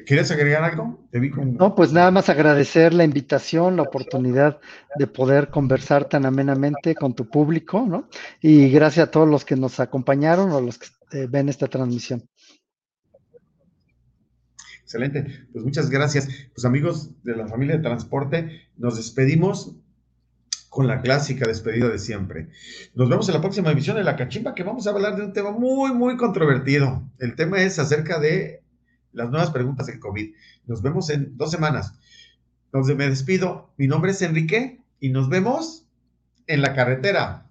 ¿Quieres 0.05 0.31
agregar 0.31 0.63
algo? 0.63 1.07
Te 1.11 1.19
vi 1.19 1.29
No, 1.29 1.75
pues 1.75 1.93
nada 1.93 2.09
más 2.11 2.29
agradecer 2.29 2.93
la 2.93 3.03
invitación, 3.03 3.75
la 3.75 3.83
oportunidad 3.83 4.59
de 4.97 5.07
poder 5.07 5.49
conversar 5.49 6.05
tan 6.05 6.25
amenamente 6.25 6.95
con 6.95 7.13
tu 7.13 7.29
público, 7.29 7.85
¿no? 7.87 8.09
Y 8.41 8.69
gracias 8.69 9.07
a 9.07 9.11
todos 9.11 9.29
los 9.29 9.45
que 9.45 9.55
nos 9.55 9.79
acompañaron 9.79 10.51
o 10.51 10.61
los 10.61 10.79
que 10.79 10.87
eh, 11.11 11.27
ven 11.29 11.49
esta 11.49 11.67
transmisión. 11.67 12.23
Excelente. 14.81 15.47
Pues 15.53 15.63
muchas 15.63 15.89
gracias. 15.89 16.27
Pues 16.53 16.65
amigos 16.65 17.11
de 17.23 17.35
la 17.35 17.47
familia 17.47 17.77
de 17.77 17.83
transporte, 17.83 18.69
nos 18.77 18.97
despedimos 18.97 19.77
con 20.71 20.87
la 20.87 21.01
clásica 21.01 21.45
despedida 21.45 21.89
de 21.89 21.99
siempre. 21.99 22.47
Nos 22.95 23.09
vemos 23.09 23.27
en 23.27 23.35
la 23.35 23.41
próxima 23.41 23.71
emisión 23.71 23.97
de 23.97 24.05
La 24.05 24.15
Cachimba, 24.15 24.55
que 24.55 24.63
vamos 24.63 24.87
a 24.87 24.91
hablar 24.91 25.17
de 25.17 25.25
un 25.25 25.33
tema 25.33 25.51
muy, 25.51 25.93
muy 25.93 26.15
controvertido. 26.15 27.03
El 27.19 27.35
tema 27.35 27.61
es 27.61 27.77
acerca 27.77 28.19
de 28.21 28.63
las 29.11 29.29
nuevas 29.29 29.51
preguntas 29.51 29.87
del 29.87 29.99
COVID. 29.99 30.33
Nos 30.67 30.81
vemos 30.81 31.09
en 31.09 31.35
dos 31.35 31.51
semanas. 31.51 31.99
Entonces 32.67 32.95
me 32.95 33.09
despido. 33.09 33.73
Mi 33.75 33.87
nombre 33.87 34.11
es 34.11 34.21
Enrique 34.21 34.79
y 35.01 35.09
nos 35.09 35.27
vemos 35.27 35.87
en 36.47 36.61
la 36.61 36.73
carretera. 36.73 37.49